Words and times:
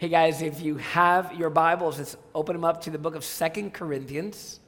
Hey 0.00 0.08
guys, 0.08 0.40
if 0.40 0.62
you 0.62 0.78
have 0.78 1.34
your 1.34 1.50
Bibles, 1.50 1.98
let's 1.98 2.16
open 2.34 2.56
them 2.56 2.64
up 2.64 2.80
to 2.84 2.90
the 2.90 2.96
book 2.96 3.14
of 3.14 3.22
Second 3.22 3.74
Corinthians. 3.74 4.58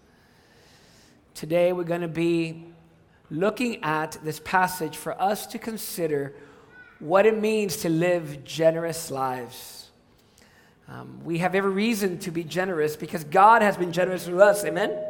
Today 1.32 1.72
we're 1.72 1.84
going 1.84 2.02
to 2.02 2.06
be 2.06 2.66
looking 3.30 3.82
at 3.82 4.18
this 4.22 4.40
passage 4.40 4.94
for 4.94 5.18
us 5.18 5.46
to 5.46 5.58
consider 5.58 6.34
what 6.98 7.24
it 7.24 7.40
means 7.40 7.78
to 7.78 7.88
live 7.88 8.44
generous 8.44 9.10
lives. 9.10 9.88
Um, 10.86 11.24
we 11.24 11.38
have 11.38 11.54
every 11.54 11.70
reason 11.70 12.18
to 12.18 12.30
be 12.30 12.44
generous 12.44 12.94
because 12.94 13.24
God 13.24 13.62
has 13.62 13.78
been 13.78 13.90
generous 13.90 14.26
to 14.26 14.38
us. 14.42 14.66
Amen? 14.66 15.02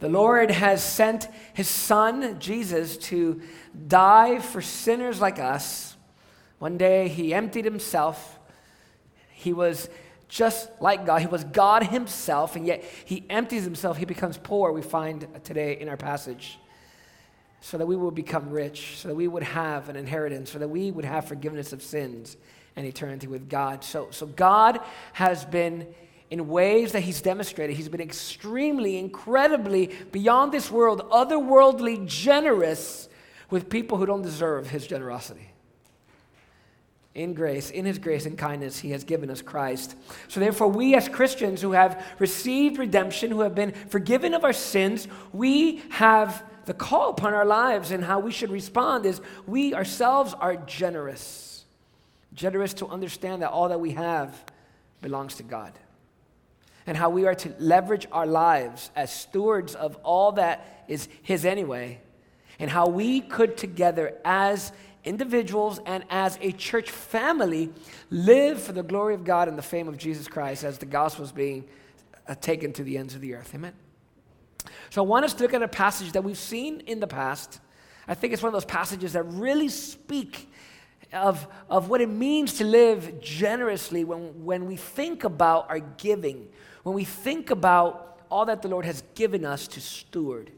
The 0.00 0.08
Lord 0.08 0.50
has 0.50 0.82
sent 0.82 1.28
his 1.52 1.68
son, 1.68 2.40
Jesus, 2.40 2.96
to 2.96 3.42
die 3.88 4.38
for 4.38 4.62
sinners 4.62 5.20
like 5.20 5.38
us. 5.38 5.98
One 6.60 6.78
day 6.78 7.08
he 7.08 7.34
emptied 7.34 7.66
himself 7.66 8.37
he 9.38 9.52
was 9.52 9.88
just 10.28 10.68
like 10.80 11.06
God. 11.06 11.20
He 11.20 11.28
was 11.28 11.44
God 11.44 11.84
himself, 11.84 12.56
and 12.56 12.66
yet 12.66 12.82
he 13.04 13.24
empties 13.30 13.62
himself. 13.62 13.96
He 13.96 14.04
becomes 14.04 14.36
poor, 14.36 14.72
we 14.72 14.82
find 14.82 15.26
today 15.44 15.78
in 15.78 15.88
our 15.88 15.96
passage, 15.96 16.58
so 17.60 17.78
that 17.78 17.86
we 17.86 17.94
would 17.94 18.16
become 18.16 18.50
rich, 18.50 18.96
so 18.96 19.08
that 19.08 19.14
we 19.14 19.28
would 19.28 19.44
have 19.44 19.88
an 19.88 19.94
inheritance, 19.94 20.50
so 20.50 20.58
that 20.58 20.68
we 20.68 20.90
would 20.90 21.04
have 21.04 21.26
forgiveness 21.26 21.72
of 21.72 21.82
sins 21.82 22.36
and 22.74 22.84
eternity 22.84 23.28
with 23.28 23.48
God. 23.48 23.84
So, 23.84 24.08
so 24.10 24.26
God 24.26 24.80
has 25.12 25.44
been, 25.44 25.86
in 26.30 26.48
ways 26.48 26.92
that 26.92 27.00
he's 27.00 27.22
demonstrated, 27.22 27.76
he's 27.76 27.88
been 27.88 28.00
extremely, 28.00 28.98
incredibly, 28.98 29.90
beyond 30.10 30.50
this 30.50 30.68
world, 30.68 31.08
otherworldly 31.10 32.06
generous 32.06 33.08
with 33.50 33.70
people 33.70 33.98
who 33.98 34.06
don't 34.06 34.22
deserve 34.22 34.68
his 34.68 34.84
generosity 34.84 35.48
in 37.18 37.34
grace, 37.34 37.70
in 37.70 37.84
his 37.84 37.98
grace 37.98 38.26
and 38.26 38.38
kindness, 38.38 38.78
he 38.78 38.90
has 38.90 39.02
given 39.02 39.28
us 39.28 39.42
Christ. 39.42 39.96
So, 40.28 40.38
therefore, 40.38 40.68
we 40.68 40.94
as 40.94 41.08
Christians 41.08 41.60
who 41.60 41.72
have 41.72 42.04
received 42.18 42.78
redemption, 42.78 43.30
who 43.30 43.40
have 43.40 43.54
been 43.54 43.72
forgiven 43.72 44.34
of 44.34 44.44
our 44.44 44.52
sins, 44.52 45.08
we 45.32 45.82
have 45.90 46.44
the 46.68 46.74
call 46.74 47.10
upon 47.10 47.34
our 47.34 47.46
lives 47.46 47.90
and 47.90 48.04
how 48.04 48.20
we 48.20 48.30
should 48.30 48.50
respond 48.50 49.06
is 49.06 49.20
we 49.46 49.74
ourselves 49.74 50.34
are 50.34 50.54
generous. 50.54 51.64
Generous 52.34 52.74
to 52.74 52.86
understand 52.86 53.42
that 53.42 53.50
all 53.50 53.70
that 53.70 53.80
we 53.80 53.92
have 53.92 54.44
belongs 55.00 55.36
to 55.36 55.42
God. 55.42 55.72
And 56.86 56.96
how 56.96 57.10
we 57.10 57.26
are 57.26 57.34
to 57.34 57.54
leverage 57.58 58.06
our 58.12 58.26
lives 58.26 58.90
as 58.94 59.12
stewards 59.12 59.74
of 59.74 59.96
all 60.04 60.32
that 60.32 60.84
is 60.88 61.08
His 61.22 61.44
anyway. 61.44 62.00
And 62.58 62.70
how 62.70 62.88
we 62.88 63.20
could 63.20 63.56
together 63.56 64.14
as 64.24 64.72
individuals 65.08 65.80
and 65.86 66.04
as 66.10 66.38
a 66.42 66.52
church 66.52 66.90
family 66.90 67.70
live 68.10 68.62
for 68.62 68.72
the 68.72 68.82
glory 68.82 69.14
of 69.14 69.24
God 69.24 69.48
and 69.48 69.56
the 69.56 69.62
fame 69.62 69.88
of 69.88 69.96
Jesus 69.96 70.28
Christ 70.28 70.64
as 70.64 70.78
the 70.78 70.86
gospel 70.86 71.24
is 71.24 71.32
being 71.32 71.64
uh, 72.28 72.34
taken 72.34 72.72
to 72.74 72.84
the 72.84 72.98
ends 72.98 73.14
of 73.14 73.22
the 73.22 73.34
earth. 73.34 73.54
Amen. 73.54 73.72
So 74.90 75.02
I 75.02 75.06
want 75.06 75.24
us 75.24 75.32
to 75.34 75.42
look 75.42 75.54
at 75.54 75.62
a 75.62 75.68
passage 75.68 76.12
that 76.12 76.22
we've 76.22 76.38
seen 76.38 76.80
in 76.80 77.00
the 77.00 77.06
past. 77.06 77.60
I 78.06 78.14
think 78.14 78.32
it's 78.32 78.42
one 78.42 78.48
of 78.48 78.52
those 78.52 78.66
passages 78.66 79.14
that 79.14 79.22
really 79.24 79.68
speak 79.68 80.52
of, 81.12 81.48
of 81.70 81.88
what 81.88 82.02
it 82.02 82.10
means 82.10 82.54
to 82.54 82.64
live 82.64 83.20
generously 83.20 84.04
when, 84.04 84.44
when 84.44 84.66
we 84.66 84.76
think 84.76 85.24
about 85.24 85.70
our 85.70 85.80
giving, 85.80 86.48
when 86.82 86.94
we 86.94 87.04
think 87.04 87.50
about 87.50 88.20
all 88.30 88.44
that 88.44 88.60
the 88.60 88.68
Lord 88.68 88.84
has 88.84 89.02
given 89.14 89.46
us 89.46 89.66
to 89.68 89.80
steward 89.80 90.52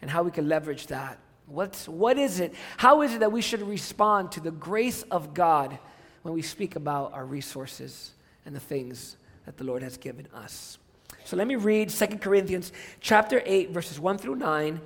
and 0.00 0.10
how 0.10 0.22
we 0.22 0.30
can 0.30 0.48
leverage 0.48 0.86
that 0.86 1.18
What's, 1.50 1.88
what 1.88 2.18
is 2.18 2.40
it? 2.40 2.54
How 2.76 3.02
is 3.02 3.14
it 3.14 3.20
that 3.20 3.32
we 3.32 3.42
should 3.42 3.62
respond 3.62 4.32
to 4.32 4.40
the 4.40 4.50
grace 4.50 5.02
of 5.10 5.34
God 5.34 5.78
when 6.22 6.34
we 6.34 6.42
speak 6.42 6.76
about 6.76 7.12
our 7.12 7.24
resources 7.24 8.12
and 8.46 8.54
the 8.54 8.60
things 8.60 9.16
that 9.46 9.56
the 9.56 9.64
Lord 9.64 9.82
has 9.82 9.96
given 9.96 10.28
us? 10.32 10.78
So 11.24 11.36
let 11.36 11.46
me 11.46 11.56
read 11.56 11.90
2 11.90 12.06
Corinthians 12.18 12.72
chapter 13.00 13.42
8 13.44 13.70
verses 13.70 13.98
1 13.98 14.18
through 14.18 14.36
9 14.36 14.80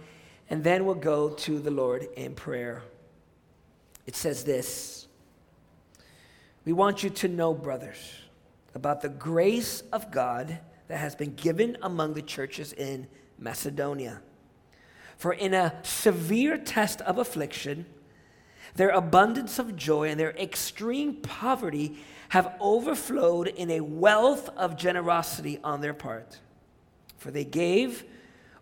and 0.51 0.65
then 0.65 0.85
we'll 0.85 0.95
go 0.95 1.31
to 1.31 1.59
the 1.59 1.71
Lord 1.71 2.07
in 2.17 2.35
prayer. 2.35 2.83
It 4.07 4.17
says 4.17 4.45
this. 4.45 5.07
We 6.65 6.73
want 6.73 7.03
you 7.03 7.11
to 7.11 7.29
know, 7.29 7.53
brothers, 7.55 7.99
about 8.75 9.03
the 9.03 9.09
grace 9.09 9.83
of 9.93 10.11
God 10.11 10.59
that 10.89 10.99
has 10.99 11.15
been 11.15 11.35
given 11.35 11.77
among 11.83 12.15
the 12.15 12.23
churches 12.23 12.73
in 12.73 13.07
Macedonia. 13.39 14.21
For 15.25 15.33
in 15.33 15.55
a 15.55 15.73
severe 15.85 16.59
test 16.59 17.01
of 17.01 17.17
affliction, 17.17 17.87
their 18.75 18.91
abundance 18.91 19.59
of 19.59 19.75
joy 19.75 20.11
and 20.11 20.21
their 20.21 20.37
extreme 20.37 21.15
poverty 21.15 21.97
have 22.29 22.55
overflowed 22.61 23.49
in 23.49 23.71
a 23.71 23.81
wealth 23.81 24.51
of 24.51 24.77
generosity 24.77 25.59
on 25.65 25.81
their 25.81 25.95
part. 25.95 26.41
For 27.17 27.31
they 27.31 27.47
gave 27.47 28.05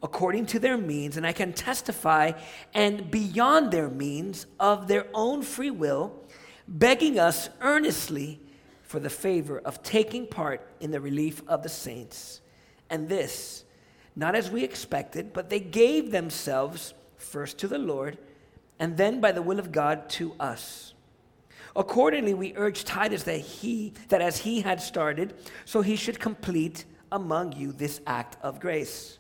according 0.05 0.47
to 0.47 0.61
their 0.61 0.79
means, 0.79 1.17
and 1.17 1.27
I 1.27 1.33
can 1.33 1.53
testify, 1.53 2.31
and 2.73 3.11
beyond 3.11 3.73
their 3.73 3.91
means, 3.91 4.47
of 4.61 4.87
their 4.87 5.09
own 5.13 5.43
free 5.43 5.73
will, 5.73 6.15
begging 6.69 7.19
us 7.19 7.49
earnestly 7.61 8.39
for 8.85 9.01
the 9.01 9.11
favor 9.11 9.59
of 9.59 9.83
taking 9.83 10.29
part 10.29 10.65
in 10.79 10.93
the 10.93 11.01
relief 11.01 11.43
of 11.49 11.65
the 11.65 11.69
saints. 11.69 12.41
And 12.89 13.09
this, 13.09 13.65
not 14.15 14.35
as 14.35 14.51
we 14.51 14.63
expected, 14.65 15.33
but 15.33 15.51
they 15.51 15.61
gave 15.61 16.11
themselves 16.11 16.95
first 17.17 17.59
to 17.59 17.69
the 17.69 17.79
Lord, 17.79 18.19
and 18.79 18.97
then 18.97 19.21
by 19.21 19.33
the 19.33 19.43
will 19.43 19.59
of 19.59 19.73
God 19.73 20.09
to 20.11 20.35
us. 20.39 20.95
Accordingly, 21.75 22.35
we 22.35 22.55
urge 22.57 22.85
Titus 22.85 23.23
that 23.23 23.39
he, 23.39 23.95
that 24.09 24.21
as 24.21 24.39
he 24.39 24.61
had 24.61 24.83
started, 24.83 25.35
so 25.65 25.81
he 25.81 25.97
should 25.97 26.19
complete 26.21 26.85
among 27.11 27.53
you 27.53 27.73
this 27.73 28.01
act 28.07 28.37
of 28.43 28.61
grace. 28.61 29.19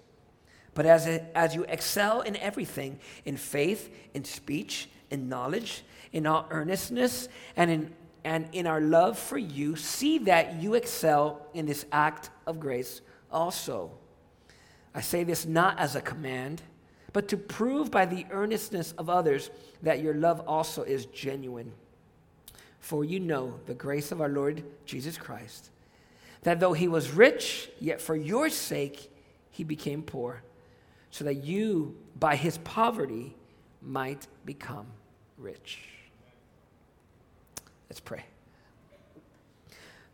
But 0.75 0.87
as, 0.87 1.07
as 1.35 1.55
you 1.55 1.65
excel 1.65 2.21
in 2.23 2.37
everything, 2.37 2.99
in 3.25 3.37
faith, 3.37 3.95
in 4.15 4.25
speech, 4.25 4.89
in 5.11 5.29
knowledge, 5.29 5.85
in 6.13 6.27
all 6.27 6.47
earnestness, 6.51 7.29
and 7.57 7.71
in, 7.71 7.93
and 8.25 8.49
in 8.53 8.67
our 8.67 8.81
love 8.81 9.19
for 9.19 9.39
you, 9.39 9.77
see 9.77 10.19
that 10.19 10.61
you 10.61 10.75
excel 10.75 11.47
in 11.55 11.67
this 11.67 11.87
act 11.93 12.31
of 12.47 12.61
grace 12.61 13.01
also. 13.31 13.91
I 14.95 15.01
say 15.01 15.25
this 15.25 15.47
not 15.47 15.79
as 15.79 15.97
a 15.97 16.01
command, 16.01 16.63
but 17.13 17.29
to 17.29 17.37
prove 17.37 17.91
by 17.91 18.07
the 18.07 18.27
earnestness 18.31 18.93
of 18.93 19.09
others 19.09 19.51
that 19.83 20.01
your 20.01 20.15
love 20.15 20.41
also 20.47 20.83
is 20.83 21.07
genuine. 21.07 21.73
For 22.81 23.05
you 23.05 23.21
know 23.21 23.61
the 23.67 23.75
grace 23.75 24.13
of 24.13 24.21
our 24.21 24.29
Lord 24.29 24.65
Jesus 24.87 25.17
Christ, 25.17 25.71
that 26.43 26.59
though 26.59 26.73
he 26.73 26.89
was 26.89 27.13
rich, 27.13 27.71
yet 27.81 28.01
for 28.01 28.17
your 28.17 28.49
sake 28.49 29.11
he 29.51 29.65
became 29.65 30.03
poor, 30.03 30.43
so 31.11 31.25
that 31.25 31.45
you, 31.45 31.97
by 32.19 32.37
his 32.37 32.59
poverty, 32.59 33.37
might 33.81 34.27
become 34.45 34.87
rich. 35.39 35.81
Let's 37.89 38.01
pray. 38.01 38.25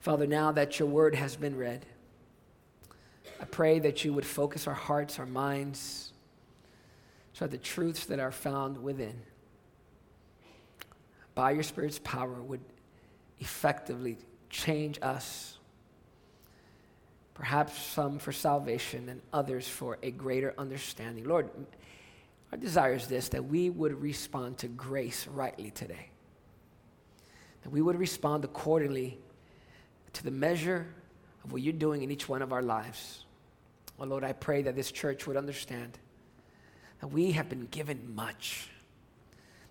Father, 0.00 0.27
now 0.27 0.53
that 0.53 0.78
your 0.78 0.89
word 0.89 1.15
has 1.15 1.37
been 1.37 1.56
read, 1.56 1.87
I 3.41 3.44
pray 3.44 3.78
that 3.78 4.04
you 4.04 4.12
would 4.12 4.26
focus 4.26 4.66
our 4.66 4.75
hearts, 4.75 5.19
our 5.19 5.26
minds, 5.26 6.12
so 7.32 7.44
that 7.44 7.50
the 7.50 7.59
truths 7.59 8.06
that 8.06 8.19
are 8.19 8.32
found 8.32 8.82
within, 8.82 9.15
by 11.34 11.53
your 11.53 11.62
Spirit's 11.62 12.00
power, 12.00 12.43
would 12.43 12.60
effectively 13.38 14.19
change 14.50 14.98
us. 15.03 15.56
Perhaps 17.34 17.81
some 17.81 18.19
for 18.19 18.32
salvation 18.32 19.09
and 19.09 19.21
others 19.32 19.69
for 19.69 19.98
a 20.03 20.10
greater 20.10 20.53
understanding. 20.59 21.25
Lord, 21.25 21.48
our 22.50 22.59
desire 22.59 22.94
is 22.94 23.06
this 23.06 23.28
that 23.28 23.44
we 23.44 23.71
would 23.71 24.00
respond 24.00 24.59
to 24.59 24.69
grace 24.69 25.28
rightly 25.28 25.71
today. 25.71 26.10
That 27.62 27.71
we 27.71 27.82
would 27.82 27.97
respond 27.97 28.44
accordingly 28.44 29.19
to 30.15 30.25
the 30.25 30.32
measure 30.32 30.87
of 31.45 31.53
what 31.53 31.63
you're 31.63 31.72
doing 31.72 32.03
in 32.03 32.10
each 32.10 32.28
one 32.28 32.42
of 32.42 32.53
our 32.53 32.63
lives. 32.63 33.24
Well, 33.98 34.09
Lord, 34.09 34.24
I 34.24 34.33
pray 34.33 34.62
that 34.62 34.77
this 34.77 34.92
church 34.92 35.27
would 35.27 35.36
understand 35.36 35.98
that 37.00 37.09
we 37.09 37.33
have 37.33 37.48
been 37.48 37.66
given 37.66 38.15
much. 38.15 38.68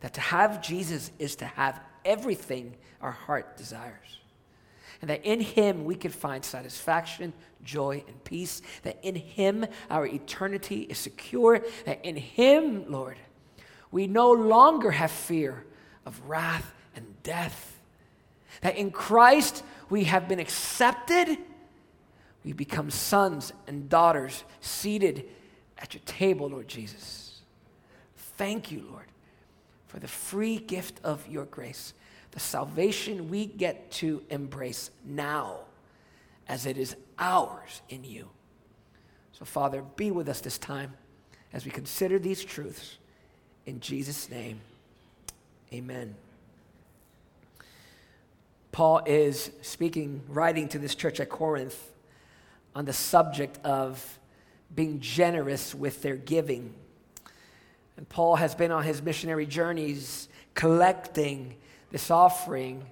That 0.02 0.14
to 0.16 0.22
have 0.22 0.62
Jesus 0.62 1.12
is 1.18 1.38
to 1.38 1.46
have 1.46 1.80
everything 2.06 2.76
our 3.02 3.12
heart 3.12 3.58
desires. 3.58 4.20
And 5.02 5.10
that 5.10 5.26
in 5.26 5.40
Him 5.40 5.86
we 5.86 5.96
can 5.96 6.12
find 6.12 6.44
satisfaction, 6.44 7.32
joy, 7.64 8.04
and 8.08 8.24
peace. 8.24 8.62
That 8.84 9.00
in 9.02 9.16
Him 9.16 9.66
our 9.90 10.06
eternity 10.06 10.82
is 10.82 10.98
secure. 10.98 11.62
That 11.86 12.04
in 12.04 12.18
Him, 12.18 12.92
Lord, 12.92 13.18
we 13.92 14.08
no 14.08 14.32
longer 14.32 14.92
have 14.92 15.12
fear 15.12 15.66
of 16.06 16.20
wrath 16.28 16.74
and 16.96 17.06
death. 17.24 17.80
That 18.62 18.76
in 18.76 18.92
Christ 18.92 19.64
we 19.90 20.06
have 20.06 20.28
been 20.28 20.40
accepted 20.40 21.38
we 22.48 22.54
become 22.54 22.90
sons 22.90 23.52
and 23.68 23.90
daughters 23.90 24.46
seated 24.62 25.26
at 25.78 25.94
your 25.94 26.02
table, 26.06 26.48
Lord 26.48 26.70
Jesus. 26.70 27.42
Thank 28.38 28.72
you, 28.72 28.88
Lord, 28.90 29.08
for 29.88 30.00
the 30.00 30.08
free 30.08 30.58
gift 30.58 31.02
of 31.04 31.28
your 31.28 31.44
grace, 31.44 31.94
the 32.32 32.40
salvation 32.40 33.30
we 33.30 33.48
get 33.48 33.92
to 33.92 34.24
embrace 34.30 34.92
now 35.04 35.58
as 36.48 36.66
it 36.66 36.78
is 36.78 36.96
ours 37.20 37.82
in 37.90 38.06
you. 38.06 38.30
So, 39.34 39.44
Father, 39.44 39.84
be 39.98 40.12
with 40.12 40.30
us 40.30 40.40
this 40.40 40.58
time 40.58 40.94
as 41.52 41.66
we 41.66 41.72
consider 41.72 42.18
these 42.18 42.42
truths. 42.42 42.98
In 43.66 43.82
Jesus' 43.82 44.30
name, 44.30 44.62
amen. 45.74 46.16
Paul 48.72 49.02
is 49.06 49.52
speaking, 49.62 50.22
writing 50.30 50.70
to 50.70 50.80
this 50.80 50.96
church 50.96 51.20
at 51.20 51.28
Corinth 51.28 51.92
on 52.78 52.86
the 52.86 52.94
subject 52.94 53.58
of 53.66 54.20
being 54.76 55.00
generous 55.00 55.74
with 55.74 56.04
their 56.04 56.16
giving. 56.16 56.76
And 57.98 58.08
Paul 58.08 58.36
has 58.36 58.54
been 58.54 58.72
on 58.72 58.84
his 58.84 59.02
missionary 59.02 59.48
journeys 59.48 60.30
collecting 60.54 61.56
this 61.90 62.12
offering 62.12 62.86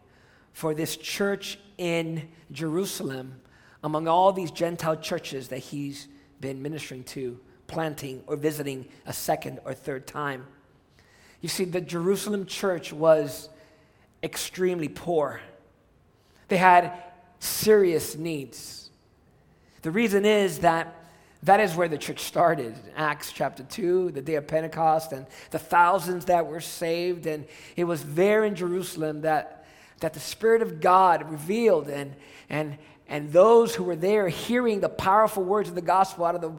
for 0.54 0.74
this 0.74 0.98
church 0.98 1.60
in 1.78 2.28
Jerusalem 2.52 3.40
among 3.84 4.08
all 4.08 4.34
these 4.34 4.50
Gentile 4.50 4.96
churches 4.98 5.50
that 5.50 5.60
he's 5.60 6.08
been 6.42 6.64
ministering 6.64 7.04
to, 7.04 7.40
planting, 7.68 8.24
or 8.26 8.38
visiting 8.38 8.88
a 9.06 9.14
second 9.14 9.60
or 9.66 9.76
third 9.76 10.08
time. 10.08 10.48
You 11.42 11.50
see, 11.50 11.64
the 11.64 11.80
Jerusalem 11.80 12.48
church 12.48 12.92
was 12.92 13.50
extremely 14.24 14.88
poor, 14.88 15.42
they 16.48 16.58
had 16.58 16.92
serious 17.38 18.16
needs. 18.16 18.85
The 19.86 19.92
reason 19.92 20.26
is 20.26 20.62
that 20.62 20.96
that 21.44 21.60
is 21.60 21.76
where 21.76 21.88
the 21.88 22.00
church 22.00 22.22
started. 22.22 22.76
Acts 22.96 23.32
chapter 23.32 23.62
2, 23.62 24.14
the 24.14 24.22
day 24.24 24.34
of 24.34 24.48
Pentecost, 24.48 25.12
and 25.12 25.28
the 25.52 25.60
thousands 25.60 26.26
that 26.26 26.48
were 26.48 26.60
saved. 26.60 27.28
And 27.28 27.46
it 27.76 27.84
was 27.84 28.04
there 28.16 28.44
in 28.46 28.56
Jerusalem 28.56 29.22
that, 29.22 29.68
that 30.00 30.16
the 30.16 30.20
Spirit 30.20 30.64
of 30.64 30.82
God 30.82 31.30
revealed, 31.30 31.88
and, 31.88 32.16
and, 32.50 32.80
and 33.08 33.32
those 33.32 33.76
who 33.76 33.84
were 33.84 33.96
there 33.96 34.28
hearing 34.28 34.80
the 34.80 34.90
powerful 34.90 35.44
words 35.44 35.70
of 35.70 35.76
the 35.76 35.84
gospel 35.84 36.26
out 36.26 36.34
of 36.34 36.42
the, 36.42 36.54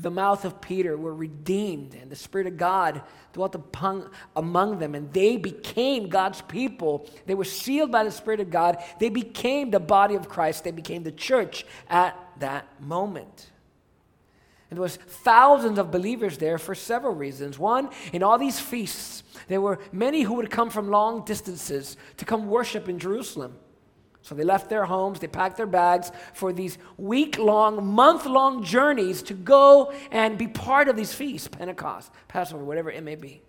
the 0.00 0.10
mouth 0.10 0.44
of 0.44 0.60
Peter 0.60 0.96
were 0.96 1.14
redeemed, 1.14 1.94
and 1.94 2.10
the 2.10 2.16
Spirit 2.16 2.48
of 2.48 2.56
God 2.56 3.02
dwelt 3.34 3.54
upon, 3.54 4.10
among 4.34 4.80
them, 4.80 4.96
and 4.96 5.12
they 5.12 5.36
became 5.36 6.08
God's 6.08 6.42
people. 6.42 7.08
They 7.26 7.36
were 7.36 7.44
sealed 7.44 7.92
by 7.92 8.02
the 8.02 8.10
Spirit 8.10 8.40
of 8.40 8.50
God. 8.50 8.82
They 8.98 9.10
became 9.10 9.70
the 9.70 9.78
body 9.78 10.16
of 10.16 10.28
Christ. 10.28 10.64
They 10.64 10.72
became 10.72 11.04
the 11.04 11.12
church 11.12 11.64
at 11.88 12.18
that 12.40 12.66
moment. 12.80 13.50
And 14.70 14.78
there 14.78 14.82
was 14.82 14.96
thousands 14.96 15.78
of 15.78 15.92
believers 15.92 16.38
there 16.38 16.58
for 16.58 16.74
several 16.74 17.14
reasons. 17.14 17.58
One, 17.58 17.90
in 18.12 18.24
all 18.24 18.38
these 18.38 18.58
feasts, 18.58 19.22
there 19.46 19.60
were 19.60 19.78
many 19.92 20.22
who 20.22 20.34
would 20.34 20.50
come 20.50 20.68
from 20.68 20.90
long 20.90 21.24
distances 21.24 21.96
to 22.16 22.24
come 22.24 22.48
worship 22.48 22.88
in 22.88 22.98
Jerusalem. 22.98 23.54
So 24.22 24.34
they 24.34 24.42
left 24.42 24.70
their 24.70 24.86
homes, 24.86 25.20
they 25.20 25.28
packed 25.28 25.58
their 25.58 25.66
bags 25.66 26.10
for 26.32 26.52
these 26.52 26.78
week 26.96 27.38
long, 27.38 27.86
month 27.86 28.26
long 28.26 28.64
journeys 28.64 29.22
to 29.24 29.34
go 29.34 29.92
and 30.10 30.36
be 30.36 30.48
part 30.48 30.88
of 30.88 30.96
these 30.96 31.14
feasts 31.14 31.46
Pentecost, 31.46 32.10
Passover, 32.26 32.64
whatever 32.64 32.90
it 32.90 33.04
may 33.04 33.16
be. 33.16 33.43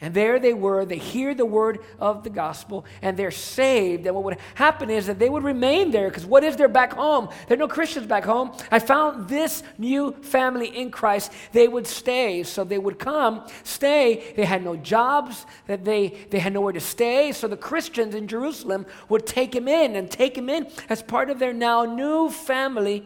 And 0.00 0.14
there 0.14 0.38
they 0.38 0.54
were, 0.54 0.84
they 0.84 0.98
hear 0.98 1.34
the 1.34 1.44
word 1.44 1.80
of 1.98 2.22
the 2.22 2.30
gospel, 2.30 2.84
and 3.02 3.16
they're 3.16 3.32
saved. 3.32 4.06
And 4.06 4.14
what 4.14 4.22
would 4.22 4.38
happen 4.54 4.90
is 4.90 5.08
that 5.08 5.18
they 5.18 5.28
would 5.28 5.42
remain 5.42 5.90
there, 5.90 6.08
because 6.08 6.24
what 6.24 6.44
is 6.44 6.54
there 6.54 6.68
back 6.68 6.92
home? 6.92 7.28
There 7.48 7.56
are 7.56 7.58
no 7.58 7.66
Christians 7.66 8.06
back 8.06 8.24
home. 8.24 8.52
I 8.70 8.78
found 8.78 9.28
this 9.28 9.64
new 9.76 10.12
family 10.22 10.68
in 10.68 10.92
Christ. 10.92 11.32
They 11.50 11.66
would 11.66 11.86
stay. 11.88 12.44
So 12.44 12.62
they 12.62 12.78
would 12.78 13.00
come, 13.00 13.44
stay. 13.64 14.34
They 14.36 14.44
had 14.44 14.62
no 14.62 14.76
jobs, 14.76 15.46
that 15.66 15.84
they, 15.84 16.16
they 16.30 16.38
had 16.38 16.52
nowhere 16.52 16.74
to 16.74 16.80
stay. 16.80 17.32
So 17.32 17.48
the 17.48 17.56
Christians 17.56 18.14
in 18.14 18.28
Jerusalem 18.28 18.86
would 19.08 19.26
take 19.26 19.52
him 19.52 19.66
in 19.66 19.96
and 19.96 20.08
take 20.08 20.38
him 20.38 20.48
in 20.48 20.68
as 20.88 21.02
part 21.02 21.28
of 21.28 21.40
their 21.40 21.52
now 21.52 21.84
new 21.84 22.30
family 22.30 23.04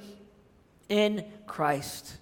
in 0.91 1.25
Christ. 1.47 2.19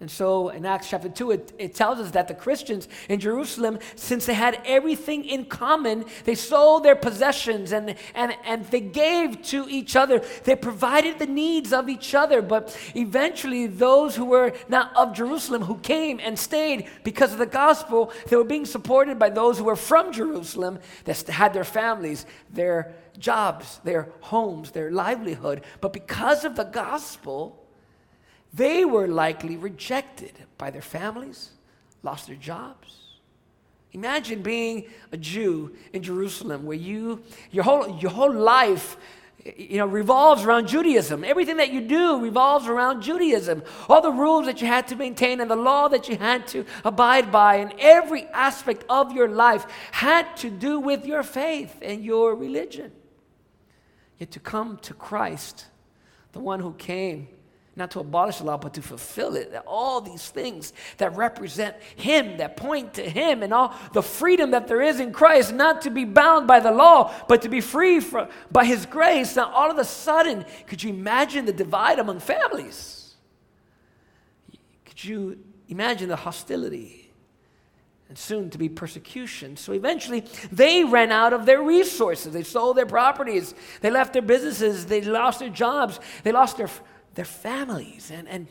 And 0.00 0.08
so 0.08 0.50
in 0.50 0.64
Acts 0.64 0.90
chapter 0.90 1.08
2, 1.08 1.32
it, 1.32 1.52
it 1.58 1.74
tells 1.74 1.98
us 1.98 2.12
that 2.12 2.28
the 2.28 2.34
Christians 2.34 2.86
in 3.08 3.18
Jerusalem, 3.18 3.80
since 3.96 4.26
they 4.26 4.34
had 4.34 4.62
everything 4.64 5.24
in 5.24 5.46
common, 5.46 6.04
they 6.22 6.36
sold 6.36 6.84
their 6.84 6.94
possessions 6.94 7.72
and, 7.72 7.96
and, 8.14 8.32
and 8.44 8.64
they 8.66 8.80
gave 8.80 9.42
to 9.46 9.66
each 9.68 9.96
other. 9.96 10.22
They 10.44 10.54
provided 10.54 11.18
the 11.18 11.26
needs 11.26 11.72
of 11.72 11.88
each 11.88 12.14
other. 12.14 12.42
But 12.42 12.78
eventually, 12.94 13.66
those 13.66 14.14
who 14.14 14.26
were 14.26 14.52
not 14.68 14.96
of 14.96 15.14
Jerusalem, 15.14 15.62
who 15.62 15.78
came 15.78 16.20
and 16.22 16.38
stayed 16.38 16.86
because 17.02 17.32
of 17.32 17.38
the 17.38 17.46
gospel, 17.46 18.12
they 18.28 18.36
were 18.36 18.44
being 18.44 18.66
supported 18.66 19.18
by 19.18 19.30
those 19.30 19.58
who 19.58 19.64
were 19.64 19.74
from 19.74 20.12
Jerusalem 20.12 20.78
that 21.06 21.26
had 21.26 21.52
their 21.52 21.64
families, 21.64 22.24
their 22.52 22.94
jobs, 23.18 23.80
their 23.82 24.12
homes, 24.20 24.70
their 24.70 24.92
livelihood. 24.92 25.62
But 25.80 25.92
because 25.92 26.44
of 26.44 26.54
the 26.54 26.62
gospel, 26.62 27.57
they 28.52 28.84
were 28.84 29.06
likely 29.06 29.56
rejected 29.56 30.32
by 30.56 30.70
their 30.70 30.82
families, 30.82 31.50
lost 32.02 32.26
their 32.26 32.36
jobs. 32.36 33.08
Imagine 33.92 34.42
being 34.42 34.86
a 35.12 35.16
Jew 35.16 35.74
in 35.92 36.02
Jerusalem 36.02 36.64
where 36.64 36.76
you, 36.76 37.22
your 37.50 37.64
whole, 37.64 37.98
your 37.98 38.10
whole 38.10 38.32
life 38.32 38.96
you 39.56 39.78
know, 39.78 39.86
revolves 39.86 40.44
around 40.44 40.68
Judaism. 40.68 41.24
Everything 41.24 41.56
that 41.56 41.72
you 41.72 41.80
do 41.80 42.20
revolves 42.20 42.66
around 42.66 43.02
Judaism. 43.02 43.62
All 43.88 44.00
the 44.00 44.10
rules 44.10 44.46
that 44.46 44.60
you 44.60 44.66
had 44.66 44.88
to 44.88 44.96
maintain 44.96 45.40
and 45.40 45.50
the 45.50 45.56
law 45.56 45.88
that 45.88 46.08
you 46.08 46.16
had 46.16 46.46
to 46.48 46.64
abide 46.84 47.30
by, 47.30 47.56
and 47.56 47.72
every 47.78 48.26
aspect 48.26 48.84
of 48.88 49.12
your 49.12 49.28
life 49.28 49.66
had 49.92 50.36
to 50.38 50.50
do 50.50 50.80
with 50.80 51.06
your 51.06 51.22
faith 51.22 51.76
and 51.80 52.04
your 52.04 52.34
religion. 52.34 52.92
Yet 54.18 54.32
to 54.32 54.40
come 54.40 54.78
to 54.78 54.94
Christ, 54.94 55.66
the 56.32 56.40
one 56.40 56.60
who 56.60 56.74
came 56.74 57.28
not 57.78 57.92
to 57.92 58.00
abolish 58.00 58.38
the 58.38 58.44
law, 58.44 58.58
but 58.58 58.74
to 58.74 58.82
fulfill 58.82 59.36
it. 59.36 59.54
All 59.66 60.00
these 60.00 60.28
things 60.28 60.72
that 60.98 61.16
represent 61.16 61.76
Him, 61.96 62.36
that 62.38 62.56
point 62.56 62.94
to 62.94 63.08
Him, 63.08 63.42
and 63.42 63.54
all 63.54 63.74
the 63.92 64.02
freedom 64.02 64.50
that 64.50 64.66
there 64.66 64.82
is 64.82 65.00
in 65.00 65.12
Christ, 65.12 65.54
not 65.54 65.82
to 65.82 65.90
be 65.90 66.04
bound 66.04 66.46
by 66.46 66.60
the 66.60 66.72
law, 66.72 67.14
but 67.28 67.42
to 67.42 67.48
be 67.48 67.60
free 67.60 68.00
from, 68.00 68.28
by 68.50 68.64
His 68.64 68.84
grace. 68.84 69.36
Now, 69.36 69.52
all 69.52 69.70
of 69.70 69.78
a 69.78 69.84
sudden, 69.84 70.44
could 70.66 70.82
you 70.82 70.90
imagine 70.90 71.46
the 71.46 71.52
divide 71.52 71.98
among 71.98 72.18
families? 72.18 73.14
Could 74.84 75.02
you 75.04 75.38
imagine 75.68 76.08
the 76.08 76.16
hostility? 76.16 77.08
and 78.08 78.16
soon 78.16 78.48
to 78.48 78.56
be 78.56 78.70
persecution. 78.70 79.54
So 79.56 79.74
eventually, 79.74 80.24
they 80.50 80.82
ran 80.82 81.12
out 81.12 81.34
of 81.34 81.44
their 81.44 81.62
resources. 81.62 82.32
They 82.32 82.42
sold 82.42 82.78
their 82.78 82.86
properties, 82.86 83.54
they 83.82 83.90
left 83.90 84.14
their 84.14 84.22
businesses, 84.22 84.86
they 84.86 85.02
lost 85.02 85.40
their 85.40 85.50
jobs, 85.50 86.00
they 86.22 86.32
lost 86.32 86.56
their 86.56 86.70
their 87.18 87.24
families. 87.24 88.12
And, 88.14 88.28
and, 88.28 88.46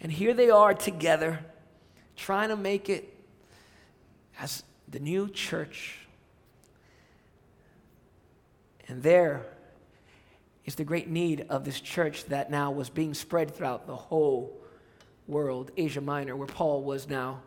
and 0.00 0.10
here 0.10 0.34
they 0.34 0.50
are 0.50 0.74
together 0.74 1.38
trying 2.16 2.48
to 2.48 2.56
make 2.56 2.88
it 2.88 3.14
as 4.40 4.64
the 4.88 4.98
new 4.98 5.28
church. 5.28 6.00
And 8.88 9.04
there 9.04 9.46
is 10.64 10.74
the 10.74 10.82
great 10.82 11.08
need 11.08 11.46
of 11.48 11.64
this 11.64 11.80
church 11.80 12.24
that 12.24 12.50
now 12.50 12.72
was 12.72 12.90
being 12.90 13.14
spread 13.14 13.54
throughout 13.54 13.86
the 13.86 13.94
whole 13.94 14.52
world, 15.28 15.70
Asia 15.76 16.00
Minor, 16.00 16.34
where 16.34 16.48
Paul 16.48 16.82
was 16.82 17.08
now 17.08 17.40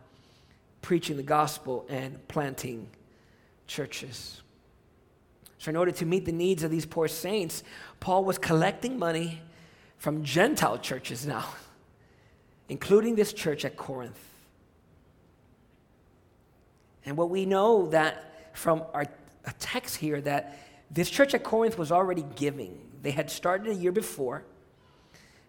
preaching 0.80 1.18
the 1.18 1.22
gospel 1.22 1.84
and 1.90 2.26
planting 2.28 2.88
churches. 3.66 4.40
So, 5.58 5.68
in 5.68 5.76
order 5.76 5.92
to 5.92 6.06
meet 6.06 6.24
the 6.24 6.32
needs 6.32 6.62
of 6.62 6.70
these 6.70 6.86
poor 6.86 7.08
saints, 7.08 7.62
Paul 8.00 8.24
was 8.24 8.38
collecting 8.38 8.98
money 8.98 9.42
from 10.02 10.24
Gentile 10.24 10.78
churches 10.78 11.24
now, 11.24 11.44
including 12.68 13.14
this 13.14 13.32
church 13.32 13.64
at 13.64 13.76
Corinth. 13.76 14.18
And 17.06 17.16
what 17.16 17.30
we 17.30 17.46
know 17.46 17.86
that 17.90 18.50
from 18.52 18.82
our 18.94 19.06
text 19.60 19.94
here 19.94 20.20
that 20.20 20.58
this 20.90 21.08
church 21.08 21.34
at 21.34 21.44
Corinth 21.44 21.78
was 21.78 21.92
already 21.92 22.24
giving. 22.34 22.76
They 23.00 23.12
had 23.12 23.30
started 23.30 23.68
a 23.68 23.74
year 23.76 23.92
before, 23.92 24.42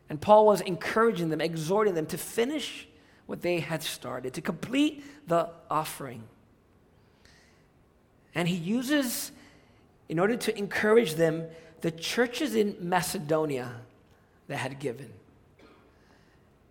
and 0.07 0.21
Paul 0.21 0.45
was 0.45 0.61
encouraging 0.61 1.29
them, 1.29 1.41
exhorting 1.41 1.95
them 1.95 2.05
to 2.05 2.17
finish 2.19 2.87
what 3.25 3.41
they 3.41 3.59
had 3.59 3.81
started, 3.81 4.35
to 4.35 4.41
complete 4.41 5.03
the 5.27 5.49
offering. 5.71 6.25
And 8.35 8.47
he 8.47 8.55
uses, 8.55 9.31
in 10.09 10.19
order 10.19 10.35
to 10.35 10.55
encourage 10.55 11.15
them, 11.15 11.47
the 11.81 11.89
churches 11.89 12.53
in 12.53 12.75
Macedonia 12.79 13.81
that 14.47 14.57
had 14.57 14.79
given. 14.79 15.11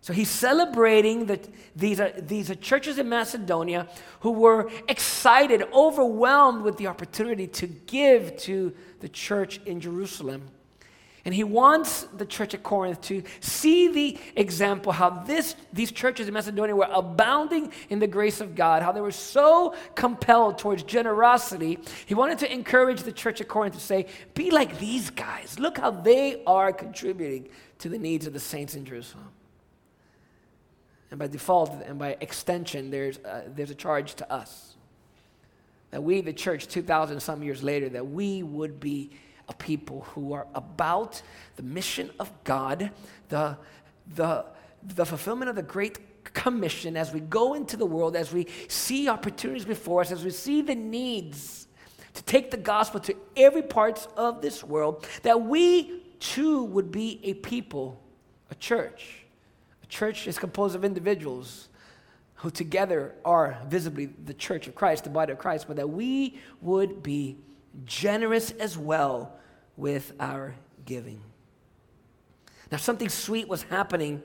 So 0.02 0.12
he's 0.12 0.28
celebrating 0.28 1.26
that 1.26 1.48
these 1.76 2.00
are, 2.00 2.10
these 2.10 2.50
are 2.50 2.56
churches 2.56 2.98
in 2.98 3.08
Macedonia 3.08 3.86
who 4.20 4.32
were 4.32 4.68
excited, 4.88 5.62
overwhelmed 5.72 6.62
with 6.62 6.76
the 6.76 6.88
opportunity 6.88 7.46
to 7.46 7.68
give 7.68 8.36
to 8.38 8.74
the 8.98 9.08
church 9.08 9.60
in 9.64 9.80
Jerusalem. 9.80 10.48
And 11.24 11.32
he 11.32 11.44
wants 11.44 12.02
the 12.16 12.26
church 12.26 12.52
at 12.52 12.64
Corinth 12.64 13.00
to 13.02 13.22
see 13.38 13.86
the 13.88 14.18
example 14.34 14.90
how 14.90 15.10
this, 15.10 15.54
these 15.72 15.92
churches 15.92 16.26
in 16.26 16.34
Macedonia 16.34 16.74
were 16.74 16.88
abounding 16.92 17.72
in 17.90 18.00
the 18.00 18.08
grace 18.08 18.40
of 18.40 18.56
God, 18.56 18.82
how 18.82 18.90
they 18.90 19.00
were 19.00 19.12
so 19.12 19.76
compelled 19.94 20.58
towards 20.58 20.82
generosity. 20.82 21.78
He 22.06 22.14
wanted 22.14 22.40
to 22.40 22.52
encourage 22.52 23.02
the 23.02 23.12
church 23.12 23.40
at 23.40 23.46
Corinth 23.46 23.74
to 23.74 23.80
say, 23.80 24.06
Be 24.34 24.50
like 24.50 24.80
these 24.80 25.10
guys. 25.10 25.60
Look 25.60 25.78
how 25.78 25.92
they 25.92 26.42
are 26.44 26.72
contributing 26.72 27.48
to 27.78 27.88
the 27.88 27.98
needs 27.98 28.26
of 28.26 28.32
the 28.32 28.40
saints 28.40 28.74
in 28.74 28.84
Jerusalem. 28.84 29.28
And 31.12 31.20
by 31.20 31.28
default 31.28 31.70
and 31.86 31.98
by 32.00 32.16
extension, 32.20 32.90
there's 32.90 33.18
a, 33.18 33.44
there's 33.46 33.70
a 33.70 33.76
charge 33.76 34.14
to 34.16 34.32
us 34.32 34.74
that 35.92 36.02
we, 36.02 36.22
the 36.22 36.32
church, 36.32 36.66
2,000 36.66 37.20
some 37.20 37.42
years 37.42 37.62
later, 37.62 37.88
that 37.90 38.08
we 38.08 38.42
would 38.42 38.80
be 38.80 39.10
a 39.52 39.54
people 39.54 40.06
who 40.14 40.32
are 40.32 40.46
about 40.54 41.22
the 41.56 41.62
mission 41.62 42.10
of 42.18 42.30
God, 42.44 42.90
the, 43.28 43.56
the, 44.14 44.44
the 44.82 45.04
fulfillment 45.04 45.50
of 45.50 45.56
the 45.56 45.62
Great 45.62 46.24
Commission 46.24 46.96
as 46.96 47.12
we 47.12 47.20
go 47.20 47.54
into 47.54 47.76
the 47.76 47.86
world, 47.86 48.16
as 48.16 48.32
we 48.32 48.46
see 48.68 49.08
opportunities 49.08 49.64
before 49.64 50.00
us, 50.00 50.10
as 50.10 50.24
we 50.24 50.30
see 50.30 50.62
the 50.62 50.74
needs 50.74 51.68
to 52.14 52.22
take 52.24 52.50
the 52.50 52.56
gospel 52.56 53.00
to 53.00 53.14
every 53.36 53.62
part 53.62 54.06
of 54.16 54.40
this 54.40 54.64
world, 54.64 55.06
that 55.22 55.42
we 55.42 56.02
too 56.18 56.64
would 56.64 56.90
be 56.90 57.20
a 57.24 57.34
people, 57.34 58.00
a 58.50 58.54
church. 58.54 59.24
A 59.82 59.86
church 59.86 60.26
is 60.26 60.38
composed 60.38 60.74
of 60.74 60.84
individuals 60.84 61.68
who 62.36 62.50
together 62.50 63.14
are 63.24 63.58
visibly 63.66 64.06
the 64.06 64.34
church 64.34 64.66
of 64.66 64.74
Christ, 64.74 65.04
the 65.04 65.10
body 65.10 65.32
of 65.32 65.38
Christ, 65.38 65.66
but 65.66 65.76
that 65.76 65.90
we 65.90 66.38
would 66.60 67.02
be 67.02 67.36
generous 67.84 68.50
as 68.52 68.78
well 68.78 69.38
with 69.76 70.12
our 70.20 70.54
giving. 70.84 71.20
Now, 72.70 72.78
something 72.78 73.08
sweet 73.08 73.48
was 73.48 73.62
happening 73.64 74.22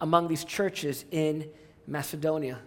among 0.00 0.28
these 0.28 0.44
churches 0.44 1.04
in 1.10 1.48
Macedonia. 1.86 2.58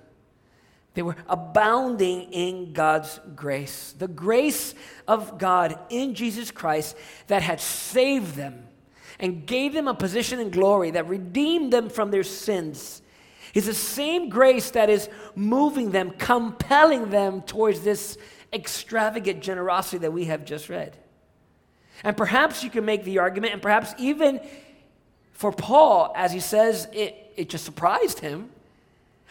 They 0.93 1.03
were 1.03 1.15
abounding 1.27 2.31
in 2.31 2.74
God's 2.74 3.19
grace, 3.36 3.93
the 3.98 4.07
grace 4.07 4.74
of 5.07 5.38
God 5.38 5.77
in 5.89 6.15
Jesus 6.15 6.50
Christ 6.50 6.96
that 7.27 7.43
had 7.43 7.62
saved 7.62 8.36
them 8.36 8.67
and 9.19 9.46
gave 9.46 9.74
them 9.74 9.88
a 9.88 9.93
position 9.93 10.39
in 10.39 10.50
glory, 10.50 10.91
that 10.91 11.07
redeemed 11.07 11.74
them 11.74 11.89
from 11.89 12.10
their 12.10 12.24
sins. 12.24 13.01
Is 13.53 13.65
the 13.65 13.74
same 13.74 14.29
grace 14.29 14.72
that 14.72 14.89
is 14.89 15.10
moving 15.36 15.91
them, 15.91 16.12
compelling 16.12 17.10
them 17.10 17.41
towards 17.41 17.81
this 17.81 18.17
extravagant 18.53 19.41
generosity 19.41 20.00
that 20.00 20.13
we 20.13 20.25
have 20.25 20.46
just 20.46 20.69
read. 20.69 20.98
And 22.03 22.15
perhaps 22.15 22.63
you 22.63 22.69
can 22.69 22.85
make 22.85 23.03
the 23.03 23.19
argument, 23.19 23.53
and 23.53 23.61
perhaps 23.61 23.93
even 23.97 24.39
for 25.31 25.51
Paul, 25.51 26.13
as 26.15 26.31
he 26.31 26.39
says, 26.39 26.87
it, 26.93 27.33
it 27.35 27.49
just 27.49 27.65
surprised 27.65 28.19
him 28.19 28.49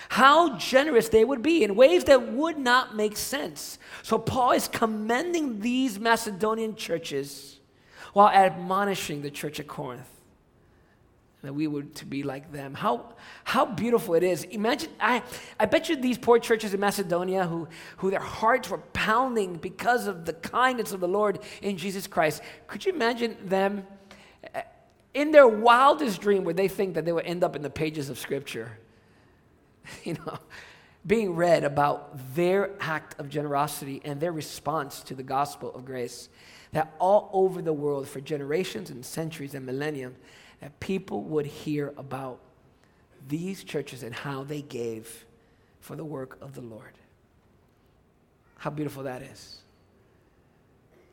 how 0.08 0.56
generous 0.58 1.08
they 1.08 1.24
would 1.24 1.42
be 1.42 1.64
in 1.64 1.74
ways 1.74 2.04
that 2.04 2.32
would 2.32 2.58
not 2.58 2.94
make 2.94 3.16
sense. 3.16 3.78
So 4.02 4.18
Paul 4.18 4.52
is 4.52 4.68
commending 4.68 5.60
these 5.60 5.98
Macedonian 5.98 6.76
churches 6.76 7.58
while 8.12 8.28
admonishing 8.28 9.22
the 9.22 9.30
church 9.30 9.58
at 9.58 9.66
Corinth 9.66 10.15
that 11.42 11.54
we 11.54 11.66
would 11.66 11.94
to 11.96 12.06
be 12.06 12.22
like 12.22 12.50
them. 12.50 12.74
How, 12.74 13.14
how 13.44 13.66
beautiful 13.66 14.14
it 14.14 14.22
is. 14.22 14.44
Imagine, 14.44 14.90
I, 14.98 15.22
I 15.60 15.66
bet 15.66 15.88
you 15.88 15.96
these 15.96 16.18
poor 16.18 16.38
churches 16.38 16.74
in 16.74 16.80
Macedonia 16.80 17.46
who, 17.46 17.68
who 17.98 18.10
their 18.10 18.20
hearts 18.20 18.68
were 18.68 18.78
pounding 18.78 19.56
because 19.56 20.06
of 20.06 20.24
the 20.24 20.32
kindness 20.32 20.92
of 20.92 21.00
the 21.00 21.08
Lord 21.08 21.38
in 21.62 21.76
Jesus 21.76 22.06
Christ. 22.06 22.42
Could 22.66 22.84
you 22.84 22.92
imagine 22.92 23.36
them 23.44 23.86
uh, 24.54 24.62
in 25.14 25.30
their 25.30 25.46
wildest 25.46 26.20
dream 26.20 26.44
where 26.44 26.54
they 26.54 26.68
think 26.68 26.94
that 26.94 27.04
they 27.04 27.12
would 27.12 27.26
end 27.26 27.44
up 27.44 27.54
in 27.54 27.62
the 27.62 27.70
pages 27.70 28.10
of 28.10 28.18
Scripture? 28.18 28.78
You 30.02 30.14
know, 30.14 30.38
being 31.06 31.36
read 31.36 31.62
about 31.62 32.34
their 32.34 32.72
act 32.80 33.20
of 33.20 33.28
generosity 33.28 34.00
and 34.04 34.20
their 34.20 34.32
response 34.32 35.00
to 35.04 35.14
the 35.14 35.22
gospel 35.22 35.72
of 35.72 35.84
grace. 35.84 36.28
That 36.72 36.92
all 36.98 37.30
over 37.32 37.62
the 37.62 37.72
world 37.72 38.08
for 38.08 38.20
generations 38.20 38.90
and 38.90 39.04
centuries 39.04 39.54
and 39.54 39.64
millennium, 39.64 40.16
that 40.60 40.78
people 40.80 41.22
would 41.22 41.46
hear 41.46 41.92
about 41.96 42.38
these 43.28 43.64
churches 43.64 44.02
and 44.02 44.14
how 44.14 44.44
they 44.44 44.62
gave 44.62 45.24
for 45.80 45.96
the 45.96 46.04
work 46.04 46.38
of 46.40 46.54
the 46.54 46.60
Lord. 46.60 46.92
How 48.58 48.70
beautiful 48.70 49.02
that 49.04 49.22
is. 49.22 49.58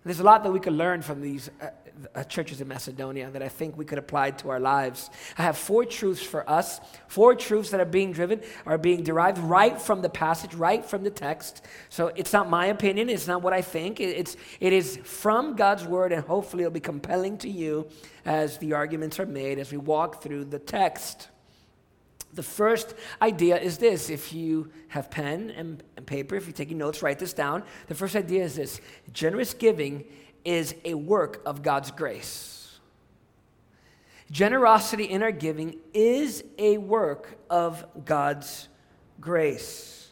There's 0.06 0.20
a 0.20 0.24
lot 0.24 0.44
that 0.44 0.52
we 0.52 0.60
could 0.60 0.74
learn 0.74 1.02
from 1.02 1.22
these 1.22 1.50
uh, 1.62 1.68
uh, 2.14 2.24
churches 2.24 2.60
in 2.60 2.68
Macedonia 2.68 3.30
that 3.32 3.42
I 3.42 3.48
think 3.48 3.78
we 3.78 3.86
could 3.86 3.98
apply 3.98 4.32
to 4.32 4.50
our 4.50 4.60
lives. 4.60 5.10
I 5.38 5.44
have 5.44 5.58
four 5.58 5.86
truths 5.86 6.22
for 6.22 6.50
us, 6.50 6.82
four 7.08 7.36
truths 7.36 7.70
that 7.70 7.80
are 7.80 7.86
being 7.86 8.12
driven, 8.12 8.42
are 8.66 8.78
being 8.78 9.04
derived 9.04 9.38
right 9.38 9.80
from 9.80 10.02
the 10.02 10.10
passage, 10.10 10.54
right 10.56 10.84
from 10.84 11.04
the 11.04 11.10
text. 11.10 11.64
So 11.90 12.08
it's 12.16 12.34
not 12.34 12.50
my 12.50 12.66
opinion, 12.66 13.10
it's 13.10 13.28
not 13.28 13.42
what 13.42 13.54
I 13.54 13.62
think. 13.62 14.00
It's, 14.00 14.36
it 14.60 14.74
is 14.74 14.98
from 15.04 15.56
God's 15.56 15.86
word, 15.86 16.12
and 16.12 16.24
hopefully 16.26 16.64
it'll 16.64 16.74
be 16.74 16.80
compelling 16.80 17.38
to 17.40 17.50
you 17.50 17.88
as 18.26 18.58
the 18.58 18.74
arguments 18.74 19.20
are 19.20 19.26
made 19.26 19.60
as 19.60 19.72
we 19.72 19.78
walk 19.78 20.22
through 20.22 20.46
the 20.46 20.60
text. 20.60 21.30
The 22.36 22.44
first 22.44 22.96
idea 23.22 23.60
is 23.60 23.78
this 23.78 24.10
if 24.10 24.34
you 24.34 24.72
have 24.88 25.12
pen 25.12 25.52
and, 25.52 25.84
and, 25.98 26.06
paper, 26.06 26.36
if 26.36 26.46
you're 26.46 26.54
taking 26.54 26.78
notes, 26.78 27.02
write 27.02 27.20
this 27.20 27.34
down. 27.34 27.64
The 27.88 27.96
first 27.96 28.16
idea 28.16 28.44
is 28.44 28.56
this 28.56 28.82
generous 29.12 29.54
giving 29.54 30.06
is 30.44 30.76
a 30.84 30.96
work 30.96 31.42
of 31.46 31.62
God's 31.62 31.92
grace. 31.92 32.80
Generosity 34.32 35.06
in 35.06 35.22
our 35.22 35.32
giving 35.32 35.78
is 35.94 36.44
a 36.58 36.78
work 36.80 37.38
of 37.50 37.86
God's 38.04 38.68
grace. 39.20 40.12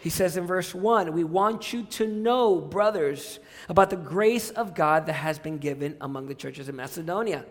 He 0.00 0.10
says 0.10 0.36
in 0.36 0.46
verse 0.46 0.74
1 0.74 1.12
We 1.12 1.24
want 1.24 1.72
you 1.72 1.82
to 1.84 2.06
know, 2.06 2.60
brothers, 2.60 3.40
about 3.68 3.90
the 3.90 3.96
grace 3.96 4.50
of 4.50 4.74
God 4.74 5.06
that 5.06 5.14
has 5.14 5.38
been 5.38 5.58
given 5.58 5.96
among 6.00 6.28
the 6.28 6.34
churches 6.34 6.68
in 6.68 6.76
Macedonia. 6.76 7.44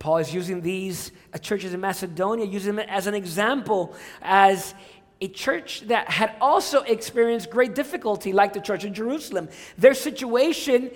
Paul 0.00 0.16
is 0.16 0.32
using 0.34 0.62
these 0.62 1.12
churches 1.42 1.74
in 1.74 1.80
Macedonia, 1.80 2.46
using 2.46 2.74
them 2.74 2.86
as 2.88 3.06
an 3.06 3.14
example, 3.14 3.94
as 4.22 4.74
a 5.20 5.28
church 5.28 5.82
that 5.82 6.10
had 6.10 6.34
also 6.40 6.80
experienced 6.82 7.50
great 7.50 7.74
difficulty, 7.74 8.32
like 8.32 8.54
the 8.54 8.60
church 8.60 8.84
in 8.84 8.94
Jerusalem. 8.94 9.50
Their 9.76 9.92
situation 9.92 10.90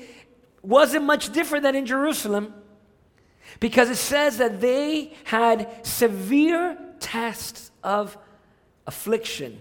wasn't 0.63 1.05
much 1.05 1.33
different 1.33 1.65
than 1.65 1.77
in 1.77 1.85
Jerusalem 1.85 2.55
because 3.61 3.91
it 3.91 3.97
says 3.97 4.39
that 4.39 4.63
they 4.63 5.13
had 5.25 5.87
severe 5.87 6.79
tests 6.99 7.71
of 7.83 8.17
affliction 8.87 9.61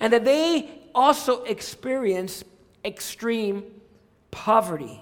and 0.00 0.12
that 0.12 0.24
they 0.24 0.68
also 0.92 1.44
experienced 1.44 2.42
extreme 2.84 3.62
poverty. 4.32 5.00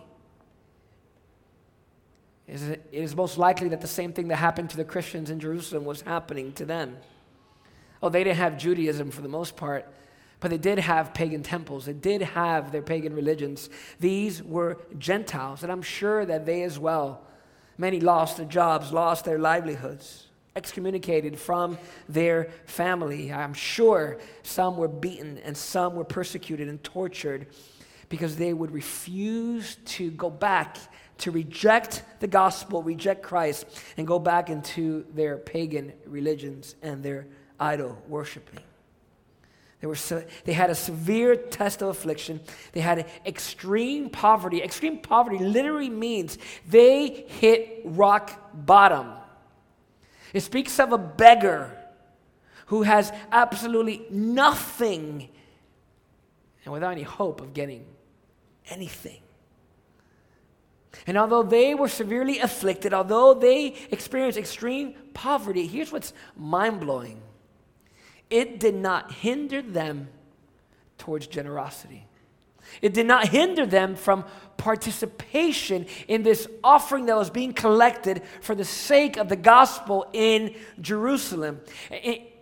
It 2.49 2.81
is 2.91 3.15
most 3.15 3.37
likely 3.37 3.69
that 3.69 3.83
the 3.83 3.87
same 3.87 4.15
thing 4.15 4.29
that 4.29 4.37
happened 4.37 4.71
to 4.71 4.79
the 4.79 4.85
Christians 4.85 5.29
in 5.29 5.39
Jerusalem 5.39 5.85
was 5.85 6.01
happening 6.01 6.53
to 6.55 6.65
them. 6.65 6.97
Oh, 8.03 8.09
they 8.09 8.25
didn't 8.25 8.39
have 8.39 8.57
Judaism 8.57 9.11
for 9.11 9.21
the 9.21 9.29
most 9.29 9.55
part, 9.55 9.87
but 10.41 10.51
they 10.51 10.57
did 10.57 10.79
have 10.79 11.13
pagan 11.13 11.43
temples. 11.43 11.85
They 11.85 11.93
did 11.93 12.23
have 12.23 12.73
their 12.73 12.81
pagan 12.81 13.15
religions. 13.15 13.69
These 14.01 14.43
were 14.43 14.79
Gentiles, 14.99 15.63
and 15.63 15.71
I'm 15.71 15.83
sure 15.83 16.25
that 16.25 16.47
they 16.47 16.63
as 16.63 16.79
well, 16.79 17.23
many 17.77 18.01
lost 18.01 18.39
their 18.39 18.47
jobs, 18.47 18.93
lost 18.93 19.27
their 19.27 19.39
livelihoods, 19.39 20.29
excommunicated 20.57 21.39
from 21.39 21.77
their 22.09 22.49
family. 22.65 23.31
I'm 23.31 23.53
sure 23.53 24.19
some 24.43 24.79
were 24.79 24.89
beaten 24.89 25.39
and 25.39 25.55
some 25.55 25.97
were 25.97 26.05
persecuted 26.05 26.69
and 26.69 26.83
tortured 26.83 27.49
because 28.09 28.37
they 28.37 28.55
would 28.55 28.71
refuse 28.71 29.77
to 29.85 30.11
go 30.13 30.31
back 30.31 30.79
to 31.19 31.31
reject 31.31 32.03
the 32.21 32.27
gospel, 32.27 32.83
reject 32.83 33.23
Christ, 33.23 33.67
and 33.97 34.07
go 34.07 34.19
back 34.19 34.51
into 34.51 35.05
their 35.15 35.37
pagan 35.37 35.93
religions 36.07 36.75
and 36.83 37.03
their 37.03 37.27
idol 37.59 38.01
worshiping. 38.09 38.61
They, 39.81 39.87
were 39.87 39.97
they 40.45 40.55
had 40.55 40.71
a 40.71 40.75
severe 40.75 41.37
test 41.37 41.83
of 41.83 41.89
affliction. 41.89 42.41
They 42.73 42.81
had 42.81 43.07
extreme 43.25 44.11
poverty. 44.11 44.61
Extreme 44.63 45.01
poverty 45.01 45.39
literally 45.39 45.91
means 45.91 46.37
they 46.69 47.09
hit 47.09 47.83
rock 47.85 48.51
bottom. 48.53 49.13
It 50.33 50.41
speaks 50.41 50.81
of 50.81 50.93
a 50.93 50.99
beggar 50.99 51.77
who 52.67 52.83
has 52.83 53.13
absolutely 53.31 54.05
nothing 54.11 55.29
and 56.65 56.73
without 56.73 56.93
any 56.93 57.03
hope 57.03 57.41
of 57.41 57.55
getting 57.55 57.87
anything. 58.69 59.21
And 61.07 61.17
although 61.17 61.43
they 61.43 61.75
were 61.75 61.89
severely 61.89 62.39
afflicted, 62.39 62.93
although 62.93 63.35
they 63.35 63.75
experienced 63.91 64.39
extreme 64.39 64.95
poverty, 65.15 65.67
here's 65.67 65.93
what's 65.93 66.13
mind 66.37 66.81
blowing 66.81 67.23
it 68.31 68.61
did 68.61 68.75
not 68.75 69.11
hinder 69.11 69.63
them 69.63 70.09
towards 70.99 71.27
generosity. 71.27 72.05
It 72.83 72.93
did 72.93 73.07
not 73.07 73.29
hinder 73.29 73.67
them 73.67 73.97
from 73.97 74.25
participation 74.57 75.87
in 76.07 76.23
this 76.23 76.47
offering 76.63 77.07
that 77.07 77.17
was 77.17 77.31
being 77.31 77.53
collected 77.53 78.23
for 78.41 78.55
the 78.55 78.65
sake 78.65 79.17
of 79.17 79.29
the 79.29 79.37
gospel 79.37 80.07
in 80.13 80.55
Jerusalem. 80.81 81.61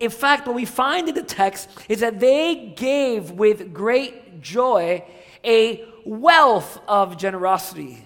In 0.01 0.11
fact, 0.11 0.47
what 0.47 0.57
we 0.57 0.65
find 0.65 1.09
in 1.09 1.15
the 1.15 1.23
text 1.23 1.69
is 1.89 2.01
that 2.01 2.19
they 2.19 2.75
gave 2.77 3.31
with 3.33 3.73
great 3.73 4.41
joy 4.41 5.05
a 5.45 5.85
wealth 6.05 6.81
of 6.89 7.17
generosity. 7.17 8.06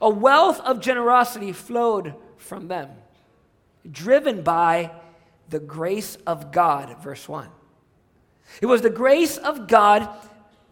A 0.00 0.08
wealth 0.08 0.60
of 0.60 0.80
generosity 0.80 1.52
flowed 1.52 2.14
from 2.36 2.68
them, 2.68 2.90
driven 3.90 4.42
by 4.42 4.92
the 5.48 5.58
grace 5.58 6.16
of 6.26 6.52
God, 6.52 7.02
verse 7.02 7.28
1. 7.28 7.48
It 8.60 8.66
was 8.66 8.82
the 8.82 8.90
grace 8.90 9.36
of 9.36 9.66
God 9.66 10.08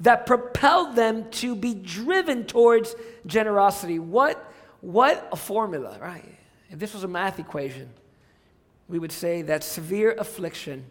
that 0.01 0.27
propelled 0.27 0.95
them 0.97 1.31
to 1.31 1.57
be 1.57 1.75
driven 1.75 2.45
towards 2.45 2.95
generosity. 3.27 3.99
What, 3.99 4.53
what 4.81 5.29
a 5.33 5.37
formula, 5.37 5.99
right? 6.01 6.25
If 6.71 6.79
this 6.79 6.95
was 6.95 7.05
a 7.05 7.09
math 7.09 7.39
equation, 7.39 7.91
we 8.89 8.99
would 8.99 9.13
say 9.13 9.43
that 9.43 9.65
severe 9.65 10.15
affliction 10.19 10.87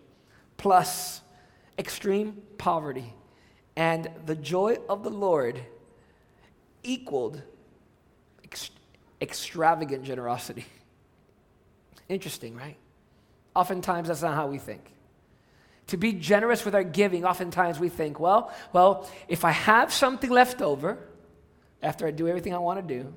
plus 0.58 1.22
extreme 1.78 2.42
poverty 2.58 3.14
and 3.76 4.10
the 4.26 4.36
joy 4.36 4.78
of 4.90 5.04
the 5.04 5.10
Lord 5.10 5.60
equaled 6.84 7.42
extravagant 9.22 10.04
generosity. 10.04 10.66
Interesting, 12.10 12.56
right? 12.56 12.78
Oftentimes, 13.56 14.08
that's 14.10 14.22
not 14.22 14.36
how 14.36 14.48
we 14.48 14.58
think. 14.58 14.92
To 15.88 15.98
be 15.98 16.14
generous 16.14 16.66
with 16.66 16.76
our 16.76 16.84
giving, 16.84 17.26
oftentimes 17.26 17.80
we 17.80 17.90
think, 17.90 18.20
well, 18.20 18.52
well, 18.74 19.10
if 19.28 19.46
I 19.46 19.52
have 19.52 19.94
something 19.94 20.30
left 20.30 20.62
over 20.62 20.98
after 21.82 22.08
I 22.08 22.12
do 22.12 22.28
everything 22.28 22.54
I 22.54 22.58
want 22.58 22.86
to 22.86 22.94
do, 22.96 23.14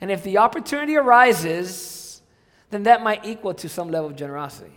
and 0.00 0.10
if 0.10 0.22
the 0.22 0.38
opportunity 0.38 0.96
arises, 0.96 2.20
then 2.70 2.82
that 2.84 3.02
might 3.02 3.24
equal 3.24 3.54
to 3.54 3.68
some 3.68 3.90
level 3.90 4.10
of 4.10 4.16
generosity. 4.16 4.72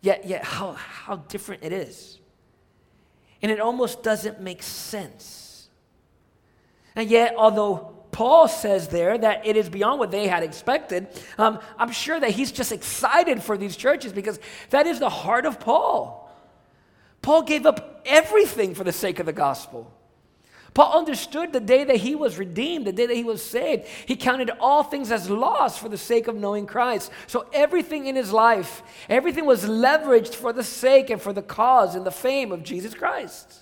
Yet, 0.00 0.26
yet 0.26 0.44
how, 0.44 0.72
how 0.72 1.16
different 1.16 1.62
it 1.62 1.72
is. 1.72 2.18
And 3.42 3.50
it 3.52 3.60
almost 3.60 4.02
doesn't 4.02 4.40
make 4.40 4.62
sense. 4.62 5.68
And 6.96 7.08
yet, 7.08 7.34
although 7.36 7.97
Paul 8.10 8.48
says 8.48 8.88
there 8.88 9.16
that 9.18 9.46
it 9.46 9.56
is 9.56 9.68
beyond 9.68 9.98
what 9.98 10.10
they 10.10 10.26
had 10.28 10.42
expected. 10.42 11.08
Um, 11.36 11.60
I'm 11.78 11.92
sure 11.92 12.18
that 12.18 12.30
he's 12.30 12.52
just 12.52 12.72
excited 12.72 13.42
for 13.42 13.56
these 13.56 13.76
churches 13.76 14.12
because 14.12 14.38
that 14.70 14.86
is 14.86 14.98
the 14.98 15.10
heart 15.10 15.46
of 15.46 15.60
Paul. 15.60 16.30
Paul 17.22 17.42
gave 17.42 17.66
up 17.66 18.02
everything 18.06 18.74
for 18.74 18.84
the 18.84 18.92
sake 18.92 19.18
of 19.18 19.26
the 19.26 19.32
gospel. 19.32 19.92
Paul 20.74 20.98
understood 20.98 21.52
the 21.52 21.60
day 21.60 21.84
that 21.84 21.96
he 21.96 22.14
was 22.14 22.38
redeemed, 22.38 22.86
the 22.86 22.92
day 22.92 23.06
that 23.06 23.16
he 23.16 23.24
was 23.24 23.42
saved. 23.42 23.86
He 24.06 24.14
counted 24.14 24.50
all 24.60 24.82
things 24.82 25.10
as 25.10 25.28
loss 25.28 25.76
for 25.76 25.88
the 25.88 25.98
sake 25.98 26.28
of 26.28 26.36
knowing 26.36 26.66
Christ. 26.66 27.10
So 27.26 27.46
everything 27.52 28.06
in 28.06 28.14
his 28.14 28.32
life, 28.32 28.82
everything 29.08 29.44
was 29.44 29.64
leveraged 29.64 30.34
for 30.34 30.52
the 30.52 30.62
sake 30.62 31.10
and 31.10 31.20
for 31.20 31.32
the 31.32 31.42
cause 31.42 31.94
and 31.94 32.06
the 32.06 32.12
fame 32.12 32.52
of 32.52 32.62
Jesus 32.62 32.94
Christ. 32.94 33.60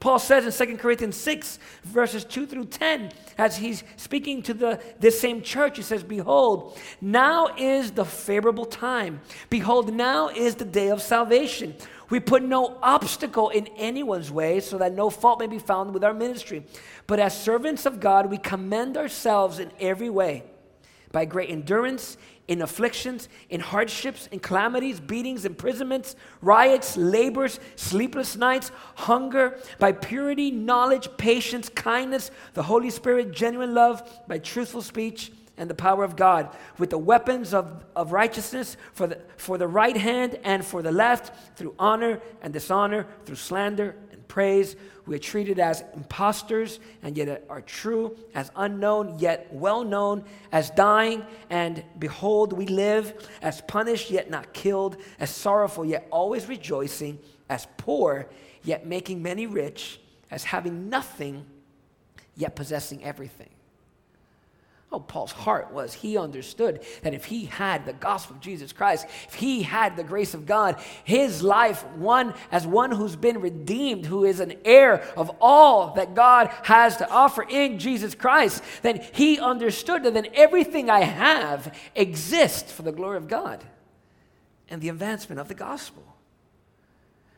Paul 0.00 0.20
says 0.20 0.60
in 0.60 0.68
2 0.68 0.76
Corinthians 0.76 1.16
6, 1.16 1.58
verses 1.82 2.24
2 2.24 2.46
through 2.46 2.66
10, 2.66 3.10
as 3.36 3.56
he's 3.56 3.82
speaking 3.96 4.42
to 4.42 4.54
the, 4.54 4.80
this 5.00 5.20
same 5.20 5.42
church, 5.42 5.76
he 5.76 5.82
says, 5.82 6.04
Behold, 6.04 6.78
now 7.00 7.48
is 7.56 7.90
the 7.90 8.04
favorable 8.04 8.64
time. 8.64 9.20
Behold, 9.50 9.92
now 9.92 10.28
is 10.28 10.54
the 10.54 10.64
day 10.64 10.90
of 10.90 11.02
salvation. 11.02 11.74
We 12.10 12.20
put 12.20 12.42
no 12.42 12.78
obstacle 12.80 13.48
in 13.50 13.66
anyone's 13.76 14.30
way 14.30 14.60
so 14.60 14.78
that 14.78 14.94
no 14.94 15.10
fault 15.10 15.40
may 15.40 15.46
be 15.46 15.58
found 15.58 15.92
with 15.92 16.04
our 16.04 16.14
ministry. 16.14 16.64
But 17.06 17.18
as 17.18 17.38
servants 17.38 17.84
of 17.84 18.00
God, 18.00 18.30
we 18.30 18.38
commend 18.38 18.96
ourselves 18.96 19.58
in 19.58 19.72
every 19.80 20.10
way 20.10 20.44
by 21.10 21.24
great 21.24 21.50
endurance 21.50 22.16
in 22.48 22.62
afflictions, 22.62 23.28
in 23.50 23.60
hardships, 23.60 24.26
in 24.32 24.40
calamities, 24.40 24.98
beatings, 24.98 25.44
imprisonments, 25.44 26.16
riots, 26.40 26.96
labors, 26.96 27.60
sleepless 27.76 28.36
nights, 28.36 28.72
hunger, 28.96 29.58
by 29.78 29.92
purity, 29.92 30.50
knowledge, 30.50 31.08
patience, 31.18 31.68
kindness, 31.68 32.30
the 32.54 32.62
Holy 32.62 32.90
Spirit, 32.90 33.32
genuine 33.32 33.74
love, 33.74 34.02
by 34.26 34.38
truthful 34.38 34.82
speech, 34.82 35.30
and 35.58 35.68
the 35.68 35.74
power 35.74 36.04
of 36.04 36.16
God, 36.16 36.56
with 36.78 36.90
the 36.90 36.98
weapons 36.98 37.52
of, 37.52 37.84
of 37.94 38.12
righteousness 38.12 38.76
for 38.92 39.08
the, 39.08 39.20
for 39.36 39.58
the 39.58 39.66
right 39.66 39.96
hand 39.96 40.38
and 40.44 40.64
for 40.64 40.82
the 40.82 40.92
left, 40.92 41.58
through 41.58 41.74
honor 41.78 42.20
and 42.40 42.52
dishonor, 42.52 43.06
through 43.26 43.36
slander 43.36 43.96
we 45.06 45.16
are 45.16 45.18
treated 45.18 45.58
as 45.58 45.82
impostors 45.94 46.80
and 47.02 47.16
yet 47.16 47.44
are 47.48 47.60
true, 47.60 48.16
as 48.34 48.50
unknown 48.56 49.18
yet 49.18 49.48
well 49.52 49.82
known, 49.84 50.24
as 50.52 50.70
dying 50.70 51.24
and 51.50 51.82
behold 51.98 52.52
we 52.52 52.66
live, 52.66 53.14
as 53.42 53.60
punished 53.62 54.10
yet 54.10 54.30
not 54.30 54.52
killed, 54.52 54.96
as 55.18 55.30
sorrowful 55.30 55.84
yet 55.84 56.06
always 56.10 56.46
rejoicing, 56.46 57.18
as 57.48 57.66
poor 57.76 58.28
yet 58.62 58.86
making 58.86 59.22
many 59.22 59.46
rich, 59.46 60.00
as 60.30 60.44
having 60.44 60.88
nothing 60.88 61.44
yet 62.36 62.54
possessing 62.54 63.02
everything. 63.02 63.50
Oh, 64.90 65.00
Paul's 65.00 65.32
heart 65.32 65.70
was 65.70 65.92
he 65.92 66.16
understood 66.16 66.82
that 67.02 67.12
if 67.12 67.26
he 67.26 67.44
had 67.44 67.84
the 67.84 67.92
gospel 67.92 68.36
of 68.36 68.40
Jesus 68.40 68.72
Christ, 68.72 69.06
if 69.28 69.34
he 69.34 69.62
had 69.62 69.96
the 69.96 70.04
grace 70.04 70.32
of 70.32 70.46
God, 70.46 70.80
his 71.04 71.42
life, 71.42 71.86
one 71.88 72.32
as 72.50 72.66
one 72.66 72.90
who's 72.92 73.14
been 73.14 73.42
redeemed, 73.42 74.06
who 74.06 74.24
is 74.24 74.40
an 74.40 74.54
heir 74.64 75.02
of 75.14 75.30
all 75.42 75.92
that 75.94 76.14
God 76.14 76.50
has 76.62 76.96
to 76.98 77.10
offer 77.10 77.42
in 77.42 77.78
Jesus 77.78 78.14
Christ, 78.14 78.62
then 78.80 79.04
he 79.12 79.38
understood 79.38 80.04
that 80.04 80.14
then 80.14 80.28
everything 80.32 80.88
I 80.88 81.00
have 81.00 81.76
exists 81.94 82.72
for 82.72 82.80
the 82.80 82.92
glory 82.92 83.18
of 83.18 83.28
God 83.28 83.62
and 84.70 84.80
the 84.80 84.88
advancement 84.88 85.38
of 85.38 85.48
the 85.48 85.54
gospel. 85.54 86.02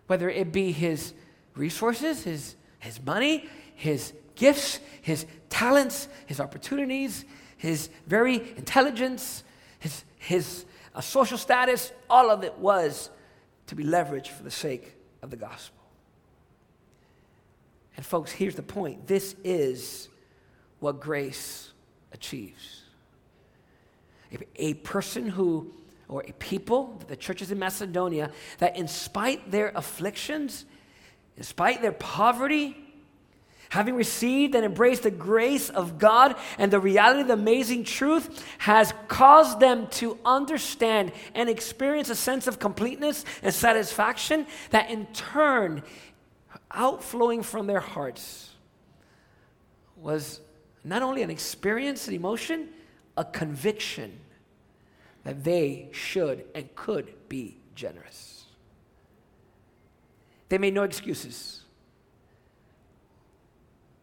Whether 0.06 0.30
it 0.30 0.52
be 0.52 0.70
his 0.70 1.14
resources, 1.56 2.22
his, 2.22 2.54
his 2.78 3.02
money, 3.04 3.48
his 3.74 4.12
gifts, 4.36 4.78
his 5.02 5.26
talents, 5.48 6.08
his 6.26 6.38
opportunities, 6.38 7.24
his 7.60 7.90
very 8.06 8.36
intelligence, 8.56 9.44
his, 9.80 10.04
his 10.16 10.64
uh, 10.94 11.02
social 11.02 11.36
status, 11.36 11.92
all 12.08 12.30
of 12.30 12.42
it 12.42 12.56
was 12.56 13.10
to 13.66 13.74
be 13.74 13.84
leveraged 13.84 14.28
for 14.28 14.42
the 14.42 14.50
sake 14.50 14.94
of 15.20 15.28
the 15.28 15.36
gospel. 15.36 15.82
And, 17.98 18.06
folks, 18.06 18.32
here's 18.32 18.54
the 18.54 18.62
point 18.62 19.06
this 19.06 19.36
is 19.44 20.08
what 20.78 21.00
grace 21.00 21.72
achieves. 22.14 22.84
A, 24.32 24.38
a 24.56 24.74
person 24.74 25.28
who, 25.28 25.70
or 26.08 26.24
a 26.26 26.32
people, 26.32 26.98
the 27.08 27.16
churches 27.16 27.50
in 27.52 27.58
Macedonia, 27.58 28.30
that 28.56 28.74
in 28.74 28.88
spite 28.88 29.50
their 29.50 29.70
afflictions, 29.74 30.64
in 31.36 31.42
spite 31.42 31.82
their 31.82 31.92
poverty, 31.92 32.74
having 33.70 33.94
received 33.94 34.54
and 34.54 34.64
embraced 34.64 35.04
the 35.04 35.10
grace 35.10 35.70
of 35.70 35.98
God 35.98 36.36
and 36.58 36.70
the 36.70 36.80
reality 36.80 37.22
of 37.22 37.28
the 37.28 37.34
amazing 37.34 37.84
truth, 37.84 38.44
has 38.58 38.92
caused 39.08 39.60
them 39.60 39.86
to 39.88 40.18
understand 40.24 41.12
and 41.34 41.48
experience 41.48 42.10
a 42.10 42.14
sense 42.14 42.46
of 42.46 42.58
completeness 42.58 43.24
and 43.42 43.54
satisfaction 43.54 44.46
that 44.70 44.90
in 44.90 45.06
turn, 45.06 45.82
outflowing 46.72 47.42
from 47.42 47.66
their 47.66 47.80
hearts, 47.80 48.50
was 49.96 50.40
not 50.82 51.02
only 51.02 51.22
an 51.22 51.30
experience, 51.30 52.08
an 52.08 52.14
emotion, 52.14 52.68
a 53.16 53.24
conviction 53.24 54.18
that 55.22 55.44
they 55.44 55.88
should 55.92 56.44
and 56.54 56.74
could 56.74 57.12
be 57.28 57.56
generous. 57.74 58.46
They 60.48 60.58
made 60.58 60.74
no 60.74 60.82
excuses. 60.82 61.62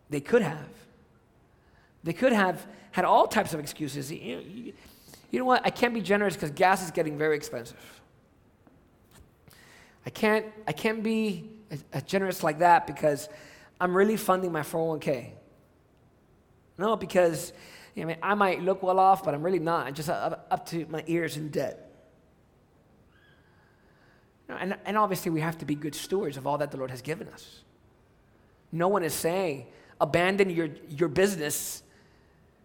They 0.09 0.21
could 0.21 0.41
have. 0.41 0.69
They 2.03 2.13
could 2.13 2.33
have 2.33 2.65
had 2.91 3.05
all 3.05 3.27
types 3.27 3.53
of 3.53 3.59
excuses. 3.59 4.11
You, 4.11 4.73
you 5.31 5.39
know 5.39 5.45
what? 5.45 5.65
I 5.65 5.69
can't 5.69 5.93
be 5.93 6.01
generous 6.01 6.35
because 6.35 6.51
gas 6.51 6.83
is 6.83 6.91
getting 6.91 7.17
very 7.17 7.35
expensive. 7.35 8.01
I 10.05 10.09
can't, 10.09 10.45
I 10.67 10.71
can't 10.71 11.03
be 11.03 11.49
generous 12.05 12.43
like 12.43 12.59
that 12.59 12.87
because 12.87 13.27
I'm 13.79 13.95
really 13.95 14.15
funding 14.15 14.51
my 14.51 14.61
401k. 14.61 15.31
No, 16.77 16.95
because 16.95 17.51
I 18.01 18.05
mean, 18.05 18.17
I 18.21 18.35
might 18.35 18.61
look 18.61 18.83
well 18.83 18.99
off, 18.99 19.23
but 19.23 19.33
I'm 19.33 19.41
really 19.41 19.59
not. 19.59 19.87
I'm 19.87 19.93
just 19.93 20.09
up, 20.09 20.47
up 20.51 20.65
to 20.67 20.85
my 20.87 21.03
ears 21.07 21.35
in 21.35 21.49
debt. 21.49 21.83
And, 24.49 24.77
and 24.85 24.97
obviously, 24.97 25.31
we 25.31 25.41
have 25.41 25.57
to 25.57 25.65
be 25.65 25.75
good 25.75 25.95
stewards 25.95 26.37
of 26.37 26.47
all 26.47 26.57
that 26.59 26.71
the 26.71 26.77
Lord 26.77 26.91
has 26.91 27.01
given 27.01 27.27
us. 27.29 27.63
No 28.71 28.87
one 28.87 29.03
is 29.03 29.13
saying 29.13 29.65
abandon 29.99 30.49
your, 30.49 30.69
your 30.89 31.09
business 31.09 31.83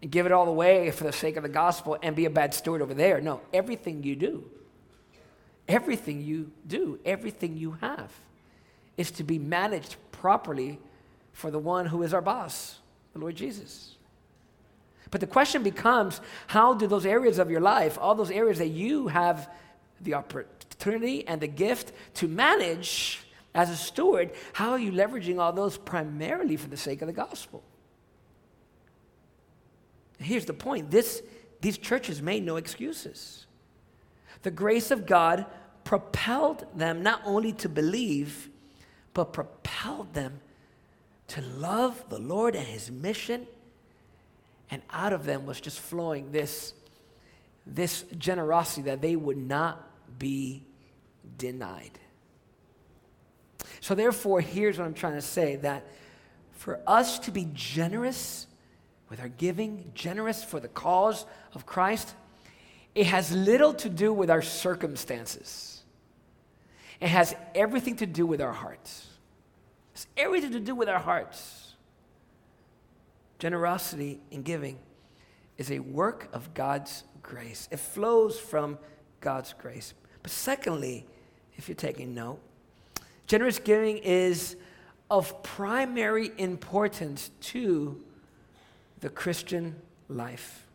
and 0.01 0.11
give 0.11 0.27
it 0.27 0.33
all 0.33 0.49
away 0.49 0.90
for 0.90 1.05
the 1.05 1.12
sake 1.12 1.37
of 1.37 1.42
the 1.42 1.49
gospel 1.49 1.97
and 2.03 2.16
be 2.16 2.25
a 2.25 2.31
bad 2.31 2.53
steward 2.53 2.83
over 2.83 2.95
there. 2.95 3.21
No, 3.21 3.40
everything 3.53 4.03
you 4.03 4.16
do, 4.16 4.45
everything 5.68 6.21
you 6.21 6.51
do, 6.66 6.99
everything 7.05 7.57
you 7.57 7.73
have 7.81 8.12
is 8.97 9.11
to 9.12 9.25
be 9.25 9.38
managed 9.38 9.97
properly 10.11 10.79
for 11.33 11.51
the 11.51 11.59
one 11.59 11.87
who 11.87 12.03
is 12.03 12.12
our 12.12 12.21
boss, 12.21 12.79
the 13.12 13.18
Lord 13.18 13.37
Jesus. 13.37 13.97
But 15.11 15.21
the 15.21 15.27
question 15.27 15.62
becomes 15.62 16.21
how 16.47 16.75
do 16.75 16.87
those 16.87 17.07
areas 17.07 17.38
of 17.38 17.51
your 17.51 17.61
life, 17.61 17.99
all 18.01 18.14
those 18.14 18.31
areas 18.31 18.59
that 18.59 18.68
you 18.68 19.09
have 19.09 19.49
the 20.01 20.14
opportunity 20.14 21.27
and 21.29 21.40
the 21.40 21.47
gift 21.47 21.92
to 22.14 22.27
manage 22.27 23.21
as 23.54 23.70
a 23.70 23.76
steward, 23.76 24.30
how 24.54 24.70
are 24.70 24.78
you 24.78 24.92
leveraging 24.92 25.38
all 25.38 25.52
those 25.52 25.76
primarily 25.76 26.56
for 26.56 26.68
the 26.68 26.76
sake 26.76 27.02
of 27.02 27.06
the 27.06 27.12
gospel? 27.12 27.62
Here's 30.18 30.46
the 30.46 30.54
point 30.54 30.90
this, 30.90 31.22
these 31.60 31.78
churches 31.78 32.22
made 32.22 32.44
no 32.44 32.56
excuses. 32.56 33.46
The 34.42 34.50
grace 34.50 34.90
of 34.90 35.06
God 35.06 35.46
propelled 35.84 36.66
them 36.74 37.02
not 37.02 37.20
only 37.24 37.52
to 37.54 37.68
believe, 37.68 38.48
but 39.14 39.32
propelled 39.32 40.14
them 40.14 40.40
to 41.28 41.42
love 41.42 42.04
the 42.08 42.18
Lord 42.18 42.54
and 42.54 42.66
his 42.66 42.90
mission. 42.90 43.46
And 44.70 44.80
out 44.90 45.12
of 45.12 45.24
them 45.24 45.44
was 45.44 45.60
just 45.60 45.78
flowing 45.78 46.32
this, 46.32 46.72
this 47.66 48.04
generosity 48.16 48.82
that 48.82 49.02
they 49.02 49.16
would 49.16 49.36
not 49.36 50.18
be 50.18 50.62
denied. 51.36 51.98
So, 53.83 53.97
therefore, 53.97 54.40
here's 54.40 54.79
what 54.79 54.87
I'm 54.87 54.95
trying 54.95 55.14
to 55.14 55.21
say 55.21 55.57
that 55.57 55.85
for 56.53 56.79
us 56.87 57.18
to 57.18 57.33
be 57.33 57.49
generous 57.53 58.47
with 59.11 59.21
our 59.21 59.29
giving, 59.29 59.90
generous 59.92 60.45
for 60.45 60.61
the 60.61 60.68
cause 60.68 61.27
of 61.53 61.66
Christ, 61.66 62.14
it 62.95 63.07
has 63.07 63.33
little 63.33 63.75
to 63.75 63.88
do 63.88 64.12
with 64.12 64.31
our 64.31 64.40
circumstances. 64.40 65.83
It 67.01 67.09
has 67.09 67.35
everything 67.57 67.97
to 67.97 68.07
do 68.07 68.25
with 68.25 68.40
our 68.40 68.53
hearts. 68.53 69.09
It's 69.95 70.07
everything 70.16 70.53
to 70.53 70.61
do 70.61 70.77
with 70.77 70.88
our 70.88 71.01
hearts. 71.01 71.75
Generosity 73.40 74.21
in 74.31 74.42
giving 74.42 74.79
is 75.59 75.73
a 75.73 75.81
work 75.81 76.29
of 76.33 76.55
God's 76.55 77.03
grace, 77.21 77.68
it 77.73 77.81
flows 77.81 78.38
from 78.38 78.79
God's 79.21 79.55
grace. 79.55 79.92
But 80.23 80.31
secondly, 80.31 81.05
if 81.57 81.68
you're 81.68 81.75
taking 81.75 82.14
note, 82.14 82.38
generous 83.33 83.59
giving 83.59 83.97
is 83.97 84.57
of 85.11 85.42
primary 85.42 86.31
importance 86.37 87.31
to 87.40 87.99
the 89.01 89.09
Christian 89.09 89.75
life. 90.11 90.66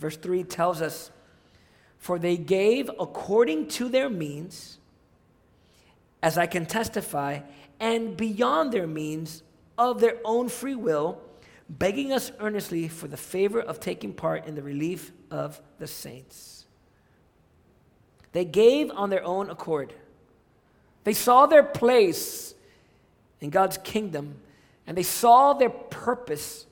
Verse 0.00 0.16
3 0.16 0.42
tells 0.42 0.82
us, 0.82 1.12
For 1.98 2.18
they 2.18 2.36
gave 2.36 2.90
according 2.98 3.68
to 3.68 3.88
their 3.88 4.10
means, 4.10 4.80
as 6.24 6.36
I 6.36 6.46
can 6.46 6.66
testify, 6.66 7.38
and 7.78 8.16
beyond 8.16 8.72
their 8.72 8.88
means 8.88 9.44
of 9.78 10.00
their 10.00 10.16
own 10.24 10.48
free 10.48 10.74
will, 10.74 11.20
begging 11.68 12.12
us 12.12 12.32
earnestly 12.40 12.88
for 12.88 13.06
the 13.06 13.16
favor 13.16 13.60
of 13.60 13.78
taking 13.78 14.12
part 14.12 14.44
in 14.44 14.56
the 14.56 14.62
relief 14.62 15.12
of 15.30 15.60
the 15.78 15.86
saints. 15.86 16.66
They 18.32 18.44
gave 18.44 18.90
on 18.90 19.08
their 19.10 19.24
own 19.24 19.50
accord. 19.50 19.94
They 21.04 21.14
saw 21.14 21.46
their 21.46 21.62
place 21.62 22.54
in 23.40 23.50
God's 23.50 23.78
kingdom 23.78 24.36
and 24.86 24.96
they 24.96 25.02
saw 25.02 25.52
their 25.52 25.70
purpose 25.70 26.66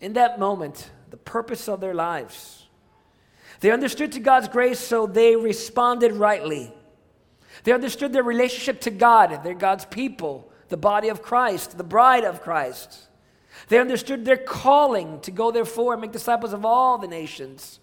in 0.00 0.14
that 0.14 0.38
moment, 0.38 0.90
the 1.10 1.16
purpose 1.16 1.68
of 1.68 1.80
their 1.80 1.94
lives. 1.94 2.66
They 3.60 3.70
understood 3.70 4.12
to 4.12 4.20
God's 4.20 4.48
grace, 4.48 4.80
so 4.80 5.06
they 5.06 5.36
responded 5.36 6.12
rightly. 6.12 6.72
They 7.64 7.72
understood 7.72 8.12
their 8.12 8.22
relationship 8.22 8.80
to 8.82 8.90
God, 8.90 9.42
they're 9.44 9.54
God's 9.54 9.84
people, 9.84 10.50
the 10.68 10.76
body 10.76 11.08
of 11.08 11.22
Christ, 11.22 11.78
the 11.78 11.84
bride 11.84 12.24
of 12.24 12.42
Christ. 12.42 13.08
They 13.68 13.78
understood 13.78 14.24
their 14.24 14.36
calling 14.36 15.20
to 15.20 15.30
go 15.30 15.50
therefore 15.50 15.92
and 15.92 16.02
make 16.02 16.12
disciples 16.12 16.52
of 16.52 16.64
all 16.64 16.98
the 16.98 17.08
nations, 17.08 17.80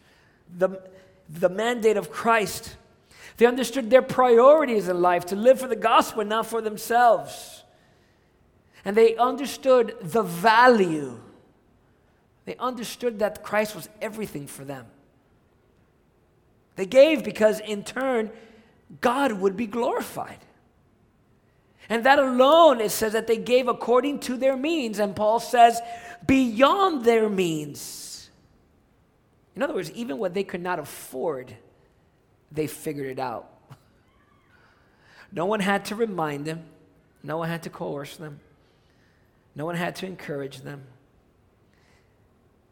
the, 0.57 0.81
the 1.29 1.49
mandate 1.49 1.97
of 1.97 2.11
Christ. 2.11 2.75
They 3.39 3.45
understood 3.45 3.89
their 3.89 4.01
priorities 4.01 4.89
in 4.89 5.01
life 5.01 5.27
to 5.27 5.35
live 5.37 5.61
for 5.61 5.67
the 5.69 5.77
gospel, 5.77 6.25
not 6.25 6.45
for 6.45 6.59
themselves. 6.59 7.63
And 8.83 8.97
they 8.97 9.15
understood 9.15 9.95
the 10.01 10.23
value. 10.23 11.17
They 12.43 12.57
understood 12.57 13.19
that 13.19 13.41
Christ 13.41 13.75
was 13.75 13.87
everything 14.01 14.45
for 14.45 14.65
them. 14.65 14.87
They 16.75 16.85
gave 16.85 17.23
because, 17.23 17.61
in 17.61 17.85
turn, 17.85 18.29
God 18.99 19.31
would 19.31 19.55
be 19.55 19.67
glorified. 19.67 20.39
And 21.87 22.05
that 22.05 22.19
alone, 22.19 22.81
it 22.81 22.91
says 22.91 23.13
that 23.13 23.27
they 23.27 23.37
gave 23.37 23.69
according 23.69 24.19
to 24.21 24.35
their 24.35 24.57
means. 24.57 24.99
And 24.99 25.15
Paul 25.15 25.39
says, 25.39 25.79
beyond 26.27 27.05
their 27.05 27.29
means. 27.29 28.29
In 29.55 29.63
other 29.63 29.75
words, 29.75 29.91
even 29.91 30.17
what 30.17 30.33
they 30.33 30.43
could 30.43 30.61
not 30.61 30.77
afford, 30.77 31.55
they 32.51 32.67
figured 32.67 33.07
it 33.07 33.19
out. 33.19 33.51
No 35.31 35.45
one 35.45 35.59
had 35.59 35.85
to 35.85 35.95
remind 35.95 36.45
them, 36.45 36.63
no 37.21 37.37
one 37.37 37.49
had 37.49 37.63
to 37.63 37.69
coerce 37.69 38.17
them, 38.17 38.39
no 39.55 39.65
one 39.65 39.75
had 39.75 39.95
to 39.97 40.05
encourage 40.05 40.61
them. 40.61 40.83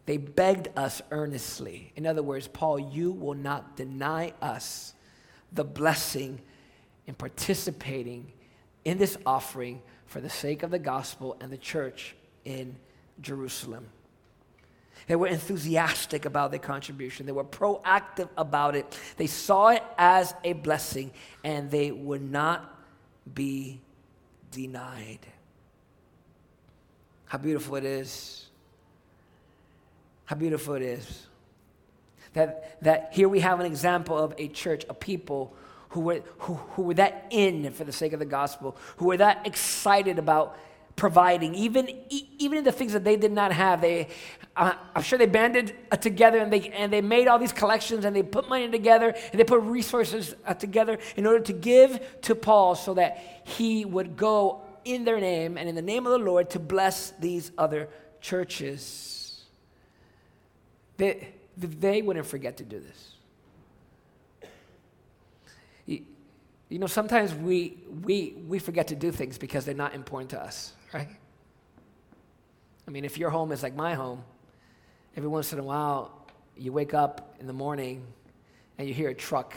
They 0.06 0.18
begged 0.18 0.70
us 0.78 1.02
earnestly. 1.12 1.92
In 1.98 2.08
other 2.08 2.24
words, 2.24 2.48
Paul, 2.48 2.80
you 2.80 3.12
will 3.12 3.34
not 3.34 3.76
deny 3.76 4.34
us 4.42 4.94
the 5.52 5.66
blessing 5.66 6.42
in 7.06 7.14
participating 7.14 8.32
in 8.86 8.98
this 8.98 9.18
offering 9.26 9.82
for 10.06 10.22
the 10.22 10.30
sake 10.30 10.64
of 10.64 10.72
the 10.72 10.80
gospel 10.80 11.36
and 11.42 11.52
the 11.52 11.58
church 11.58 12.16
in 12.46 12.78
Jerusalem. 13.20 13.88
They 15.06 15.16
were 15.16 15.28
enthusiastic 15.28 16.26
about 16.26 16.52
their 16.52 16.60
contribution. 16.60 17.26
They 17.26 17.32
were 17.32 17.44
proactive 17.44 18.30
about 18.38 18.76
it. 18.76 18.98
They 19.18 19.28
saw 19.28 19.70
it 19.70 19.84
as 19.98 20.34
a 20.44 20.54
blessing, 20.54 21.12
and 21.44 21.70
they 21.70 21.92
would 21.92 22.22
not 22.22 22.76
be 23.34 23.80
denied. 24.52 25.20
How 27.26 27.38
beautiful 27.38 27.76
it 27.76 27.86
is. 27.86 28.48
How 30.26 30.36
beautiful 30.36 30.74
it 30.76 30.82
is. 30.82 31.28
That, 32.34 32.78
that 32.82 33.10
here 33.14 33.30
we 33.30 33.40
have 33.40 33.60
an 33.60 33.66
example 33.66 34.18
of 34.18 34.34
a 34.38 34.48
church, 34.48 34.86
a 34.90 34.94
people 34.94 35.54
who 35.90 36.02
were, 36.02 36.22
who, 36.40 36.56
who 36.56 36.84
were 36.84 36.94
that 36.96 37.28
in 37.30 37.72
for 37.72 37.84
the 37.84 37.92
sake 37.92 38.14
of 38.14 38.20
the 38.20 38.26
gospel, 38.26 38.76
who 38.98 39.06
were 39.06 39.18
that 39.18 39.46
excited 39.48 40.20
about 40.20 40.58
providing, 40.98 41.54
even, 41.54 41.88
even 42.10 42.58
in 42.58 42.64
the 42.64 42.72
things 42.72 42.92
that 42.92 43.06
they 43.06 43.16
did 43.16 43.32
not 43.32 43.54
have. 43.54 43.80
They, 43.80 44.10
uh, 44.58 44.74
I'm 44.96 45.04
sure 45.04 45.18
they 45.18 45.28
banded 45.28 45.74
uh, 45.92 45.96
together 45.96 46.40
and 46.40 46.52
they, 46.52 46.70
and 46.70 46.92
they 46.92 47.02
made 47.02 47.28
all 47.28 47.40
these 47.40 47.54
collections 47.54 48.04
and 48.04 48.16
they 48.16 48.24
put 48.24 48.50
money 48.50 48.70
together 48.70 49.14
and 49.32 49.40
they 49.40 49.44
put 49.44 49.62
resources 49.62 50.36
uh, 50.46 50.56
together 50.56 50.98
in 51.16 51.28
order 51.28 51.40
to 51.40 51.54
give 51.54 52.22
to 52.24 52.36
Paul 52.36 52.74
so 52.76 52.96
that 52.96 53.42
he 53.46 53.86
would 53.86 54.18
go 54.18 54.62
in 54.84 55.06
their 55.06 55.20
name 55.20 55.56
and 55.56 55.70
in 55.70 55.76
the 55.76 55.82
name 55.84 56.08
of 56.08 56.12
the 56.12 56.18
Lord 56.18 56.50
to 56.50 56.60
bless 56.60 57.12
these 57.12 57.52
other 57.60 57.90
churches. 58.20 59.46
They, 60.98 61.30
they 61.56 62.02
wouldn't 62.02 62.26
forget 62.26 62.58
to 62.58 62.64
do 62.64 62.80
this. 62.80 63.14
You, 66.70 66.80
know, 66.80 66.88
sometimes 66.88 67.34
we, 67.34 67.78
we, 68.04 68.34
we 68.48 68.60
forget 68.60 68.88
to 68.88 68.96
do 68.96 69.12
things 69.12 69.38
because 69.38 69.64
they're 69.64 69.76
not 69.76 69.94
important 69.94 70.32
to 70.32 70.42
us 70.42 70.74
right? 70.94 71.10
I 72.88 72.92
mean, 72.92 73.04
if 73.04 73.18
your 73.18 73.30
home 73.30 73.52
is 73.52 73.64
like 73.64 73.76
my 73.76 73.94
home, 73.94 74.24
every 75.16 75.30
once 75.30 75.52
in 75.52 75.60
a 75.60 75.64
while 75.64 76.26
you 76.56 76.72
wake 76.72 76.94
up 76.94 77.36
in 77.40 77.48
the 77.48 77.54
morning 77.54 78.06
and 78.78 78.88
you 78.88 78.94
hear 78.94 79.10
a 79.10 79.16
truck 79.16 79.56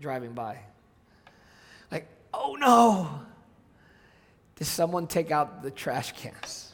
driving 0.00 0.32
by. 0.32 0.58
Like, 1.90 2.08
oh 2.34 2.56
no! 2.58 3.20
Did 4.56 4.66
someone 4.66 5.06
take 5.06 5.30
out 5.30 5.62
the 5.62 5.70
trash 5.70 6.12
cans? 6.12 6.72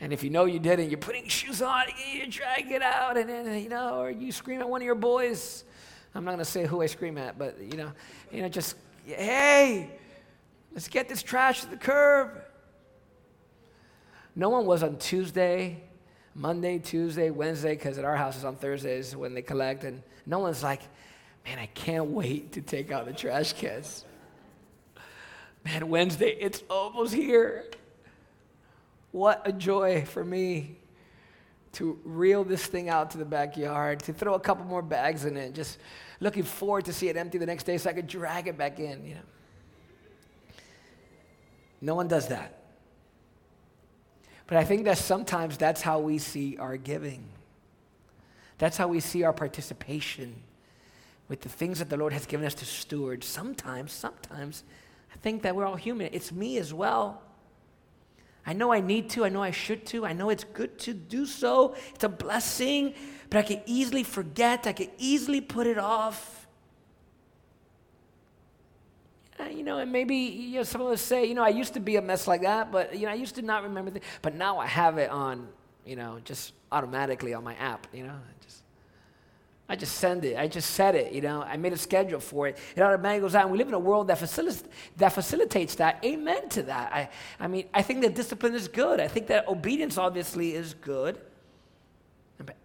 And 0.00 0.12
if 0.12 0.22
you 0.22 0.30
know 0.30 0.46
you 0.46 0.58
didn't, 0.58 0.88
you're 0.88 0.98
putting 0.98 1.28
shoes 1.28 1.60
on, 1.60 1.84
you're 2.12 2.26
it 2.26 2.82
out, 2.82 3.18
and 3.18 3.28
then, 3.28 3.62
you 3.62 3.68
know, 3.68 4.00
or 4.00 4.10
you 4.10 4.32
scream 4.32 4.60
at 4.60 4.68
one 4.68 4.80
of 4.80 4.86
your 4.86 4.94
boys. 4.94 5.64
I'm 6.14 6.24
not 6.24 6.30
going 6.30 6.38
to 6.38 6.50
say 6.50 6.66
who 6.66 6.80
I 6.80 6.86
scream 6.86 7.18
at, 7.18 7.38
but, 7.38 7.58
you 7.60 7.76
know, 7.76 7.92
you 8.32 8.40
know, 8.40 8.48
just, 8.48 8.76
hey, 9.04 9.90
Let's 10.72 10.88
get 10.88 11.08
this 11.08 11.22
trash 11.22 11.62
to 11.62 11.70
the 11.70 11.76
curb. 11.76 12.42
No 14.36 14.50
one 14.50 14.66
was 14.66 14.82
on 14.82 14.96
Tuesday, 14.98 15.82
Monday, 16.34 16.78
Tuesday, 16.78 17.30
Wednesday, 17.30 17.74
because 17.74 17.98
at 17.98 18.04
our 18.04 18.16
house 18.16 18.36
is 18.36 18.44
on 18.44 18.56
Thursdays 18.56 19.16
when 19.16 19.34
they 19.34 19.42
collect, 19.42 19.84
and 19.84 20.02
no 20.26 20.38
one's 20.38 20.62
like, 20.62 20.82
man, 21.44 21.58
I 21.58 21.66
can't 21.66 22.06
wait 22.06 22.52
to 22.52 22.60
take 22.60 22.92
out 22.92 23.06
the 23.06 23.12
trash 23.12 23.52
cans. 23.54 24.04
Man, 25.64 25.88
Wednesday, 25.88 26.36
it's 26.40 26.62
almost 26.70 27.12
here. 27.12 27.64
What 29.10 29.42
a 29.44 29.52
joy 29.52 30.04
for 30.04 30.24
me 30.24 30.76
to 31.72 31.98
reel 32.04 32.44
this 32.44 32.66
thing 32.66 32.88
out 32.88 33.10
to 33.10 33.18
the 33.18 33.24
backyard, 33.24 34.00
to 34.00 34.12
throw 34.12 34.34
a 34.34 34.40
couple 34.40 34.64
more 34.64 34.82
bags 34.82 35.24
in 35.24 35.36
it, 35.36 35.52
just 35.52 35.78
looking 36.20 36.42
forward 36.42 36.84
to 36.84 36.92
see 36.92 37.08
it 37.08 37.16
empty 37.16 37.38
the 37.38 37.46
next 37.46 37.64
day 37.64 37.78
so 37.78 37.90
I 37.90 37.92
could 37.92 38.06
drag 38.06 38.46
it 38.46 38.56
back 38.56 38.78
in, 38.78 39.04
you 39.04 39.14
know. 39.16 39.20
No 41.80 41.94
one 41.94 42.08
does 42.08 42.28
that. 42.28 42.56
But 44.46 44.58
I 44.58 44.64
think 44.64 44.84
that 44.84 44.98
sometimes 44.98 45.56
that's 45.56 45.80
how 45.80 46.00
we 46.00 46.18
see 46.18 46.56
our 46.56 46.76
giving. 46.76 47.24
That's 48.58 48.76
how 48.76 48.88
we 48.88 49.00
see 49.00 49.22
our 49.22 49.32
participation 49.32 50.42
with 51.28 51.40
the 51.40 51.48
things 51.48 51.78
that 51.78 51.88
the 51.88 51.96
Lord 51.96 52.12
has 52.12 52.26
given 52.26 52.44
us 52.44 52.54
to 52.54 52.64
steward. 52.64 53.22
Sometimes, 53.22 53.92
sometimes, 53.92 54.64
I 55.14 55.16
think 55.18 55.42
that 55.42 55.54
we're 55.54 55.64
all 55.64 55.76
human. 55.76 56.10
It's 56.12 56.32
me 56.32 56.58
as 56.58 56.74
well. 56.74 57.22
I 58.44 58.52
know 58.52 58.72
I 58.72 58.80
need 58.80 59.10
to, 59.10 59.24
I 59.24 59.28
know 59.28 59.42
I 59.42 59.52
should 59.52 59.86
to, 59.86 60.04
I 60.04 60.12
know 60.12 60.30
it's 60.30 60.44
good 60.44 60.78
to 60.80 60.92
do 60.92 61.26
so. 61.26 61.76
It's 61.94 62.02
a 62.02 62.08
blessing, 62.08 62.94
but 63.28 63.38
I 63.38 63.42
can 63.42 63.60
easily 63.66 64.02
forget, 64.02 64.66
I 64.66 64.72
can 64.72 64.88
easily 64.98 65.40
put 65.40 65.68
it 65.68 65.78
off. 65.78 66.48
Uh, 69.29 69.29
Eh, 69.40 69.50
you 69.50 69.62
know, 69.62 69.78
and 69.78 69.90
maybe 69.90 70.16
you 70.16 70.56
know, 70.56 70.62
some 70.62 70.80
of 70.80 70.88
us 70.88 71.00
say, 71.00 71.24
you 71.24 71.34
know, 71.34 71.42
I 71.42 71.48
used 71.48 71.74
to 71.74 71.80
be 71.80 71.96
a 71.96 72.02
mess 72.02 72.26
like 72.26 72.42
that, 72.42 72.70
but 72.70 72.94
you 72.94 73.06
know, 73.06 73.12
I 73.12 73.14
used 73.14 73.34
to 73.36 73.42
not 73.42 73.62
remember, 73.62 73.90
things, 73.90 74.04
but 74.22 74.34
now 74.34 74.58
I 74.58 74.66
have 74.66 74.98
it 74.98 75.10
on, 75.10 75.48
you 75.86 75.96
know, 75.96 76.18
just 76.24 76.52
automatically 76.72 77.34
on 77.34 77.44
my 77.44 77.54
app. 77.54 77.86
You 77.92 78.04
know, 78.04 78.12
I 78.12 78.44
just, 78.44 78.62
I 79.68 79.76
just 79.76 79.96
send 79.96 80.24
it. 80.24 80.36
I 80.36 80.48
just 80.48 80.70
set 80.70 80.94
it. 80.94 81.12
You 81.12 81.20
know, 81.20 81.42
I 81.42 81.56
made 81.56 81.72
a 81.72 81.78
schedule 81.78 82.20
for 82.20 82.48
it. 82.48 82.58
It 82.76 82.82
automatically 82.82 83.22
goes 83.22 83.34
out. 83.34 83.44
And 83.44 83.52
we 83.52 83.58
live 83.58 83.68
in 83.68 83.74
a 83.74 83.78
world 83.78 84.08
that 84.08 84.18
facilitates 84.18 84.68
that. 84.96 85.12
Facilitates 85.12 85.76
that. 85.76 86.04
Amen 86.04 86.48
to 86.50 86.62
that. 86.64 86.92
I, 86.92 87.08
I 87.38 87.46
mean, 87.46 87.66
I 87.72 87.82
think 87.82 88.02
that 88.02 88.14
discipline 88.14 88.54
is 88.54 88.68
good. 88.68 89.00
I 89.00 89.08
think 89.08 89.28
that 89.28 89.48
obedience 89.48 89.96
obviously 89.96 90.54
is 90.54 90.74
good. 90.74 91.20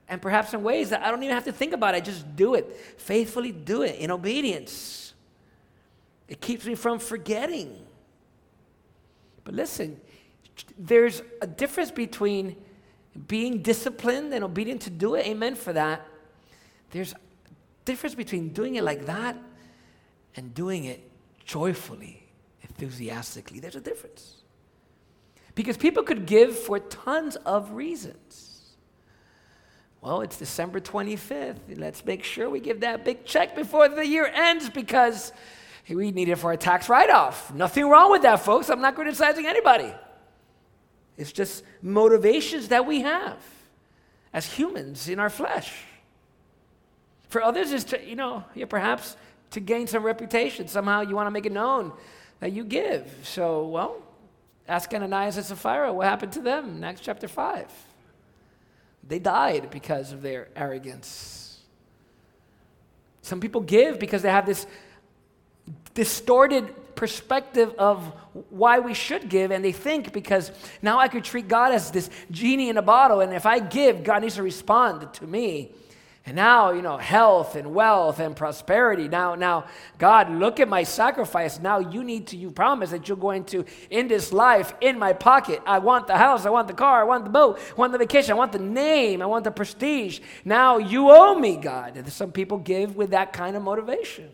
And 0.07 0.21
perhaps 0.21 0.53
in 0.53 0.63
ways 0.63 0.91
that 0.91 1.01
I 1.01 1.11
don't 1.11 1.21
even 1.23 1.35
have 1.35 1.45
to 1.45 1.51
think 1.51 1.73
about 1.73 1.95
it. 1.95 1.97
I 1.97 2.01
just 2.01 2.35
do 2.35 2.53
it. 2.53 2.75
Faithfully 2.97 3.51
do 3.51 3.81
it 3.81 3.95
in 3.95 4.11
obedience. 4.11 5.04
It 6.27 6.41
keeps 6.41 6.65
me 6.65 6.75
from 6.75 6.99
forgetting. 6.99 7.85
But 9.43 9.53
listen, 9.53 9.99
there's 10.77 11.21
a 11.41 11.47
difference 11.47 11.91
between 11.91 12.55
being 13.27 13.61
disciplined 13.61 14.33
and 14.33 14.43
obedient 14.43 14.81
to 14.81 14.89
do 14.89 15.15
it. 15.15 15.25
Amen 15.27 15.55
for 15.55 15.73
that. 15.73 16.05
There's 16.91 17.13
a 17.13 17.17
difference 17.85 18.15
between 18.15 18.49
doing 18.49 18.75
it 18.75 18.83
like 18.83 19.05
that 19.05 19.37
and 20.35 20.53
doing 20.53 20.85
it 20.85 21.09
joyfully, 21.45 22.23
enthusiastically. 22.61 23.59
There's 23.59 23.75
a 23.75 23.81
difference. 23.81 24.37
Because 25.53 25.77
people 25.77 26.03
could 26.03 26.25
give 26.25 26.57
for 26.57 26.79
tons 26.79 27.37
of 27.37 27.71
reasons. 27.71 28.75
Well, 30.01 30.21
it's 30.21 30.37
December 30.37 30.79
25th. 30.79 31.77
Let's 31.77 32.05
make 32.05 32.23
sure 32.23 32.49
we 32.49 32.59
give 32.59 32.81
that 32.81 33.05
big 33.05 33.25
check 33.25 33.55
before 33.55 33.87
the 33.87 34.05
year 34.05 34.25
ends 34.25 34.69
because 34.69 35.31
we 35.89 36.11
need 36.11 36.29
it 36.29 36.37
for 36.37 36.51
a 36.51 36.57
tax 36.57 36.89
write 36.89 37.09
off. 37.09 37.53
Nothing 37.53 37.87
wrong 37.87 38.11
with 38.11 38.23
that, 38.23 38.37
folks. 38.37 38.69
I'm 38.69 38.81
not 38.81 38.95
criticizing 38.95 39.45
anybody. 39.45 39.93
It's 41.17 41.31
just 41.31 41.63
motivations 41.81 42.69
that 42.69 42.85
we 42.85 43.01
have 43.01 43.37
as 44.33 44.45
humans 44.45 45.07
in 45.07 45.19
our 45.19 45.29
flesh. 45.29 45.73
For 47.29 47.41
others, 47.41 47.71
is 47.71 47.83
to, 47.85 48.03
you 48.03 48.15
know, 48.15 48.43
yeah, 48.53 48.65
perhaps 48.65 49.15
to 49.51 49.59
gain 49.59 49.87
some 49.87 50.03
reputation. 50.03 50.67
Somehow 50.67 51.01
you 51.01 51.15
want 51.15 51.27
to 51.27 51.31
make 51.31 51.45
it 51.45 51.51
known 51.51 51.93
that 52.39 52.51
you 52.51 52.63
give. 52.63 53.13
So, 53.23 53.67
well, 53.67 54.01
ask 54.67 54.93
Ananias 54.93 55.37
and 55.37 55.45
Sapphira 55.45 55.93
what 55.93 56.07
happened 56.07 56.33
to 56.33 56.41
them. 56.41 56.77
in 56.77 56.83
Acts 56.83 57.01
chapter 57.01 57.27
5. 57.27 57.67
They 59.07 59.19
died 59.19 59.69
because 59.69 60.11
of 60.11 60.21
their 60.21 60.49
arrogance. 60.55 61.59
Some 63.21 63.39
people 63.39 63.61
give 63.61 63.99
because 63.99 64.21
they 64.21 64.31
have 64.31 64.45
this 64.45 64.67
distorted 65.95 66.95
perspective 66.95 67.73
of 67.77 68.13
why 68.49 68.79
we 68.79 68.93
should 68.93 69.29
give, 69.29 69.51
and 69.51 69.63
they 69.63 69.71
think 69.71 70.13
because 70.13 70.51
now 70.81 70.99
I 70.99 71.07
could 71.07 71.23
treat 71.23 71.47
God 71.47 71.71
as 71.71 71.91
this 71.91 72.09
genie 72.31 72.69
in 72.69 72.77
a 72.77 72.81
bottle, 72.81 73.21
and 73.21 73.33
if 73.33 73.45
I 73.45 73.59
give, 73.59 74.03
God 74.03 74.21
needs 74.21 74.35
to 74.35 74.43
respond 74.43 75.13
to 75.13 75.25
me. 75.25 75.71
And 76.27 76.35
now, 76.35 76.71
you 76.71 76.81
know, 76.81 76.97
health 76.97 77.55
and 77.55 77.75
wealth 77.75 78.19
and 78.19 78.35
prosperity. 78.35 79.07
Now, 79.07 79.35
now, 79.35 79.65
God, 79.99 80.31
look 80.31 80.59
at 80.59 80.67
my 80.67 80.81
sacrifice. 80.81 81.59
Now 81.59 81.77
you 81.77 82.03
need 82.03 82.25
to, 82.27 82.37
you 82.37 82.49
promise 82.49 82.89
that 82.89 83.07
you're 83.07 83.15
going 83.15 83.43
to, 83.45 83.63
in 83.91 84.07
this 84.07 84.33
life, 84.33 84.73
in 84.81 84.97
my 84.97 85.13
pocket. 85.13 85.61
I 85.67 85.77
want 85.77 86.07
the 86.07 86.17
house, 86.17 86.47
I 86.47 86.49
want 86.49 86.67
the 86.67 86.73
car, 86.73 87.01
I 87.01 87.03
want 87.03 87.25
the 87.25 87.29
boat, 87.29 87.59
I 87.59 87.75
want 87.75 87.91
the 87.91 87.99
vacation, 87.99 88.31
I 88.31 88.37
want 88.37 88.53
the 88.53 88.59
name, 88.59 89.21
I 89.21 89.27
want 89.27 89.43
the 89.43 89.51
prestige. 89.51 90.19
Now 90.43 90.79
you 90.79 91.11
owe 91.11 91.37
me, 91.37 91.57
God. 91.57 91.95
And 91.95 92.11
some 92.11 92.31
people 92.31 92.57
give 92.57 92.95
with 92.95 93.11
that 93.11 93.31
kind 93.31 93.55
of 93.55 93.61
motivation 93.61 94.31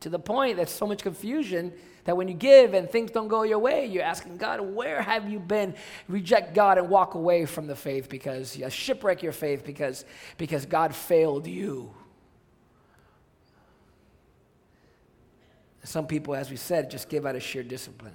to 0.00 0.08
the 0.08 0.18
point 0.18 0.56
that 0.56 0.68
so 0.68 0.86
much 0.86 1.02
confusion 1.02 1.72
that 2.04 2.16
when 2.16 2.28
you 2.28 2.34
give 2.34 2.74
and 2.74 2.88
things 2.88 3.10
don't 3.10 3.28
go 3.28 3.42
your 3.42 3.58
way, 3.58 3.86
you're 3.86 4.02
asking 4.02 4.38
God, 4.38 4.60
where 4.60 5.02
have 5.02 5.30
you 5.30 5.38
been? 5.38 5.74
Reject 6.08 6.54
God 6.54 6.78
and 6.78 6.88
walk 6.88 7.14
away 7.14 7.44
from 7.44 7.66
the 7.66 7.76
faith 7.76 8.08
because 8.08 8.56
you 8.56 8.68
shipwreck 8.70 9.22
your 9.22 9.32
faith 9.32 9.64
because, 9.64 10.04
because 10.38 10.64
God 10.64 10.94
failed 10.94 11.46
you. 11.46 11.92
Some 15.84 16.06
people, 16.06 16.34
as 16.34 16.50
we 16.50 16.56
said, 16.56 16.90
just 16.90 17.08
give 17.08 17.26
out 17.26 17.36
of 17.36 17.42
sheer 17.42 17.62
discipline 17.62 18.14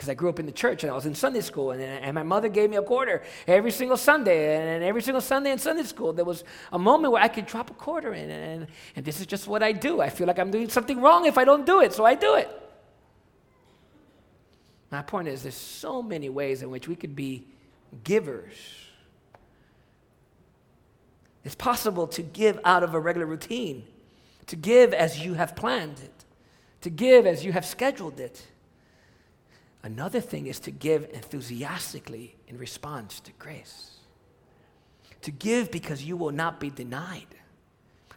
because 0.00 0.08
I 0.08 0.14
grew 0.14 0.30
up 0.30 0.38
in 0.38 0.46
the 0.46 0.52
church 0.52 0.82
and 0.82 0.90
I 0.90 0.94
was 0.94 1.04
in 1.04 1.14
Sunday 1.14 1.42
school, 1.42 1.72
and, 1.72 1.82
and 1.82 2.14
my 2.14 2.22
mother 2.22 2.48
gave 2.48 2.70
me 2.70 2.78
a 2.78 2.82
quarter 2.82 3.22
every 3.46 3.70
single 3.70 3.98
Sunday. 3.98 4.56
And 4.56 4.82
every 4.82 5.02
single 5.02 5.20
Sunday 5.20 5.52
in 5.52 5.58
Sunday 5.58 5.82
school, 5.82 6.14
there 6.14 6.24
was 6.24 6.42
a 6.72 6.78
moment 6.78 7.12
where 7.12 7.22
I 7.22 7.28
could 7.28 7.44
drop 7.44 7.70
a 7.70 7.74
quarter 7.74 8.14
in, 8.14 8.30
and, 8.30 8.66
and 8.96 9.04
this 9.04 9.20
is 9.20 9.26
just 9.26 9.46
what 9.46 9.62
I 9.62 9.72
do. 9.72 10.00
I 10.00 10.08
feel 10.08 10.26
like 10.26 10.38
I'm 10.38 10.50
doing 10.50 10.70
something 10.70 11.02
wrong 11.02 11.26
if 11.26 11.36
I 11.36 11.44
don't 11.44 11.66
do 11.66 11.82
it, 11.82 11.92
so 11.92 12.06
I 12.06 12.14
do 12.14 12.36
it. 12.36 12.48
My 14.90 15.02
point 15.02 15.28
is, 15.28 15.42
there's 15.42 15.54
so 15.54 16.02
many 16.02 16.30
ways 16.30 16.62
in 16.62 16.70
which 16.70 16.88
we 16.88 16.96
could 16.96 17.14
be 17.14 17.46
givers. 18.02 18.54
It's 21.44 21.54
possible 21.54 22.06
to 22.06 22.22
give 22.22 22.58
out 22.64 22.82
of 22.82 22.94
a 22.94 22.98
regular 22.98 23.26
routine, 23.26 23.84
to 24.46 24.56
give 24.56 24.94
as 24.94 25.20
you 25.20 25.34
have 25.34 25.54
planned 25.54 26.00
it, 26.02 26.24
to 26.80 26.88
give 26.88 27.26
as 27.26 27.44
you 27.44 27.52
have 27.52 27.66
scheduled 27.66 28.18
it. 28.18 28.46
Another 29.82 30.20
thing 30.20 30.46
is 30.46 30.60
to 30.60 30.70
give 30.70 31.08
enthusiastically 31.12 32.36
in 32.46 32.58
response 32.58 33.20
to 33.20 33.32
grace. 33.38 33.98
To 35.22 35.30
give 35.30 35.70
because 35.70 36.04
you 36.04 36.16
will 36.16 36.32
not 36.32 36.60
be 36.60 36.70
denied 36.70 37.34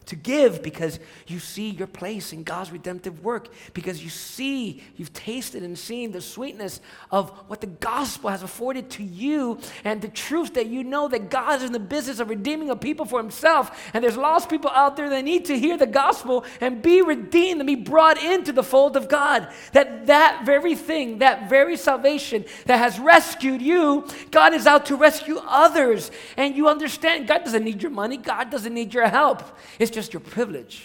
to 0.08 0.16
give 0.16 0.62
because 0.62 1.00
you 1.28 1.40
see 1.40 1.70
your 1.70 1.88
place 1.88 2.34
in 2.34 2.44
God's 2.44 2.72
redemptive 2.72 3.24
work, 3.24 3.50
because 3.74 4.04
you 4.04 4.10
see, 4.10 4.82
you've 4.96 5.14
tasted 5.14 5.64
and 5.64 5.78
seen 5.78 6.12
the 6.12 6.22
sweetness 6.22 6.82
of 7.12 7.30
what 7.48 7.62
the 7.62 7.68
gospel 7.68 8.30
has 8.30 8.44
afforded 8.44 8.90
to 8.92 9.04
you 9.04 9.60
and 9.84 10.02
the 10.02 10.08
truth 10.08 10.54
that 10.56 10.68
you 10.68 10.84
know 10.84 11.08
that 11.08 11.30
God 11.30 11.58
is 11.58 11.64
in 11.64 11.72
the 11.72 11.80
business 11.80 12.20
of 12.20 12.30
redeeming 12.30 12.70
a 12.70 12.76
people 12.76 13.06
for 13.06 13.20
himself. 13.20 13.92
And 13.94 14.04
there's 14.04 14.18
lost 14.18 14.50
people 14.50 14.72
out 14.72 14.96
there 14.96 15.10
that 15.10 15.24
need 15.24 15.46
to 15.46 15.58
hear 15.58 15.78
the 15.78 15.88
gospel 15.88 16.46
and 16.62 16.82
be 16.82 17.02
redeemed 17.02 17.62
and 17.62 17.68
be 17.68 17.76
brought 17.76 18.22
into 18.22 18.52
the 18.52 18.64
fold 18.64 18.98
of 18.98 19.08
God. 19.10 19.48
That 19.74 20.08
that 20.08 20.46
very 20.46 20.76
thing, 20.76 21.20
that 21.20 21.50
very 21.50 21.78
salvation 21.78 22.46
that 22.66 22.78
has 22.78 23.00
rescued 23.00 23.62
you, 23.62 24.08
God 24.32 24.54
is 24.54 24.68
out 24.68 24.86
to 24.88 24.96
rescue 24.96 25.40
others. 25.48 26.12
And 26.38 26.56
you 26.56 26.68
understand 26.68 27.28
God 27.28 27.44
doesn't 27.44 27.64
need 27.64 27.82
your 27.82 27.92
money, 27.92 28.18
God 28.18 28.50
doesn't 28.50 28.74
need 28.74 28.94
your 28.94 29.08
help. 29.08 29.44
It's 29.80 29.92
just 29.94 30.14
your 30.14 30.20
privilege, 30.20 30.84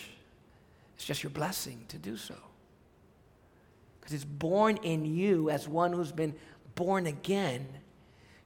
it's 0.97 1.05
just 1.05 1.23
your 1.23 1.31
blessing 1.31 1.85
to 1.89 1.99
do 1.99 2.17
so. 2.17 2.35
Because 4.01 4.15
it's 4.15 4.25
born 4.25 4.79
in 4.83 5.05
you 5.05 5.51
as 5.51 5.69
one 5.69 5.93
who's 5.93 6.13
been 6.13 6.35
born 6.75 7.07
again. 7.07 7.67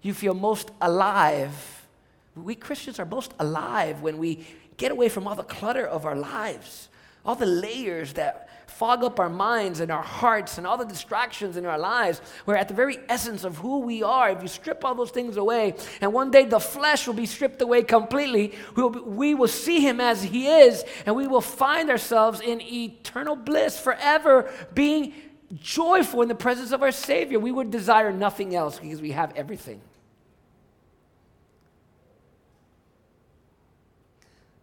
You 0.00 0.14
feel 0.14 0.34
most 0.34 0.70
alive. 0.80 1.86
We 2.34 2.54
Christians 2.54 2.98
are 2.98 3.06
most 3.06 3.32
alive 3.38 4.02
when 4.02 4.18
we 4.18 4.46
get 4.76 4.90
away 4.90 5.08
from 5.08 5.28
all 5.28 5.34
the 5.34 5.42
clutter 5.42 5.86
of 5.86 6.06
our 6.06 6.16
lives, 6.16 6.88
all 7.24 7.34
the 7.34 7.46
layers 7.46 8.14
that 8.14 8.48
fog 8.72 9.04
up 9.04 9.20
our 9.20 9.28
minds 9.28 9.80
and 9.80 9.90
our 9.90 10.02
hearts 10.02 10.58
and 10.58 10.66
all 10.66 10.76
the 10.76 10.84
distractions 10.84 11.56
in 11.56 11.66
our 11.66 11.78
lives. 11.78 12.20
We're 12.46 12.56
at 12.56 12.68
the 12.68 12.74
very 12.74 12.98
essence 13.08 13.44
of 13.44 13.58
who 13.58 13.80
we 13.80 14.02
are. 14.02 14.30
If 14.30 14.42
you 14.42 14.48
strip 14.48 14.84
all 14.84 14.94
those 14.94 15.10
things 15.10 15.36
away, 15.36 15.74
and 16.00 16.12
one 16.12 16.30
day 16.30 16.44
the 16.44 16.60
flesh 16.60 17.06
will 17.06 17.14
be 17.14 17.26
stripped 17.26 17.62
away 17.62 17.82
completely, 17.82 18.54
we 18.74 18.82
will, 18.82 18.90
be, 18.90 19.00
we 19.00 19.34
will 19.34 19.48
see 19.48 19.80
Him 19.80 20.00
as 20.00 20.22
He 20.22 20.48
is, 20.48 20.84
and 21.06 21.14
we 21.14 21.26
will 21.26 21.40
find 21.40 21.90
ourselves 21.90 22.40
in 22.40 22.60
eternal 22.60 23.36
bliss 23.36 23.78
forever, 23.78 24.50
being 24.74 25.14
joyful 25.54 26.22
in 26.22 26.28
the 26.28 26.34
presence 26.34 26.72
of 26.72 26.82
our 26.82 26.92
Savior. 26.92 27.38
We 27.38 27.52
would 27.52 27.70
desire 27.70 28.12
nothing 28.12 28.54
else 28.54 28.78
because 28.78 29.00
we 29.00 29.12
have 29.12 29.32
everything. 29.36 29.80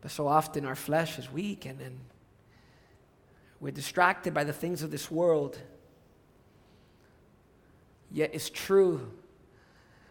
But 0.02 0.12
so 0.12 0.28
often 0.28 0.66
our 0.66 0.76
flesh 0.76 1.20
is 1.20 1.32
weak 1.32 1.66
and, 1.66 1.80
and 1.82 2.00
we're 3.60 3.72
distracted 3.72 4.34
by 4.34 4.44
the 4.44 4.54
things 4.54 4.84
of 4.84 4.92
this 4.92 5.12
world. 5.12 5.58
Yet 8.12 8.32
it's 8.34 8.50
true 8.50 9.12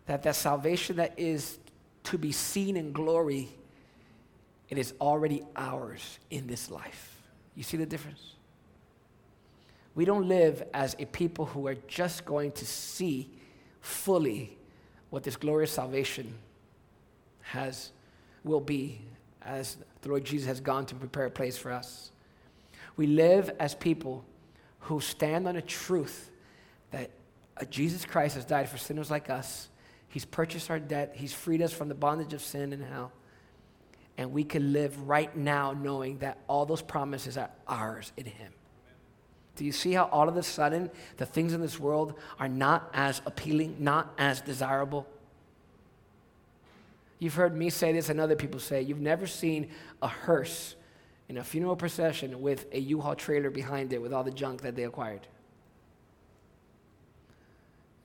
that 0.06 0.22
that 0.22 0.36
salvation 0.36 0.96
that 0.96 1.18
is 1.18 1.58
to 2.04 2.18
be 2.18 2.32
seen 2.32 2.76
in 2.76 2.92
glory, 2.92 3.48
it 4.68 4.78
is 4.78 4.94
already 5.00 5.42
ours 5.56 6.18
in 6.30 6.46
this 6.46 6.70
life. 6.70 7.22
You 7.54 7.62
see 7.62 7.76
the 7.76 7.86
difference? 7.86 8.34
we 9.98 10.04
don't 10.04 10.28
live 10.28 10.62
as 10.72 10.94
a 11.00 11.06
people 11.06 11.44
who 11.44 11.66
are 11.66 11.74
just 11.88 12.24
going 12.24 12.52
to 12.52 12.64
see 12.64 13.28
fully 13.80 14.56
what 15.10 15.24
this 15.24 15.34
glorious 15.34 15.72
salvation 15.72 16.32
has 17.40 17.90
will 18.44 18.60
be 18.60 19.00
as 19.42 19.76
the 20.02 20.08
Lord 20.08 20.24
Jesus 20.24 20.46
has 20.46 20.60
gone 20.60 20.86
to 20.86 20.94
prepare 20.94 21.24
a 21.24 21.30
place 21.32 21.58
for 21.58 21.72
us. 21.72 22.12
We 22.98 23.06
live 23.06 23.52
as 23.60 23.76
people 23.76 24.24
who 24.80 25.00
stand 25.00 25.46
on 25.46 25.54
a 25.54 25.62
truth 25.62 26.32
that 26.90 27.12
uh, 27.56 27.64
Jesus 27.66 28.04
Christ 28.04 28.34
has 28.34 28.44
died 28.44 28.68
for 28.68 28.76
sinners 28.76 29.08
like 29.08 29.30
us. 29.30 29.68
He's 30.08 30.24
purchased 30.24 30.68
our 30.68 30.80
debt. 30.80 31.12
He's 31.14 31.32
freed 31.32 31.62
us 31.62 31.72
from 31.72 31.88
the 31.88 31.94
bondage 31.94 32.32
of 32.32 32.42
sin 32.42 32.72
and 32.72 32.82
hell. 32.84 33.12
And 34.16 34.32
we 34.32 34.42
can 34.42 34.72
live 34.72 35.08
right 35.08 35.34
now 35.36 35.72
knowing 35.72 36.18
that 36.18 36.38
all 36.48 36.66
those 36.66 36.82
promises 36.82 37.38
are 37.38 37.50
ours 37.68 38.12
in 38.16 38.24
Him. 38.26 38.52
Do 39.54 39.64
you 39.64 39.70
see 39.70 39.92
how 39.92 40.06
all 40.06 40.28
of 40.28 40.36
a 40.36 40.42
sudden 40.42 40.90
the 41.18 41.26
things 41.26 41.52
in 41.52 41.60
this 41.60 41.78
world 41.78 42.14
are 42.40 42.48
not 42.48 42.90
as 42.92 43.22
appealing, 43.26 43.76
not 43.78 44.12
as 44.18 44.40
desirable? 44.40 45.06
You've 47.20 47.34
heard 47.34 47.56
me 47.56 47.70
say 47.70 47.92
this 47.92 48.08
and 48.08 48.18
other 48.18 48.36
people 48.36 48.58
say, 48.58 48.82
you've 48.82 49.00
never 49.00 49.28
seen 49.28 49.68
a 50.02 50.08
hearse 50.08 50.74
in 51.28 51.36
a 51.36 51.44
funeral 51.44 51.76
procession 51.76 52.40
with 52.40 52.66
a 52.72 52.78
U-Haul 52.78 53.14
trailer 53.14 53.50
behind 53.50 53.92
it 53.92 54.00
with 54.00 54.12
all 54.12 54.24
the 54.24 54.30
junk 54.30 54.62
that 54.62 54.74
they 54.74 54.84
acquired. 54.84 55.26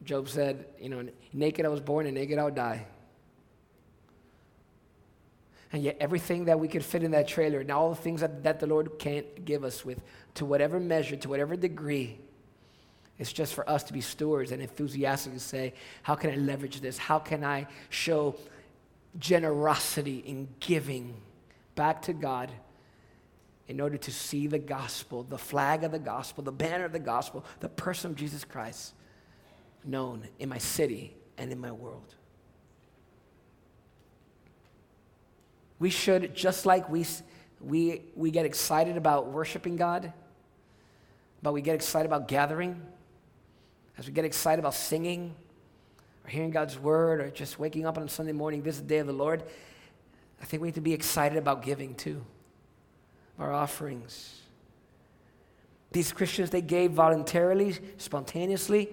Job 0.03 0.27
said, 0.27 0.65
you 0.79 0.89
know, 0.89 1.07
naked 1.31 1.65
I 1.65 1.69
was 1.69 1.79
born 1.79 2.05
and 2.05 2.15
naked 2.15 2.37
I'll 2.37 2.51
die. 2.51 2.85
And 5.71 5.81
yet, 5.81 5.97
everything 5.99 6.45
that 6.45 6.59
we 6.59 6.67
could 6.67 6.85
fit 6.85 7.03
in 7.03 7.11
that 7.11 7.27
trailer, 7.27 7.59
and 7.59 7.71
all 7.71 7.89
the 7.89 7.95
things 7.95 8.21
that, 8.21 8.43
that 8.43 8.59
the 8.59 8.67
Lord 8.67 8.99
can't 8.99 9.43
give 9.43 9.63
us 9.63 9.83
with, 9.83 9.99
to 10.35 10.45
whatever 10.45 10.79
measure, 10.79 11.15
to 11.15 11.29
whatever 11.29 11.55
degree, 11.55 12.19
it's 13.17 13.33
just 13.33 13.55
for 13.55 13.67
us 13.67 13.83
to 13.83 13.93
be 13.93 14.01
stewards 14.01 14.51
and 14.51 14.61
enthusiastically 14.61 15.39
say, 15.39 15.73
How 16.03 16.13
can 16.13 16.29
I 16.29 16.35
leverage 16.35 16.79
this? 16.81 16.99
How 16.99 17.17
can 17.17 17.43
I 17.43 17.67
show 17.89 18.35
generosity 19.17 20.19
in 20.19 20.47
giving 20.59 21.15
back 21.75 22.03
to 22.03 22.13
God 22.13 22.51
in 23.67 23.79
order 23.79 23.97
to 23.97 24.11
see 24.11 24.47
the 24.47 24.59
gospel, 24.59 25.23
the 25.23 25.37
flag 25.37 25.83
of 25.83 25.91
the 25.91 25.99
gospel, 25.99 26.43
the 26.43 26.51
banner 26.51 26.85
of 26.85 26.91
the 26.91 26.99
gospel, 26.99 27.45
the 27.59 27.69
person 27.69 28.11
of 28.11 28.17
Jesus 28.17 28.43
Christ 28.43 28.93
known 29.85 30.27
in 30.39 30.49
my 30.49 30.57
city 30.57 31.15
and 31.37 31.51
in 31.51 31.59
my 31.59 31.71
world? 31.71 32.15
We 35.79 35.89
should, 35.89 36.35
just 36.35 36.65
like 36.65 36.89
we, 36.89 37.05
we, 37.59 38.01
we 38.15 38.31
get 38.31 38.45
excited 38.45 38.97
about 38.97 39.27
worshiping 39.27 39.75
God, 39.75 40.13
but 41.41 41.53
we 41.53 41.61
get 41.61 41.75
excited 41.75 42.05
about 42.05 42.27
gathering, 42.27 42.81
as 43.97 44.07
we 44.07 44.13
get 44.13 44.25
excited 44.25 44.59
about 44.59 44.75
singing, 44.75 45.35
or 46.25 46.29
hearing 46.29 46.51
God's 46.51 46.79
word, 46.79 47.19
or 47.19 47.29
just 47.29 47.59
waking 47.59 47.85
up 47.85 47.97
on 47.97 48.07
Sunday 48.07 48.31
morning, 48.31 48.63
this 48.63 48.75
is 48.75 48.81
the 48.81 48.87
day 48.87 48.99
of 48.99 49.07
the 49.07 49.13
Lord, 49.13 49.43
I 50.41 50.45
think 50.45 50.61
we 50.61 50.69
need 50.69 50.75
to 50.75 50.81
be 50.81 50.93
excited 50.93 51.37
about 51.37 51.63
giving 51.63 51.95
too, 51.95 52.23
our 53.39 53.51
offerings. 53.51 54.41
These 55.91 56.11
Christians, 56.11 56.49
they 56.49 56.61
gave 56.61 56.91
voluntarily, 56.91 57.77
spontaneously. 57.97 58.89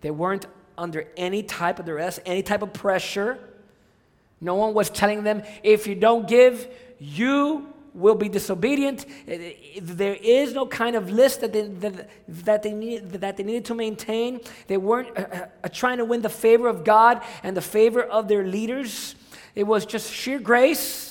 They 0.00 0.10
weren't 0.10 0.46
under 0.76 1.06
any 1.16 1.42
type 1.42 1.78
of 1.78 1.86
duress, 1.86 2.20
any 2.24 2.42
type 2.42 2.62
of 2.62 2.72
pressure. 2.72 3.38
No 4.40 4.54
one 4.54 4.72
was 4.72 4.88
telling 4.88 5.24
them, 5.24 5.42
if 5.62 5.86
you 5.86 5.94
don't 5.94 6.28
give, 6.28 6.68
you 6.98 7.72
will 7.92 8.14
be 8.14 8.28
disobedient. 8.28 9.04
There 9.80 10.14
is 10.14 10.54
no 10.54 10.66
kind 10.66 10.94
of 10.94 11.10
list 11.10 11.40
that 11.40 11.52
they, 11.52 11.62
that, 11.62 12.08
that 12.28 12.62
they, 12.62 12.72
need, 12.72 13.10
that 13.10 13.36
they 13.36 13.42
needed 13.42 13.64
to 13.66 13.74
maintain. 13.74 14.40
They 14.68 14.76
weren't 14.76 15.18
uh, 15.18 15.22
uh, 15.22 15.46
uh, 15.64 15.68
trying 15.68 15.98
to 15.98 16.04
win 16.04 16.22
the 16.22 16.28
favor 16.28 16.68
of 16.68 16.84
God 16.84 17.22
and 17.42 17.56
the 17.56 17.62
favor 17.62 18.02
of 18.02 18.28
their 18.28 18.44
leaders. 18.44 19.16
It 19.54 19.64
was 19.64 19.84
just 19.84 20.12
sheer 20.12 20.38
grace. 20.38 21.07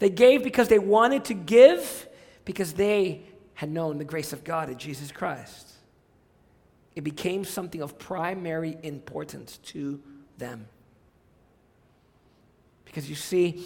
They 0.00 0.10
gave 0.10 0.42
because 0.42 0.68
they 0.68 0.78
wanted 0.78 1.26
to 1.26 1.34
give, 1.34 2.08
because 2.44 2.72
they 2.72 3.22
had 3.54 3.70
known 3.70 3.98
the 3.98 4.04
grace 4.04 4.32
of 4.32 4.42
God 4.42 4.70
in 4.70 4.78
Jesus 4.78 5.12
Christ. 5.12 5.74
It 6.96 7.02
became 7.02 7.44
something 7.44 7.82
of 7.82 7.98
primary 7.98 8.76
importance 8.82 9.58
to 9.58 10.00
them. 10.38 10.66
Because 12.86 13.08
you 13.08 13.14
see, 13.14 13.64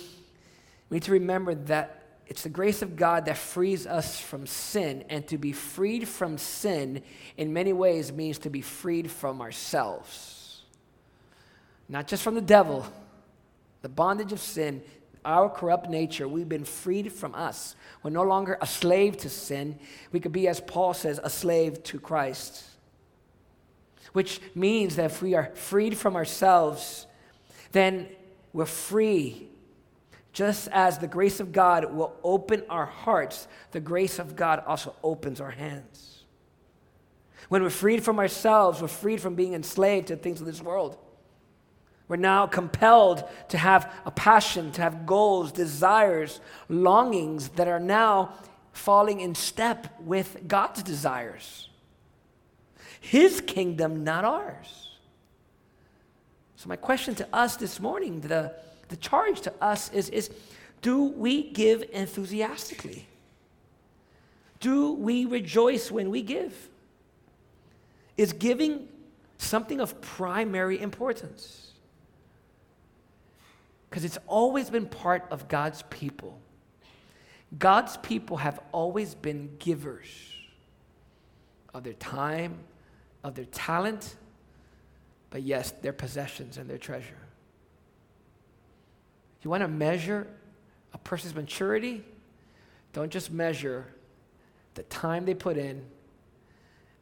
we 0.91 0.97
need 0.97 1.05
to 1.05 1.13
remember 1.13 1.55
that 1.55 2.01
it's 2.27 2.43
the 2.43 2.49
grace 2.49 2.83
of 2.83 2.97
God 2.97 3.27
that 3.27 3.37
frees 3.37 3.87
us 3.87 4.19
from 4.19 4.47
sin. 4.47 5.05
And 5.09 5.27
to 5.29 5.39
be 5.39 5.53
freed 5.53 6.09
from 6.09 6.37
sin, 6.37 7.03
in 7.37 7.53
many 7.53 7.73
ways, 7.73 8.13
means 8.13 8.39
to 8.41 8.51
be 8.51 8.61
freed 8.61 9.11
from 9.11 9.41
ourselves. 9.41 10.63
Not 11.89 12.09
just 12.09 12.23
from 12.23 12.35
the 12.35 12.41
devil, 12.41 12.87
the 13.83 13.89
bondage 13.89 14.33
of 14.33 14.41
sin, 14.41 14.83
our 15.25 15.49
corrupt 15.49 15.89
nature. 15.89 16.29
We've 16.29 16.49
been 16.49 16.65
freed 16.65 17.13
from 17.13 17.35
us. 17.35 17.77
We're 18.03 18.11
no 18.11 18.23
longer 18.23 18.59
a 18.61 18.67
slave 18.67 19.17
to 19.19 19.29
sin. 19.29 19.79
We 20.13 20.21
could 20.21 20.33
be, 20.33 20.49
as 20.49 20.61
Paul 20.61 20.95
says, 20.95 21.21
a 21.23 21.31
slave 21.31 21.83
to 21.85 21.99
Christ. 21.99 22.65
Which 24.13 24.41
means 24.55 24.97
that 24.97 25.07
if 25.07 25.23
we 25.23 25.35
are 25.35 25.51
freed 25.55 25.97
from 25.97 26.17
ourselves, 26.17 27.07
then 27.73 28.09
we're 28.53 28.67
free. 28.67 29.49
Just 30.33 30.69
as 30.73 30.99
the 30.99 31.07
grace 31.07 31.41
of 31.41 31.53
God 31.53 31.93
will 31.93 32.15
open 32.23 32.63
our 32.69 32.87
hearts, 32.87 33.49
the 33.71 33.81
grace 33.81 34.19
of 34.19 34.37
God 34.37 34.63
also 34.67 34.95
opens 35.03 35.41
our 35.41 35.51
hands. 35.51 36.25
When 37.49 37.63
we're 37.63 37.71
freed 37.71 38.03
from 38.03 38.19
ourselves, 38.19 38.81
we're 38.81 38.89
freed 38.89 39.21
from 39.21 39.35
being 39.35 39.55
enslaved 39.55 40.09
to 40.09 40.17
things 40.17 40.41
of 40.41 40.47
this 40.47 40.63
world. 40.63 40.99
We're 42.07 42.17
now 42.17 42.47
compelled 42.47 43.25
to 43.49 43.59
have 43.59 43.93
a 44.05 44.11
passion, 44.11 44.73
to 44.73 44.83
have 44.83 45.07
goals, 45.07 45.53
desires, 45.53 46.41
longings 46.69 47.49
that 47.51 47.67
are 47.67 47.81
now 47.81 48.35
falling 48.73 49.21
in 49.21 49.35
step 49.35 49.87
with 50.01 50.47
God's 50.47 50.83
desires. 50.83 51.69
His 53.01 53.41
kingdom, 53.41 54.05
not 54.05 54.25
ours. 54.25 54.91
So, 56.57 56.69
my 56.69 56.77
question 56.77 57.15
to 57.17 57.29
us 57.33 57.57
this 57.57 57.81
morning, 57.81 58.21
the, 58.21 58.55
the 58.89 58.97
charge 58.97 59.41
to 59.43 59.53
us 59.61 59.93
is, 59.93 60.09
is 60.11 60.31
do 60.83 61.05
we 61.05 61.51
give 61.51 61.85
enthusiastically? 61.93 63.07
Do 64.61 64.93
we 64.93 65.27
rejoice 65.27 65.91
when 65.91 66.11
we 66.11 66.23
give? 66.23 66.69
Is 68.17 68.33
giving 68.33 68.89
something 69.39 69.81
of 69.81 70.01
primary 70.01 70.81
importance? 70.81 71.74
Because 73.95 74.05
it's 74.05 74.19
always 74.27 74.71
been 74.71 74.87
part 74.87 75.25
of 75.31 75.47
God's 75.47 75.83
people. 75.83 76.37
God's 77.57 77.97
people 77.99 78.39
have 78.39 78.59
always 78.73 79.15
been 79.15 79.55
givers 79.61 80.09
of 81.73 81.85
their 81.85 81.93
time, 81.93 82.59
of 83.23 83.37
their 83.37 83.45
talent, 83.45 84.17
but 85.31 85.43
yes, 85.45 85.71
their 85.81 85.93
possessions 85.93 86.59
and 86.59 86.69
their 86.69 86.77
treasure. 86.77 87.21
You 89.45 89.51
want 89.51 89.61
to 89.61 89.69
measure 89.69 90.27
a 90.93 90.99
person's 90.99 91.37
maturity? 91.37 92.03
Don't 92.95 93.13
just 93.13 93.31
measure 93.31 93.87
the 94.75 94.83
time 94.83 95.25
they 95.25 95.35
put 95.35 95.57
in, 95.57 95.85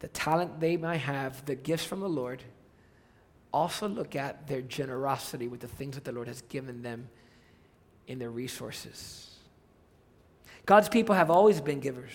the 0.01 0.09
talent 0.09 0.61
they 0.61 0.77
might 0.77 0.99
have, 0.99 1.43
the 1.47 1.55
gifts 1.55 1.85
from 1.85 2.01
the 2.01 2.09
Lord. 2.11 2.43
Also, 3.53 3.89
look 3.89 4.17
at 4.17 4.47
their 4.47 4.63
generosity 4.63 5.49
with 5.49 5.61
the 5.61 5.69
things 5.69 5.95
that 5.95 6.05
the 6.05 6.13
Lord 6.13 6.29
has 6.29 6.43
given 6.43 6.83
them 6.83 7.09
in 8.07 8.19
their 8.19 8.31
resources. 8.31 9.37
God's 10.65 10.89
people 10.89 11.15
have 11.15 11.31
always 11.31 11.61
been 11.61 11.81
givers. 11.81 12.13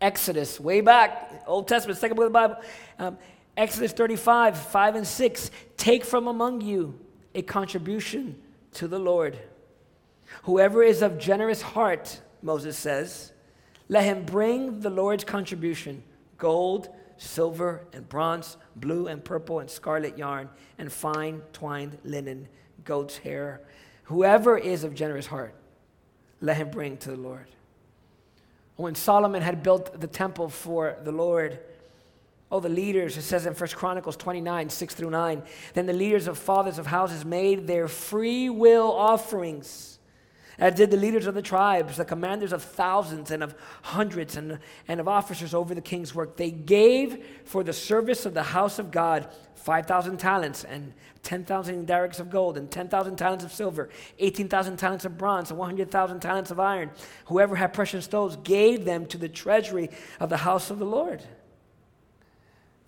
Exodus, 0.00 0.58
way 0.58 0.80
back, 0.80 1.44
Old 1.46 1.68
Testament, 1.68 1.98
second 1.98 2.16
book 2.16 2.26
of 2.26 2.32
the 2.32 2.38
Bible. 2.38 2.56
Um, 2.98 3.18
Exodus 3.56 3.92
35, 3.92 4.58
5 4.58 4.94
and 4.96 5.06
6 5.06 5.50
Take 5.76 6.04
from 6.04 6.26
among 6.26 6.60
you 6.60 6.98
a 7.34 7.42
contribution 7.42 8.40
to 8.74 8.88
the 8.88 8.98
Lord. 8.98 9.38
Whoever 10.44 10.82
is 10.82 11.02
of 11.02 11.18
generous 11.18 11.62
heart, 11.62 12.20
Moses 12.42 12.76
says, 12.76 13.32
let 13.88 14.04
him 14.04 14.24
bring 14.24 14.80
the 14.80 14.90
Lord's 14.90 15.24
contribution 15.24 16.02
gold, 16.38 16.88
silver, 17.16 17.86
and 17.92 18.08
bronze, 18.08 18.56
blue 18.76 19.06
and 19.06 19.24
purple 19.24 19.60
and 19.60 19.70
scarlet 19.70 20.18
yarn, 20.18 20.48
and 20.78 20.92
fine 20.92 21.42
twined 21.52 21.98
linen, 22.04 22.48
goat's 22.84 23.18
hair. 23.18 23.60
Whoever 24.04 24.58
is 24.58 24.84
of 24.84 24.94
generous 24.94 25.26
heart, 25.26 25.54
let 26.40 26.56
him 26.56 26.70
bring 26.70 26.96
to 26.98 27.10
the 27.10 27.16
Lord. 27.16 27.46
When 28.76 28.94
Solomon 28.94 29.42
had 29.42 29.62
built 29.62 30.00
the 30.00 30.06
temple 30.06 30.48
for 30.48 30.96
the 31.04 31.12
Lord, 31.12 31.60
Oh, 32.52 32.60
the 32.60 32.68
leaders, 32.68 33.16
it 33.16 33.22
says 33.22 33.46
in 33.46 33.54
1 33.54 33.68
Chronicles 33.70 34.14
29, 34.18 34.68
6 34.68 34.94
through 34.94 35.08
9. 35.08 35.42
Then 35.72 35.86
the 35.86 35.94
leaders 35.94 36.26
of 36.26 36.36
fathers 36.36 36.78
of 36.78 36.86
houses 36.86 37.24
made 37.24 37.66
their 37.66 37.88
free 37.88 38.50
will 38.50 38.92
offerings 38.92 39.98
as 40.58 40.74
did 40.74 40.90
the 40.90 40.96
leaders 40.96 41.26
of 41.26 41.34
the 41.34 41.42
tribes, 41.42 41.96
the 41.96 42.04
commanders 42.04 42.52
of 42.52 42.62
thousands 42.62 43.30
and 43.30 43.42
of 43.42 43.54
hundreds 43.82 44.36
and, 44.36 44.58
and 44.88 45.00
of 45.00 45.08
officers 45.08 45.54
over 45.54 45.74
the 45.74 45.80
king's 45.80 46.14
work. 46.14 46.36
They 46.36 46.50
gave 46.50 47.24
for 47.44 47.64
the 47.64 47.72
service 47.72 48.26
of 48.26 48.34
the 48.34 48.42
house 48.42 48.78
of 48.78 48.90
God 48.90 49.28
5,000 49.56 50.18
talents 50.18 50.64
and 50.64 50.92
10,000 51.22 51.86
darics 51.86 52.18
of 52.18 52.30
gold 52.30 52.58
and 52.58 52.70
10,000 52.70 53.16
talents 53.16 53.44
of 53.44 53.52
silver, 53.52 53.88
18,000 54.18 54.76
talents 54.76 55.04
of 55.04 55.16
bronze 55.16 55.50
and 55.50 55.58
100,000 55.58 56.20
talents 56.20 56.50
of 56.50 56.58
iron. 56.58 56.90
Whoever 57.26 57.54
had 57.54 57.72
precious 57.72 58.04
stones 58.04 58.36
gave 58.42 58.84
them 58.84 59.06
to 59.06 59.18
the 59.18 59.28
treasury 59.28 59.90
of 60.18 60.30
the 60.30 60.38
house 60.38 60.70
of 60.70 60.78
the 60.78 60.84
Lord. 60.84 61.22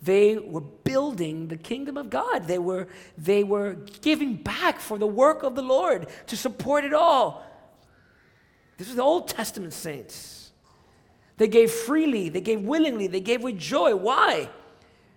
They 0.01 0.37
were 0.37 0.61
building 0.61 1.47
the 1.47 1.57
kingdom 1.57 1.97
of 1.97 2.09
God. 2.09 2.45
They 2.45 2.59
were, 2.59 2.87
they 3.17 3.43
were 3.43 3.77
giving 4.01 4.35
back 4.35 4.79
for 4.79 4.97
the 4.97 5.07
work 5.07 5.43
of 5.43 5.55
the 5.55 5.63
Lord 5.63 6.07
to 6.27 6.37
support 6.37 6.83
it 6.83 6.93
all. 6.93 7.43
This 8.77 8.89
is 8.89 8.95
the 8.95 9.03
Old 9.03 9.27
Testament 9.27 9.73
saints. 9.73 10.51
They 11.37 11.47
gave 11.47 11.71
freely, 11.71 12.29
they 12.29 12.41
gave 12.41 12.61
willingly, 12.61 13.07
they 13.07 13.19
gave 13.19 13.43
with 13.43 13.57
joy. 13.57 13.95
Why? 13.95 14.49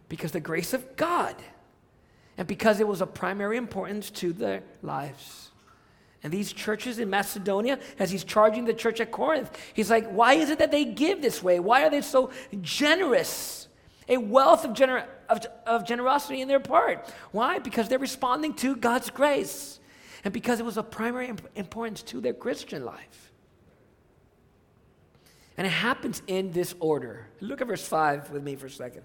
Because 0.09 0.33
the 0.33 0.41
grace 0.41 0.75
of 0.75 0.97
God 0.97 1.37
and 2.37 2.47
because 2.47 2.81
it 2.81 2.87
was 2.87 3.01
of 3.01 3.13
primary 3.15 3.57
importance 3.57 4.11
to 4.11 4.33
their 4.33 4.63
lives. 4.83 5.51
And 6.23 6.33
these 6.33 6.53
churches 6.53 6.99
in 6.99 7.11
Macedonia, 7.11 7.79
as 7.99 8.11
he's 8.11 8.25
charging 8.25 8.65
the 8.65 8.75
church 8.75 9.01
at 9.01 9.13
Corinth, 9.13 9.51
he's 9.75 9.91
like, 9.91 10.09
why 10.09 10.35
is 10.35 10.51
it 10.51 10.59
that 10.59 10.71
they 10.71 10.85
give 10.85 11.23
this 11.23 11.43
way? 11.43 11.61
Why 11.61 11.85
are 11.85 11.91
they 11.91 12.01
so 12.01 12.31
generous? 12.61 13.69
A 14.09 14.17
wealth 14.17 14.65
of, 14.65 14.73
gener- 14.73 15.07
of, 15.29 15.45
of 15.67 15.87
generosity 15.87 16.41
in 16.41 16.49
their 16.49 16.61
part. 16.61 17.13
Why? 17.31 17.59
Because 17.59 17.89
they're 17.89 17.99
responding 17.99 18.55
to 18.55 18.75
God's 18.75 19.11
grace. 19.11 19.79
And 20.25 20.33
because 20.35 20.59
it 20.59 20.67
was 20.67 20.77
of 20.77 20.91
primary 20.91 21.33
importance 21.55 22.03
to 22.05 22.21
their 22.21 22.33
Christian 22.33 22.85
life. 22.85 23.28
And 25.59 25.67
it 25.67 25.71
happens 25.71 26.23
in 26.29 26.53
this 26.53 26.75
order. 26.79 27.27
Look 27.41 27.61
at 27.61 27.67
verse 27.67 27.87
5 27.87 28.31
with 28.31 28.45
me 28.45 28.55
for 28.55 28.67
a 28.67 28.71
second. 28.71 29.03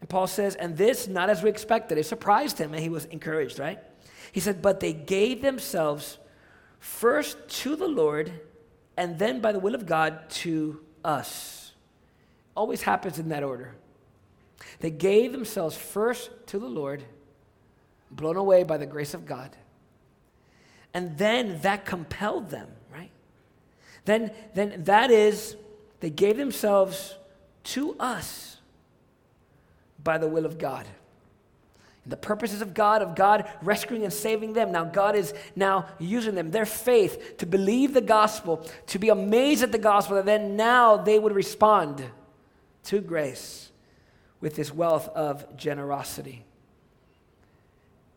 And 0.00 0.08
Paul 0.08 0.28
says, 0.28 0.54
and 0.54 0.76
this 0.76 1.08
not 1.08 1.28
as 1.28 1.42
we 1.42 1.50
expected. 1.50 1.98
It 1.98 2.04
surprised 2.04 2.58
him 2.58 2.72
and 2.72 2.80
he 2.80 2.88
was 2.88 3.04
encouraged, 3.06 3.58
right? 3.58 3.80
He 4.30 4.38
said, 4.38 4.62
but 4.62 4.78
they 4.78 4.92
gave 4.92 5.42
themselves 5.42 6.18
first 6.78 7.36
to 7.48 7.74
the 7.74 7.88
Lord 7.88 8.32
and 8.96 9.18
then 9.18 9.40
by 9.40 9.50
the 9.50 9.58
will 9.58 9.74
of 9.74 9.84
God 9.84 10.30
to 10.30 10.80
us. 11.04 11.72
Always 12.56 12.82
happens 12.82 13.18
in 13.18 13.30
that 13.30 13.42
order. 13.42 13.74
They 14.78 14.90
gave 14.90 15.32
themselves 15.32 15.76
first 15.76 16.30
to 16.46 16.58
the 16.60 16.68
Lord, 16.68 17.02
blown 18.12 18.36
away 18.36 18.62
by 18.62 18.76
the 18.76 18.86
grace 18.86 19.12
of 19.12 19.26
God. 19.26 19.56
And 20.94 21.18
then 21.18 21.60
that 21.62 21.84
compelled 21.84 22.50
them 22.50 22.68
then, 24.08 24.30
then 24.54 24.84
that 24.84 25.10
is, 25.10 25.56
they 26.00 26.10
gave 26.10 26.36
themselves 26.36 27.16
to 27.64 27.94
us 28.00 28.56
by 30.02 30.18
the 30.18 30.28
will 30.28 30.46
of 30.46 30.58
God. 30.58 30.86
The 32.06 32.16
purposes 32.16 32.62
of 32.62 32.72
God, 32.72 33.02
of 33.02 33.14
God 33.14 33.46
rescuing 33.60 34.04
and 34.04 34.12
saving 34.12 34.54
them. 34.54 34.72
Now, 34.72 34.84
God 34.84 35.14
is 35.14 35.34
now 35.54 35.86
using 35.98 36.34
them, 36.34 36.50
their 36.50 36.64
faith, 36.64 37.36
to 37.38 37.46
believe 37.46 37.92
the 37.92 38.00
gospel, 38.00 38.66
to 38.86 38.98
be 38.98 39.10
amazed 39.10 39.62
at 39.62 39.72
the 39.72 39.78
gospel, 39.78 40.16
and 40.16 40.26
then 40.26 40.56
now 40.56 40.96
they 40.96 41.18
would 41.18 41.34
respond 41.34 42.02
to 42.84 43.00
grace 43.00 43.70
with 44.40 44.56
this 44.56 44.72
wealth 44.72 45.08
of 45.08 45.54
generosity. 45.58 46.46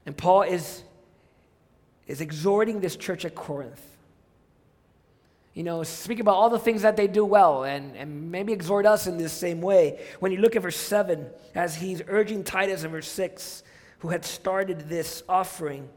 And 0.06 0.16
Paul 0.16 0.44
is, 0.44 0.84
is 2.08 2.22
exhorting 2.22 2.80
this 2.80 2.96
church 2.96 3.26
at 3.26 3.36
Corinth 3.36 3.91
you 5.54 5.64
know, 5.64 5.84
speak 5.84 6.20
about 6.20 6.36
all 6.36 6.50
the 6.50 6.60
things 6.60 6.84
that 6.84 6.96
they 6.96 7.08
do 7.08 7.26
well 7.26 7.64
and, 7.64 7.96
and 7.98 8.32
maybe 8.32 8.54
exhort 8.54 8.86
us 8.86 9.08
in 9.08 9.18
this 9.18 9.34
same 9.34 9.62
way. 9.62 10.02
When 10.20 10.32
you 10.32 10.38
look 10.38 10.56
at 10.56 10.62
verse 10.62 10.78
7, 10.78 11.28
as 11.56 11.76
he's 11.76 12.02
urging 12.08 12.44
Titus 12.44 12.84
in 12.84 12.92
verse 12.92 13.10
6, 13.10 13.64
who 14.00 14.10
had 14.10 14.24
started 14.24 14.88
this 14.88 15.24
offering, 15.28 15.90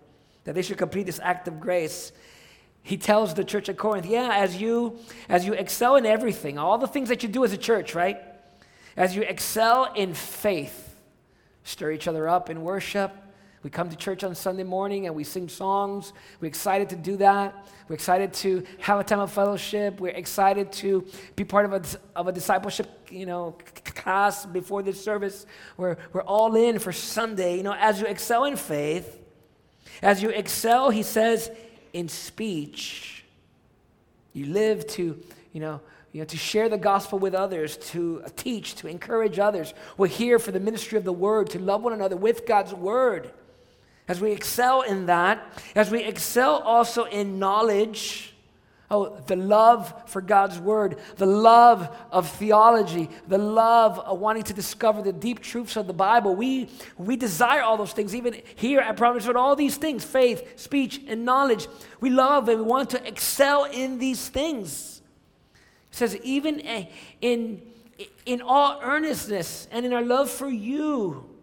that 0.42 0.54
they 0.54 0.62
should 0.62 0.78
complete 0.78 1.06
this 1.06 1.20
act 1.22 1.46
of 1.46 1.60
grace, 1.60 2.12
he 2.82 2.98
tells 2.98 3.32
the 3.32 3.44
church 3.44 3.68
at 3.68 3.78
Corinth, 3.78 4.06
yeah, 4.06 4.30
as 4.32 4.60
you 4.60 4.98
as 5.28 5.46
you 5.46 5.54
excel 5.54 5.96
in 5.96 6.04
everything, 6.04 6.58
all 6.58 6.76
the 6.76 6.86
things 6.86 7.08
that 7.08 7.22
you 7.22 7.30
do 7.30 7.42
as 7.42 7.52
a 7.52 7.56
church, 7.56 7.94
right? 7.94 8.20
As 8.94 9.16
you 9.16 9.22
excel 9.22 9.90
in 9.94 10.12
faith, 10.12 10.96
stir 11.62 11.92
each 11.92 12.06
other 12.06 12.28
up 12.28 12.50
in 12.50 12.60
worship, 12.60 13.10
we 13.64 13.70
come 13.70 13.88
to 13.88 13.96
church 13.96 14.22
on 14.22 14.34
Sunday 14.34 14.62
morning 14.62 15.06
and 15.06 15.14
we 15.14 15.24
sing 15.24 15.48
songs. 15.48 16.12
We're 16.38 16.48
excited 16.48 16.90
to 16.90 16.96
do 16.96 17.16
that. 17.16 17.66
We're 17.88 17.94
excited 17.94 18.34
to 18.34 18.62
have 18.78 19.00
a 19.00 19.04
time 19.04 19.20
of 19.20 19.32
fellowship. 19.32 20.00
We're 20.00 20.10
excited 20.10 20.70
to 20.72 21.06
be 21.34 21.44
part 21.44 21.64
of 21.64 21.72
a, 21.72 21.82
of 22.14 22.28
a 22.28 22.32
discipleship, 22.32 23.08
you 23.10 23.24
know, 23.24 23.56
class 23.86 24.44
before 24.44 24.82
this 24.82 25.02
service. 25.02 25.46
We're, 25.78 25.96
we're 26.12 26.22
all 26.24 26.54
in 26.56 26.78
for 26.78 26.92
Sunday. 26.92 27.56
You 27.56 27.62
know, 27.62 27.72
as 27.72 28.00
you 28.02 28.06
excel 28.06 28.44
in 28.44 28.56
faith, 28.56 29.18
as 30.02 30.22
you 30.22 30.28
excel, 30.28 30.90
he 30.90 31.02
says, 31.02 31.50
in 31.94 32.10
speech, 32.10 33.24
you 34.34 34.44
live 34.44 34.86
to, 34.88 35.18
you 35.54 35.60
know, 35.60 35.80
you 36.12 36.20
know, 36.20 36.26
to 36.26 36.36
share 36.36 36.68
the 36.68 36.76
gospel 36.76 37.18
with 37.18 37.34
others, 37.34 37.78
to 37.78 38.22
teach, 38.36 38.74
to 38.76 38.88
encourage 38.88 39.38
others. 39.38 39.72
We're 39.96 40.08
here 40.08 40.38
for 40.38 40.52
the 40.52 40.60
ministry 40.60 40.98
of 40.98 41.04
the 41.04 41.14
word, 41.14 41.48
to 41.50 41.58
love 41.58 41.82
one 41.82 41.94
another 41.94 42.16
with 42.16 42.46
God's 42.46 42.74
word. 42.74 43.32
As 44.06 44.20
we 44.20 44.32
excel 44.32 44.82
in 44.82 45.06
that, 45.06 45.62
as 45.74 45.90
we 45.90 46.02
excel 46.02 46.58
also 46.58 47.04
in 47.04 47.38
knowledge, 47.38 48.34
oh, 48.90 49.16
the 49.26 49.36
love 49.36 49.94
for 50.10 50.20
God's 50.20 50.58
word, 50.58 50.98
the 51.16 51.26
love 51.26 51.88
of 52.12 52.28
theology, 52.28 53.08
the 53.28 53.38
love 53.38 53.98
of 53.98 54.18
wanting 54.18 54.42
to 54.42 54.52
discover 54.52 55.00
the 55.00 55.12
deep 55.12 55.40
truths 55.40 55.76
of 55.76 55.86
the 55.86 55.94
Bible, 55.94 56.36
we, 56.36 56.68
we 56.98 57.16
desire 57.16 57.62
all 57.62 57.78
those 57.78 57.94
things. 57.94 58.14
Even 58.14 58.36
here 58.56 58.80
at 58.80 58.98
Providence 58.98 59.26
Road, 59.26 59.36
all 59.36 59.56
these 59.56 59.78
things 59.78 60.04
faith, 60.04 60.60
speech, 60.60 61.00
and 61.06 61.24
knowledge. 61.24 61.66
We 62.00 62.10
love 62.10 62.48
and 62.50 62.58
we 62.60 62.66
want 62.66 62.90
to 62.90 63.08
excel 63.08 63.64
in 63.64 63.98
these 63.98 64.28
things. 64.28 65.00
It 65.90 65.96
says, 65.96 66.16
even 66.22 66.60
in, 67.22 67.62
in 68.26 68.42
all 68.42 68.80
earnestness 68.82 69.66
and 69.70 69.86
in 69.86 69.94
our 69.94 70.02
love 70.02 70.28
for 70.28 70.50
you 70.50 71.33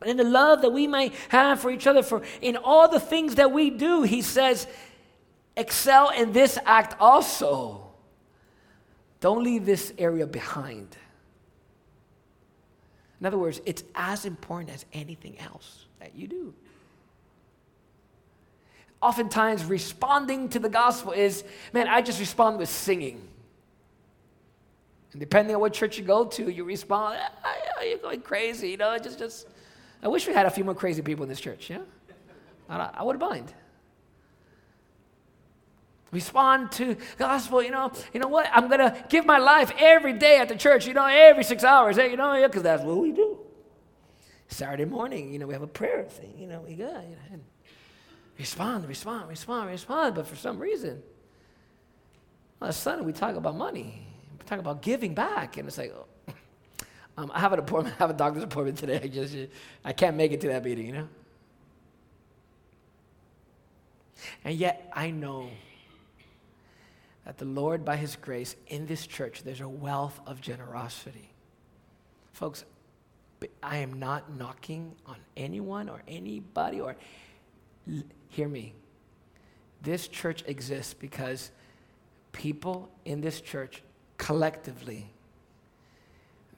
and 0.00 0.10
in 0.10 0.16
the 0.16 0.24
love 0.24 0.62
that 0.62 0.70
we 0.70 0.86
may 0.86 1.12
have 1.30 1.60
for 1.60 1.70
each 1.70 1.86
other, 1.86 2.02
for 2.02 2.22
in 2.42 2.56
all 2.56 2.88
the 2.88 3.00
things 3.00 3.36
that 3.36 3.50
we 3.52 3.70
do, 3.70 4.02
he 4.02 4.22
says, 4.22 4.66
excel 5.56 6.10
in 6.10 6.32
this 6.32 6.58
act 6.64 6.96
also. 7.00 7.82
Don't 9.20 9.42
leave 9.42 9.64
this 9.64 9.92
area 9.96 10.26
behind. 10.26 10.96
In 13.20 13.26
other 13.26 13.38
words, 13.38 13.60
it's 13.64 13.82
as 13.94 14.26
important 14.26 14.70
as 14.70 14.84
anything 14.92 15.38
else 15.38 15.86
that 16.00 16.14
you 16.14 16.28
do. 16.28 16.54
Oftentimes, 19.00 19.64
responding 19.64 20.48
to 20.50 20.58
the 20.58 20.68
gospel 20.68 21.12
is, 21.12 21.44
man, 21.72 21.88
I 21.88 22.02
just 22.02 22.20
respond 22.20 22.58
with 22.58 22.68
singing. 22.68 23.26
And 25.12 25.20
depending 25.20 25.54
on 25.54 25.62
what 25.62 25.72
church 25.72 25.96
you 25.96 26.04
go 26.04 26.26
to, 26.26 26.50
you 26.50 26.64
respond, 26.64 27.18
ah, 27.44 27.82
you're 27.82 27.98
going 27.98 28.20
crazy, 28.20 28.70
you 28.70 28.76
know, 28.76 28.90
I 28.90 28.98
just, 28.98 29.18
just 29.18 29.48
I 30.02 30.08
wish 30.08 30.26
we 30.26 30.34
had 30.34 30.46
a 30.46 30.50
few 30.50 30.64
more 30.64 30.74
crazy 30.74 31.02
people 31.02 31.22
in 31.22 31.28
this 31.28 31.40
church, 31.40 31.70
yeah? 31.70 31.78
I, 32.68 32.90
I 32.94 33.02
wouldn't 33.02 33.22
mind. 33.22 33.52
Respond 36.12 36.72
to 36.72 36.96
gospel, 37.18 37.62
you 37.62 37.70
know, 37.70 37.90
you 38.14 38.20
know 38.20 38.28
what? 38.28 38.48
I'm 38.52 38.68
gonna 38.68 39.04
give 39.08 39.26
my 39.26 39.38
life 39.38 39.72
every 39.78 40.12
day 40.12 40.38
at 40.38 40.48
the 40.48 40.56
church, 40.56 40.86
you 40.86 40.94
know, 40.94 41.06
every 41.06 41.44
six 41.44 41.64
hours, 41.64 41.98
eh, 41.98 42.06
you 42.06 42.16
know, 42.16 42.40
because 42.46 42.62
that's 42.62 42.82
what 42.82 42.96
we 42.98 43.12
do. 43.12 43.38
Saturday 44.48 44.84
morning, 44.84 45.32
you 45.32 45.38
know, 45.38 45.46
we 45.46 45.52
have 45.52 45.62
a 45.62 45.66
prayer 45.66 46.04
thing, 46.04 46.34
you 46.38 46.46
know, 46.46 46.60
we 46.60 46.74
got, 46.74 47.02
you 47.02 47.16
know, 47.32 47.40
respond, 48.38 48.86
respond, 48.88 49.28
respond, 49.28 49.68
respond. 49.68 50.14
But 50.14 50.26
for 50.28 50.36
some 50.36 50.58
reason, 50.58 51.02
on 52.62 52.72
Sunday 52.72 53.04
we 53.04 53.12
talk 53.12 53.34
about 53.34 53.56
money, 53.56 54.06
we 54.38 54.44
talk 54.46 54.60
about 54.60 54.82
giving 54.82 55.14
back, 55.14 55.56
and 55.56 55.66
it's 55.66 55.78
like, 55.78 55.92
oh, 55.94 56.06
um, 57.16 57.30
I 57.34 57.40
have 57.40 57.52
an 57.52 57.58
appointment. 57.58 57.96
I 57.98 57.98
have 57.98 58.10
a 58.10 58.14
doctor's 58.14 58.42
appointment 58.42 58.78
today. 58.78 59.00
I 59.02 59.08
just 59.08 59.34
I 59.84 59.92
can't 59.92 60.16
make 60.16 60.32
it 60.32 60.40
to 60.42 60.48
that 60.48 60.64
meeting, 60.64 60.86
you 60.86 60.92
know. 60.92 61.08
And 64.44 64.56
yet 64.56 64.90
I 64.94 65.10
know 65.10 65.48
that 67.24 67.38
the 67.38 67.44
Lord, 67.44 67.84
by 67.84 67.96
His 67.96 68.16
grace, 68.16 68.54
in 68.68 68.86
this 68.86 69.06
church, 69.06 69.42
there's 69.42 69.60
a 69.60 69.68
wealth 69.68 70.20
of 70.26 70.40
generosity. 70.40 71.30
Folks, 72.32 72.64
I 73.62 73.78
am 73.78 73.98
not 73.98 74.34
knocking 74.36 74.94
on 75.06 75.16
anyone 75.36 75.88
or 75.88 76.02
anybody 76.06 76.80
or 76.80 76.96
hear 78.28 78.48
me. 78.48 78.74
This 79.82 80.08
church 80.08 80.44
exists 80.46 80.94
because 80.94 81.50
people 82.32 82.90
in 83.04 83.20
this 83.20 83.40
church 83.40 83.82
collectively 84.18 85.10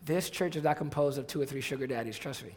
this 0.09 0.30
church 0.30 0.56
is 0.56 0.64
not 0.64 0.78
composed 0.78 1.18
of 1.18 1.26
two 1.26 1.38
or 1.38 1.44
three 1.44 1.61
sugar 1.61 1.86
daddies, 1.86 2.18
trust 2.18 2.42
me. 2.42 2.54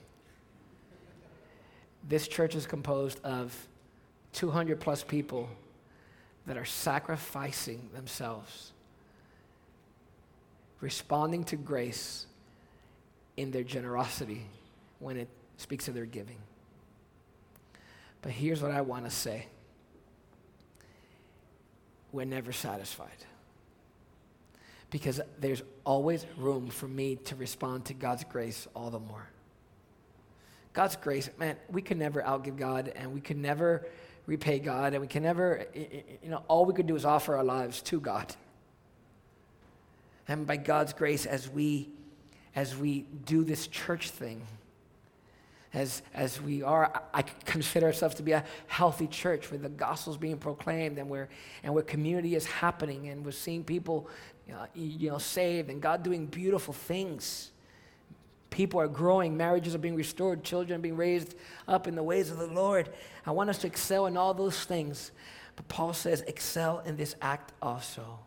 This 2.08 2.30
church 2.30 2.56
is 2.56 2.66
composed 2.66 3.20
of 3.26 3.68
200 4.32 4.80
plus 4.80 5.04
people 5.04 5.50
that 6.48 6.58
are 6.58 6.64
sacrificing 6.64 7.90
themselves, 7.94 8.72
responding 10.80 11.44
to 11.44 11.58
grace 11.58 12.26
in 13.36 13.52
their 13.52 13.64
generosity 13.64 14.46
when 15.00 15.18
it 15.18 15.28
speaks 15.58 15.90
of 15.90 15.94
their 15.94 16.06
giving. 16.06 16.38
But 18.22 18.32
here's 18.32 18.62
what 18.62 18.72
I 18.72 18.80
want 18.80 19.04
to 19.04 19.12
say 19.12 19.48
we're 22.14 22.26
never 22.26 22.54
satisfied. 22.54 23.10
Because 24.92 25.20
there's 25.40 25.64
always 25.84 26.26
room 26.38 26.68
for 26.68 26.88
me 26.88 27.16
to 27.16 27.36
respond 27.36 27.86
to 27.86 27.94
God's 27.94 28.24
grace 28.26 28.68
all 28.76 28.92
the 28.92 29.00
more. 29.00 29.28
God's 30.74 30.96
grace, 30.96 31.30
man, 31.38 31.58
we 31.70 31.82
could 31.82 31.98
never 31.98 32.22
outgive 32.22 32.58
God 32.58 32.94
and 32.96 33.14
we 33.14 33.20
could 33.20 33.38
never 33.38 33.88
repay 34.26 34.60
God 34.60 34.94
and 34.94 35.02
we 35.02 35.08
can 35.08 35.24
never, 35.24 35.66
you 35.76 36.30
know, 36.30 36.44
all 36.48 36.66
we 36.66 36.74
could 36.74 36.88
do 36.88 36.96
is 36.96 37.04
offer 37.04 37.36
our 37.36 37.44
lives 37.44 37.82
to 37.84 38.00
God. 38.00 38.34
And 40.28 40.48
by 40.48 40.58
God's 40.58 40.94
grace, 40.94 41.26
as 41.26 41.50
we, 41.50 41.90
as 42.56 42.78
we 42.78 43.02
do 43.26 43.44
this 43.44 43.68
church 43.68 44.12
thing, 44.12 44.46
as, 45.74 46.02
as 46.14 46.42
we 46.42 46.64
are, 46.64 47.02
I 47.14 47.22
consider 47.22 47.88
ourselves 47.88 48.16
to 48.16 48.24
be 48.24 48.34
a 48.34 48.44
healthy 48.68 49.08
church 49.08 49.50
where 49.52 49.58
the 49.58 49.70
gospel 49.70 50.14
is 50.14 50.18
being 50.18 50.38
proclaimed 50.38 50.98
and 50.98 51.10
where, 51.10 51.30
and 51.64 51.74
where 51.74 51.84
community 51.84 52.36
is 52.36 52.46
happening 52.46 53.08
and 53.10 53.26
we're 53.26 53.32
seeing 53.32 53.64
people 53.64 54.10
you 54.74 55.10
know, 55.10 55.18
saved 55.18 55.70
and 55.70 55.82
God 55.82 56.04
doing 56.04 56.26
beautiful 56.26 56.74
things. 56.74 57.52
People 58.50 58.82
are 58.82 58.88
growing, 58.88 59.38
marriages 59.38 59.74
are 59.74 59.80
being 59.80 59.96
restored, 59.96 60.44
children 60.44 60.80
are 60.80 60.82
being 60.82 60.98
raised 60.98 61.36
up 61.68 61.88
in 61.88 61.96
the 61.96 62.04
ways 62.04 62.30
of 62.30 62.38
the 62.38 62.48
Lord. 62.48 62.90
I 63.26 63.32
want 63.32 63.50
us 63.50 63.60
to 63.60 63.68
excel 63.68 64.08
in 64.08 64.18
all 64.18 64.34
those 64.34 64.66
things. 64.66 65.12
But 65.56 65.68
Paul 65.68 65.94
says, 65.94 66.22
excel 66.22 66.80
in 66.80 66.98
this 66.98 67.16
act 67.22 67.54
also. 67.62 68.20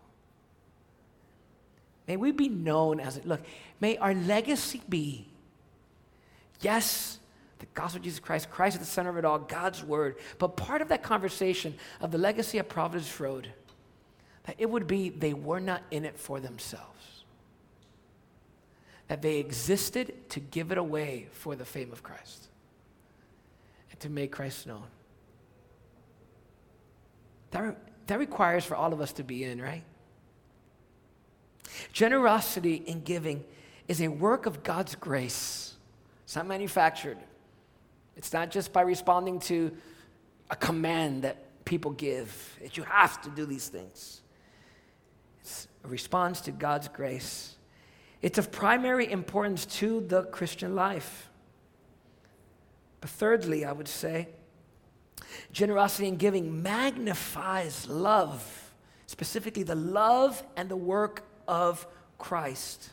May 2.07 2.17
we 2.17 2.33
be 2.33 2.49
known 2.49 3.01
as. 3.01 3.21
Look, 3.25 3.43
may 3.81 3.97
our 3.97 4.15
legacy 4.15 4.83
be, 4.89 5.27
yes, 6.61 7.19
the 7.59 7.67
gospel 7.75 7.99
of 7.99 8.05
Jesus 8.05 8.21
Christ, 8.21 8.51
Christ 8.51 8.77
at 8.77 8.81
the 8.81 8.87
center 8.87 9.11
of 9.11 9.17
it 9.17 9.25
all, 9.25 9.39
God's 9.39 9.83
word. 9.83 10.17
But 10.39 10.57
part 10.57 10.83
of 10.83 10.89
that 10.89 11.03
conversation 11.03 11.75
of 12.01 12.11
the 12.11 12.19
legacy 12.19 12.59
of 12.59 12.69
Providence 12.69 13.19
Road, 13.19 13.49
that 14.45 14.57
it 14.59 14.69
would 14.69 14.87
be 14.87 15.09
they 15.09 15.35
were 15.35 15.61
not 15.61 15.83
in 15.91 16.05
it 16.05 16.19
for 16.19 16.41
themselves. 16.41 17.25
That 19.09 19.23
they 19.23 19.39
existed 19.39 20.31
to 20.31 20.41
give 20.41 20.73
it 20.73 20.79
away 20.79 21.29
for 21.33 21.57
the 21.57 21.65
fame 21.65 21.93
of 21.93 22.03
Christ 22.03 22.49
and 23.91 24.01
to 24.01 24.09
make 24.09 24.33
Christ 24.33 24.67
known. 24.67 24.85
That, 27.51 27.77
that 28.07 28.19
requires 28.19 28.65
for 28.65 28.75
all 28.75 28.93
of 28.93 29.01
us 29.01 29.13
to 29.15 29.25
be 29.25 29.45
in, 29.45 29.61
right? 29.61 29.85
Generosity 31.93 32.77
in 32.87 33.03
giving 33.03 33.45
is 33.89 34.01
a 34.01 34.09
work 34.09 34.47
of 34.47 34.63
God's 34.63 34.95
grace. 34.95 35.75
It's 36.25 36.37
not 36.37 36.47
manufactured. 36.47 37.19
It's 38.17 38.33
not 38.33 38.51
just 38.51 38.73
by 38.73 38.83
responding 38.83 39.41
to 39.41 39.73
a 40.51 40.57
command 40.57 41.23
that 41.23 41.65
people 41.65 41.93
give, 41.93 42.59
that 42.63 42.77
you 42.77 42.83
have 42.85 43.21
to 43.23 43.31
do 43.31 43.47
these 43.47 43.69
things. 43.69 44.23
A 45.85 45.89
response 45.89 46.41
to 46.43 46.51
God's 46.51 46.89
grace. 46.89 47.57
It's 48.23 48.39
of 48.39 48.51
primary 48.51 49.11
importance 49.11 49.67
to 49.67 50.01
the 50.01 50.23
Christian 50.25 50.75
life. 50.75 51.29
But 53.01 53.11
thirdly, 53.11 53.67
I 53.67 53.73
would 53.73 53.89
say, 53.89 54.29
generosity 55.53 56.09
in 56.09 56.17
giving 56.17 56.63
magnifies 56.63 57.87
love, 57.87 58.73
specifically 59.07 59.63
the 59.63 59.75
love 59.75 60.43
and 60.57 60.71
the 60.71 60.77
work 60.77 61.25
of 61.47 61.87
Christ. 62.19 62.91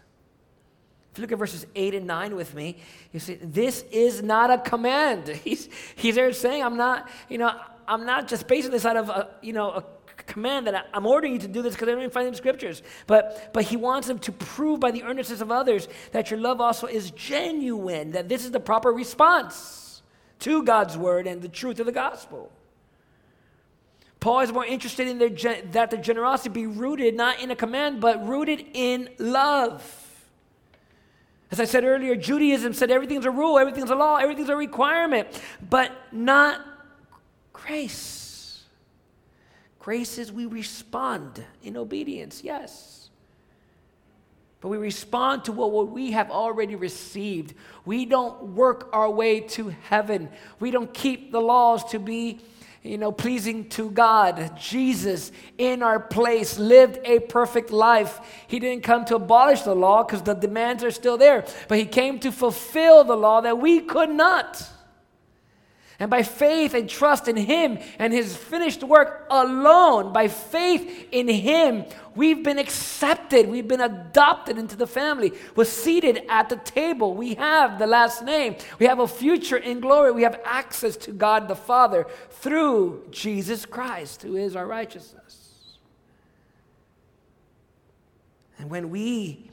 If 1.12 1.18
you 1.18 1.24
look 1.24 1.32
at 1.32 1.38
verses 1.38 1.66
8 1.76 1.96
and 1.96 2.08
9 2.08 2.36
with 2.36 2.54
me, 2.54 2.78
you 3.12 3.20
see, 3.20 3.36
this 3.36 3.84
is 3.92 4.24
not 4.24 4.50
a 4.50 4.58
command. 4.58 5.28
He's, 5.44 5.68
he's 5.96 6.16
there 6.16 6.32
saying, 6.32 6.64
I'm 6.64 6.78
not, 6.78 7.10
you 7.28 7.38
know, 7.38 7.54
I'm 7.88 8.06
not 8.06 8.28
just 8.28 8.48
basing 8.48 8.72
this 8.72 8.86
out 8.86 8.96
of, 8.96 9.10
a, 9.10 9.30
you 9.42 9.52
know, 9.52 9.72
a 9.72 9.84
command 10.24 10.68
that 10.68 10.88
I'm 10.94 11.06
ordering 11.06 11.34
you 11.34 11.40
to 11.40 11.48
do 11.48 11.62
this 11.62 11.74
because 11.74 11.88
I 11.88 11.92
don't 11.92 12.02
even 12.02 12.12
find 12.12 12.26
it 12.26 12.30
in 12.30 12.36
scriptures. 12.36 12.82
But, 13.08 13.52
but 13.54 13.64
he 13.64 13.78
wants 13.78 14.08
them 14.08 14.20
to 14.20 14.32
prove 14.32 14.80
by 14.80 14.92
the 14.92 15.04
earnestness 15.04 15.42
of 15.42 15.52
others 15.52 15.88
that 16.12 16.32
your 16.32 16.40
love 16.40 16.62
also 16.62 16.88
is 16.88 17.12
genuine, 17.12 18.12
that 18.12 18.30
this 18.30 18.46
is 18.46 18.52
the 18.52 18.60
proper 18.60 18.92
response 18.92 20.02
to 20.40 20.64
God's 20.64 20.98
word 20.98 21.28
and 21.28 21.42
the 21.42 21.50
truth 21.50 21.80
of 21.80 21.86
the 21.86 21.92
gospel. 21.92 22.52
Paul 24.20 24.42
is 24.42 24.52
more 24.52 24.66
interested 24.66 25.08
in 25.08 25.18
their, 25.18 25.30
that 25.72 25.90
the 25.90 25.98
generosity 25.98 26.50
be 26.50 26.68
rooted 26.68 27.16
not 27.16 27.42
in 27.42 27.50
a 27.50 27.56
command, 27.56 28.02
but 28.02 28.28
rooted 28.28 28.64
in 28.74 29.10
love. 29.18 29.84
As 31.50 31.60
I 31.60 31.66
said 31.66 31.84
earlier, 31.84 32.16
Judaism 32.16 32.74
said 32.74 32.92
everything's 32.92 33.26
a 33.26 33.32
rule, 33.32 33.60
everything's 33.60 33.90
a 33.90 33.96
law, 33.96 34.18
everything's 34.18 34.50
a 34.50 34.56
requirement, 34.56 35.28
but 35.70 35.92
not 36.12 36.62
grace. 37.52 38.21
Grace 39.82 40.20
is 40.20 40.32
we 40.32 40.46
respond 40.46 41.44
in 41.64 41.76
obedience, 41.76 42.44
yes. 42.44 43.10
But 44.62 44.70
we 44.70 44.78
respond 44.78 45.46
to 45.46 45.52
what 45.52 45.90
we 45.90 46.12
have 46.12 46.30
already 46.30 46.76
received. 46.76 47.56
We 47.84 48.06
don't 48.06 48.56
work 48.56 48.90
our 48.94 49.10
way 49.10 49.40
to 49.40 49.70
heaven. 49.70 50.30
We 50.60 50.70
don't 50.70 50.94
keep 50.94 51.32
the 51.32 51.42
laws 51.42 51.84
to 51.92 52.00
be 52.00 52.42
you 52.84 53.00
know, 53.00 53.12
pleasing 53.12 53.70
to 53.70 53.90
God. 53.90 54.56
Jesus, 54.56 55.32
in 55.58 55.82
our 55.82 56.00
place, 56.00 56.60
lived 56.60 57.00
a 57.04 57.20
perfect 57.20 57.72
life. 57.72 58.20
He 58.48 58.60
didn't 58.60 58.84
come 58.84 59.06
to 59.06 59.16
abolish 59.16 59.62
the 59.62 59.76
law 59.76 60.04
because 60.04 60.22
the 60.22 60.34
demands 60.34 60.84
are 60.84 60.92
still 60.92 61.18
there, 61.18 61.46
but 61.68 61.80
He 61.80 61.86
came 61.86 62.20
to 62.20 62.32
fulfill 62.32 63.04
the 63.04 63.16
law 63.16 63.42
that 63.42 63.60
we 63.60 63.82
could 63.82 64.10
not. 64.10 64.68
And 66.02 66.10
by 66.10 66.24
faith 66.24 66.74
and 66.74 66.90
trust 66.90 67.28
in 67.28 67.38
Him 67.38 67.78
and 68.00 68.12
His 68.12 68.36
finished 68.36 68.84
work 68.84 69.28
alone, 69.30 70.12
by 70.12 70.30
faith 70.30 71.08
in 71.12 71.28
Him, 71.28 71.86
we've 72.16 72.44
been 72.44 72.58
accepted. 72.58 73.48
We've 73.48 73.68
been 73.68 73.82
adopted 73.82 74.58
into 74.58 74.76
the 74.76 74.88
family. 74.88 75.32
We're 75.56 75.66
seated 75.66 76.24
at 76.28 76.50
the 76.50 76.56
table. 76.56 77.14
We 77.14 77.36
have 77.36 77.78
the 77.78 77.86
last 77.86 78.24
name. 78.24 78.56
We 78.80 78.88
have 78.88 78.98
a 78.98 79.08
future 79.08 79.58
in 79.58 79.80
glory. 79.80 80.12
We 80.12 80.24
have 80.24 80.42
access 80.44 80.98
to 80.98 81.12
God 81.12 81.48
the 81.48 81.56
Father 81.56 82.08
through 82.32 83.06
Jesus 83.12 83.68
Christ, 83.68 84.24
who 84.24 84.38
is 84.38 84.56
our 84.56 84.66
righteousness. 84.66 85.78
And 88.58 88.72
when 88.72 88.90
we 88.90 89.52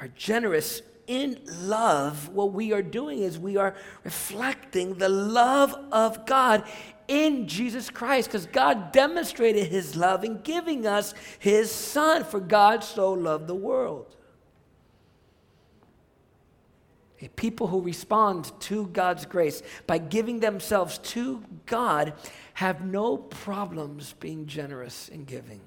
are 0.00 0.08
generous 0.08 0.82
in 1.12 1.38
love, 1.60 2.30
what 2.30 2.54
we 2.54 2.72
are 2.72 2.80
doing 2.80 3.18
is 3.18 3.38
we 3.38 3.58
are 3.58 3.74
reflecting 4.02 4.94
the 4.94 5.10
love 5.10 5.74
of 5.92 6.24
God 6.24 6.64
in 7.06 7.46
Jesus 7.46 7.90
Christ 7.90 8.30
because 8.30 8.46
God 8.46 8.92
demonstrated 8.92 9.66
his 9.66 9.94
love 9.94 10.24
in 10.24 10.40
giving 10.40 10.86
us 10.86 11.12
his 11.38 11.70
Son, 11.70 12.24
for 12.24 12.40
God 12.40 12.82
so 12.82 13.12
loved 13.12 13.46
the 13.46 13.54
world. 13.54 14.16
A 17.20 17.28
people 17.28 17.66
who 17.66 17.82
respond 17.82 18.50
to 18.60 18.86
God's 18.86 19.26
grace 19.26 19.62
by 19.86 19.98
giving 19.98 20.40
themselves 20.40 20.96
to 20.98 21.42
God 21.66 22.14
have 22.54 22.86
no 22.86 23.18
problems 23.18 24.14
being 24.18 24.46
generous 24.46 25.10
in 25.10 25.24
giving. 25.24 25.60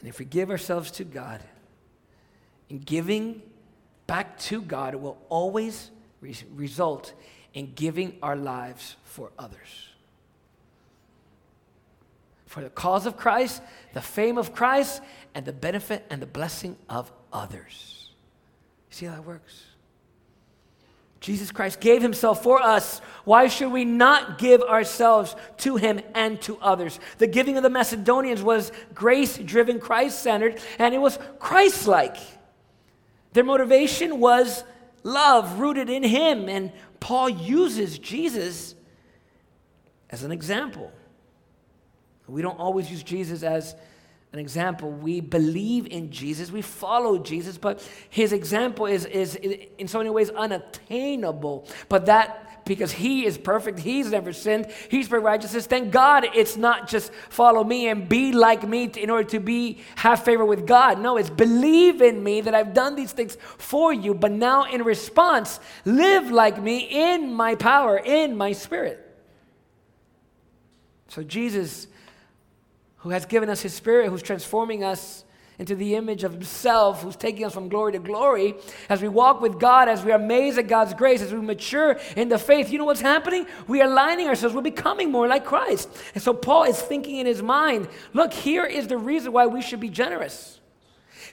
And 0.00 0.08
if 0.08 0.18
we 0.18 0.24
give 0.24 0.50
ourselves 0.50 0.90
to 0.92 1.04
God, 1.04 1.40
and 2.70 2.84
giving 2.84 3.42
back 4.06 4.38
to 4.38 4.60
God 4.60 4.94
will 4.94 5.18
always 5.28 5.90
re- 6.20 6.34
result 6.54 7.12
in 7.54 7.72
giving 7.74 8.16
our 8.22 8.36
lives 8.36 8.96
for 9.04 9.30
others. 9.38 9.88
For 12.46 12.62
the 12.62 12.70
cause 12.70 13.06
of 13.06 13.16
Christ, 13.16 13.62
the 13.94 14.00
fame 14.00 14.38
of 14.38 14.54
Christ, 14.54 15.02
and 15.34 15.44
the 15.44 15.52
benefit 15.52 16.06
and 16.10 16.20
the 16.20 16.26
blessing 16.26 16.76
of 16.88 17.12
others. 17.32 18.10
See 18.90 19.06
how 19.06 19.12
that 19.12 19.24
works? 19.24 19.64
Jesus 21.20 21.50
Christ 21.50 21.80
gave 21.80 22.00
himself 22.00 22.42
for 22.42 22.62
us. 22.62 23.00
Why 23.24 23.48
should 23.48 23.72
we 23.72 23.84
not 23.84 24.38
give 24.38 24.62
ourselves 24.62 25.34
to 25.58 25.76
him 25.76 26.00
and 26.14 26.40
to 26.42 26.56
others? 26.58 27.00
The 27.18 27.26
giving 27.26 27.56
of 27.56 27.64
the 27.64 27.70
Macedonians 27.70 28.42
was 28.42 28.70
grace 28.94 29.36
driven, 29.36 29.80
Christ 29.80 30.22
centered, 30.22 30.60
and 30.78 30.94
it 30.94 30.98
was 30.98 31.18
Christ 31.38 31.88
like. 31.88 32.16
Their 33.32 33.44
motivation 33.44 34.20
was 34.20 34.64
love 35.02 35.58
rooted 35.58 35.88
in 35.88 36.02
Him. 36.02 36.48
And 36.48 36.72
Paul 37.00 37.28
uses 37.28 37.98
Jesus 37.98 38.74
as 40.10 40.22
an 40.22 40.32
example. 40.32 40.92
We 42.26 42.42
don't 42.42 42.58
always 42.58 42.90
use 42.90 43.02
Jesus 43.02 43.42
as 43.42 43.74
an 44.32 44.38
example. 44.38 44.90
We 44.90 45.20
believe 45.20 45.86
in 45.86 46.10
Jesus, 46.10 46.50
we 46.50 46.60
follow 46.60 47.18
Jesus, 47.18 47.56
but 47.56 47.86
his 48.10 48.32
example 48.32 48.86
is, 48.86 49.06
is 49.06 49.34
in 49.34 49.88
so 49.88 49.98
many 49.98 50.10
ways 50.10 50.28
unattainable. 50.30 51.66
But 51.88 52.06
that 52.06 52.47
because 52.68 52.92
He 52.92 53.24
is 53.24 53.36
perfect. 53.36 53.80
He's 53.80 54.10
never 54.12 54.32
sinned. 54.32 54.66
He's 54.88 55.08
perfect 55.08 55.18
righteousness. 55.18 55.66
Thank 55.66 55.90
God 55.90 56.26
it's 56.34 56.56
not 56.56 56.86
just 56.86 57.12
follow 57.30 57.64
me 57.64 57.88
and 57.88 58.08
be 58.08 58.30
like 58.30 58.66
me 58.68 58.84
in 58.84 59.10
order 59.10 59.28
to 59.30 59.40
be 59.40 59.80
have 59.96 60.24
favor 60.24 60.44
with 60.44 60.66
God. 60.66 61.00
No, 61.00 61.16
it's 61.16 61.30
believe 61.30 62.00
in 62.00 62.22
me 62.22 62.42
that 62.42 62.54
I've 62.54 62.74
done 62.74 62.94
these 62.94 63.12
things 63.12 63.36
for 63.56 63.92
you, 63.92 64.14
but 64.14 64.30
now 64.30 64.64
in 64.64 64.82
response, 64.84 65.58
live 65.84 66.30
like 66.30 66.62
me 66.62 66.78
in 66.90 67.32
my 67.32 67.56
power, 67.56 67.96
in 67.96 68.36
my 68.36 68.52
spirit. 68.52 69.04
So 71.08 71.22
Jesus, 71.22 71.88
who 72.98 73.10
has 73.10 73.24
given 73.24 73.48
us 73.48 73.62
his 73.62 73.72
spirit, 73.72 74.10
who's 74.10 74.22
transforming 74.22 74.84
us 74.84 75.24
into 75.58 75.74
the 75.74 75.96
image 75.96 76.22
of 76.22 76.32
Himself, 76.32 77.02
who's 77.02 77.16
taking 77.16 77.44
us 77.44 77.52
from 77.52 77.68
glory 77.68 77.92
to 77.92 77.98
glory. 77.98 78.54
As 78.88 79.02
we 79.02 79.08
walk 79.08 79.40
with 79.40 79.58
God, 79.58 79.88
as 79.88 80.04
we 80.04 80.12
are 80.12 80.16
amazed 80.16 80.58
at 80.58 80.68
God's 80.68 80.94
grace, 80.94 81.20
as 81.20 81.32
we 81.32 81.40
mature 81.40 81.98
in 82.16 82.28
the 82.28 82.38
faith, 82.38 82.70
you 82.70 82.78
know 82.78 82.84
what's 82.84 83.00
happening? 83.00 83.46
We 83.66 83.82
are 83.82 83.88
aligning 83.88 84.28
ourselves, 84.28 84.54
we're 84.54 84.62
becoming 84.62 85.10
more 85.10 85.26
like 85.26 85.44
Christ. 85.44 85.88
And 86.14 86.22
so 86.22 86.32
Paul 86.32 86.64
is 86.64 86.80
thinking 86.80 87.16
in 87.16 87.26
his 87.26 87.42
mind 87.42 87.88
look, 88.12 88.32
here 88.32 88.64
is 88.64 88.86
the 88.86 88.98
reason 88.98 89.32
why 89.32 89.46
we 89.46 89.60
should 89.60 89.80
be 89.80 89.90
generous. 89.90 90.60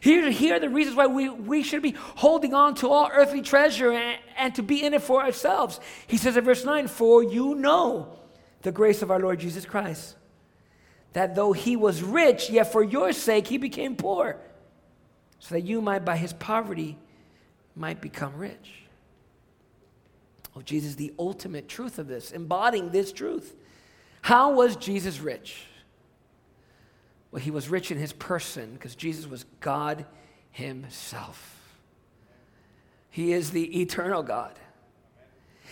Here, 0.02 0.30
here 0.30 0.56
are 0.56 0.60
the 0.60 0.70
reasons 0.70 0.96
why 0.96 1.08
we, 1.08 1.30
we 1.30 1.64
should 1.64 1.82
be 1.82 1.96
holding 1.98 2.54
on 2.54 2.76
to 2.76 2.90
all 2.90 3.10
earthly 3.12 3.42
treasure 3.42 3.92
and, 3.92 4.20
and 4.38 4.56
to 4.56 4.64
be 4.64 4.84
in 4.84 4.94
it 4.94 5.02
for 5.02 5.22
ourselves. 5.22 5.80
He 6.08 6.18
says 6.18 6.36
in 6.36 6.44
verse 6.44 6.66
9, 6.66 6.88
For 6.88 7.24
you 7.24 7.56
know 7.56 8.20
the 8.62 8.72
grace 8.72 9.02
of 9.02 9.10
our 9.10 9.20
Lord 9.20 9.40
Jesus 9.40 9.66
Christ 9.66 10.16
that 11.16 11.34
though 11.34 11.54
he 11.54 11.78
was 11.78 12.04
rich, 12.04 12.50
yet 12.50 12.74
for 12.74 12.84
your 12.84 13.14
sake 13.14 13.48
he 13.48 13.58
became 13.58 13.96
poor, 13.96 14.36
so 15.40 15.56
that 15.56 15.62
you 15.62 15.80
might 15.80 16.04
by 16.04 16.18
his 16.18 16.34
poverty 16.34 16.98
might 17.74 18.02
become 18.02 18.36
rich. 18.36 18.84
Oh, 20.58 20.62
Jesus, 20.62 20.96
the 20.96 21.14
ultimate 21.18 21.70
truth 21.70 22.00
of 22.00 22.10
this, 22.10 22.32
embodying 22.32 22.90
this 22.90 23.14
truth. 23.14 23.56
How 24.24 24.52
was 24.52 24.76
Jesus 24.76 25.22
rich? 25.22 25.64
Well, 27.32 27.42
he 27.42 27.52
was 27.52 27.70
rich 27.70 27.92
in 27.92 27.98
his 27.98 28.12
person 28.12 28.74
because 28.74 28.94
Jesus 28.94 29.26
was 29.26 29.46
God 29.62 30.06
himself. 30.52 31.80
He 33.10 33.32
is 33.32 33.52
the 33.52 33.80
eternal 33.80 34.22
God. 34.22 34.60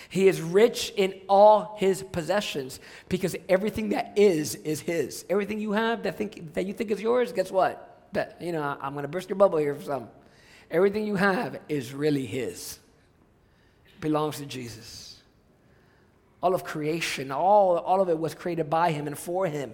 He 0.10 0.28
is 0.28 0.42
rich 0.42 0.94
in 0.96 1.14
all 1.28 1.76
his 1.78 2.04
possessions 2.04 2.80
because 3.10 3.36
everything 3.50 3.90
that 3.90 4.18
is 4.18 4.56
is 4.56 4.82
his. 4.82 5.26
Everything 5.30 5.60
you 5.60 5.72
have 5.74 6.04
that 6.04 6.18
think 6.18 6.54
that 6.54 6.66
you 6.66 6.74
think 6.74 6.92
is 6.92 7.02
yours, 7.02 7.32
guess 7.32 7.52
what? 7.52 8.08
That 8.14 8.42
you 8.42 8.52
know, 8.52 8.78
I'm 8.82 8.96
to 8.96 9.08
burst 9.08 9.30
your 9.30 9.38
bubble 9.38 9.60
here 9.60 9.76
for 9.76 9.84
some. 9.84 10.10
Everything 10.70 11.06
you 11.06 11.16
have 11.16 11.60
is 11.70 11.94
really 11.94 12.26
his. 12.26 12.80
Belongs 14.02 14.38
to 14.38 14.46
Jesus. 14.46 15.22
All 16.42 16.56
of 16.56 16.64
creation, 16.64 17.32
all, 17.32 17.78
all 17.78 18.02
of 18.02 18.10
it 18.10 18.20
was 18.20 18.34
created 18.36 18.70
by 18.70 18.92
him 18.92 19.08
and 19.08 19.18
for 19.18 19.48
him. 19.48 19.74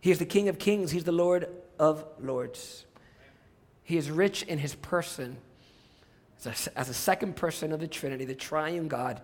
He 0.00 0.10
is 0.10 0.18
the 0.18 0.26
King 0.26 0.48
of 0.48 0.58
kings, 0.58 0.90
he's 0.92 1.04
the 1.04 1.12
Lord 1.12 1.48
of 1.78 2.04
lords. 2.20 2.86
He 3.82 3.96
is 3.96 4.10
rich 4.10 4.42
in 4.44 4.58
his 4.58 4.74
person 4.74 5.38
as 6.44 6.66
a, 6.66 6.78
as 6.78 6.88
a 6.88 6.94
second 6.94 7.36
person 7.36 7.72
of 7.72 7.80
the 7.80 7.88
Trinity, 7.88 8.24
the 8.24 8.34
triune 8.34 8.88
God. 8.88 9.20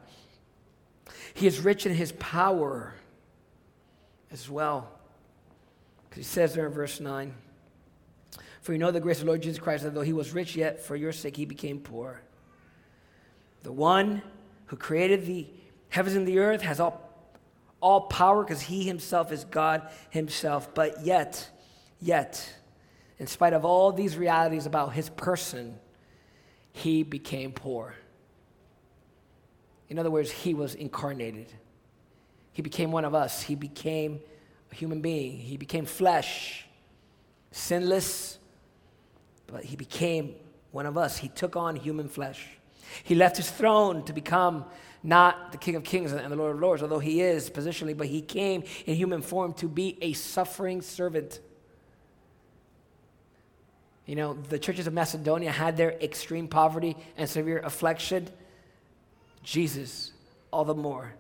He 1.34 1.46
is 1.46 1.60
rich 1.60 1.86
in 1.86 1.94
his 1.94 2.12
power 2.12 2.94
as 4.30 4.48
well. 4.48 4.90
Because 6.08 6.18
he 6.18 6.24
says 6.24 6.54
there 6.54 6.66
in 6.66 6.72
verse 6.72 7.00
9, 7.00 7.34
For 8.60 8.72
you 8.72 8.78
know 8.78 8.90
the 8.90 9.00
grace 9.00 9.18
of 9.18 9.24
the 9.24 9.30
Lord 9.30 9.42
Jesus 9.42 9.58
Christ, 9.58 9.84
that 9.84 9.94
though 9.94 10.02
he 10.02 10.12
was 10.12 10.32
rich, 10.32 10.56
yet 10.56 10.84
for 10.84 10.96
your 10.96 11.12
sake 11.12 11.36
he 11.36 11.44
became 11.44 11.80
poor. 11.80 12.20
The 13.62 13.72
one 13.72 14.22
who 14.66 14.76
created 14.76 15.26
the 15.26 15.46
heavens 15.88 16.16
and 16.16 16.26
the 16.26 16.38
earth 16.38 16.62
has 16.62 16.80
all, 16.80 17.10
all 17.80 18.02
power 18.02 18.42
because 18.42 18.62
he 18.62 18.84
himself 18.84 19.32
is 19.32 19.44
God 19.44 19.88
himself. 20.10 20.74
But 20.74 21.04
yet, 21.04 21.48
yet, 22.00 22.52
in 23.18 23.26
spite 23.26 23.52
of 23.52 23.64
all 23.64 23.92
these 23.92 24.16
realities 24.16 24.66
about 24.66 24.94
his 24.94 25.08
person, 25.10 25.78
he 26.72 27.02
became 27.02 27.52
poor. 27.52 27.94
In 29.88 29.98
other 29.98 30.10
words, 30.10 30.30
he 30.30 30.54
was 30.54 30.74
incarnated. 30.74 31.52
He 32.52 32.62
became 32.62 32.90
one 32.92 33.04
of 33.04 33.14
us. 33.14 33.42
He 33.42 33.54
became 33.54 34.20
a 34.70 34.74
human 34.74 35.00
being. 35.00 35.38
He 35.38 35.56
became 35.56 35.84
flesh, 35.84 36.66
sinless, 37.50 38.38
but 39.46 39.64
he 39.64 39.76
became 39.76 40.34
one 40.70 40.86
of 40.86 40.96
us. 40.96 41.18
He 41.18 41.28
took 41.28 41.56
on 41.56 41.76
human 41.76 42.08
flesh. 42.08 42.48
He 43.04 43.14
left 43.14 43.36
his 43.36 43.50
throne 43.50 44.04
to 44.04 44.12
become 44.12 44.64
not 45.02 45.52
the 45.52 45.58
King 45.58 45.76
of 45.76 45.84
Kings 45.84 46.12
and 46.12 46.32
the 46.32 46.36
Lord 46.36 46.54
of 46.54 46.60
Lords, 46.60 46.82
although 46.82 46.98
he 46.98 47.20
is 47.20 47.50
positionally, 47.50 47.96
but 47.96 48.06
he 48.06 48.22
came 48.22 48.62
in 48.86 48.94
human 48.94 49.20
form 49.20 49.52
to 49.54 49.68
be 49.68 49.98
a 50.00 50.12
suffering 50.12 50.80
servant. 50.80 51.40
You 54.06 54.16
know, 54.16 54.34
the 54.34 54.58
churches 54.58 54.86
of 54.86 54.92
Macedonia 54.92 55.50
had 55.50 55.76
their 55.76 55.92
extreme 55.92 56.48
poverty 56.48 56.96
and 57.16 57.28
severe 57.28 57.58
affliction. 57.60 58.28
Jesus, 59.42 60.12
all 60.50 60.64
the 60.64 60.74
more, 60.74 61.14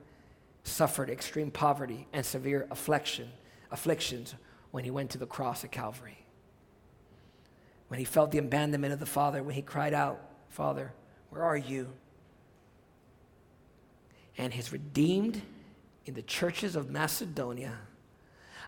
suffered 0.64 1.10
extreme 1.10 1.50
poverty 1.50 2.06
and 2.12 2.24
severe 2.24 2.66
affliction, 2.70 3.30
afflictions 3.70 4.34
when 4.70 4.84
he 4.84 4.90
went 4.90 5.10
to 5.10 5.18
the 5.18 5.26
cross 5.26 5.64
at 5.64 5.70
Calvary. 5.70 6.18
When 7.88 7.98
he 7.98 8.04
felt 8.04 8.30
the 8.30 8.38
abandonment 8.38 8.92
of 8.92 9.00
the 9.00 9.06
Father, 9.06 9.42
when 9.42 9.54
he 9.54 9.62
cried 9.62 9.94
out, 9.94 10.20
Father, 10.48 10.92
where 11.30 11.42
are 11.42 11.56
you? 11.56 11.88
And 14.38 14.52
his 14.52 14.72
redeemed 14.72 15.42
in 16.06 16.14
the 16.14 16.22
churches 16.22 16.74
of 16.74 16.90
Macedonia 16.90 17.78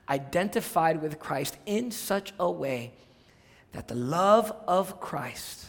identified 0.09 1.01
with 1.01 1.19
Christ 1.19 1.57
in 1.67 1.91
such 1.91 2.33
a 2.39 2.51
way 2.51 2.93
that 3.75 3.89
the 3.89 3.95
love 3.95 4.53
of 4.69 5.01
Christ 5.01 5.67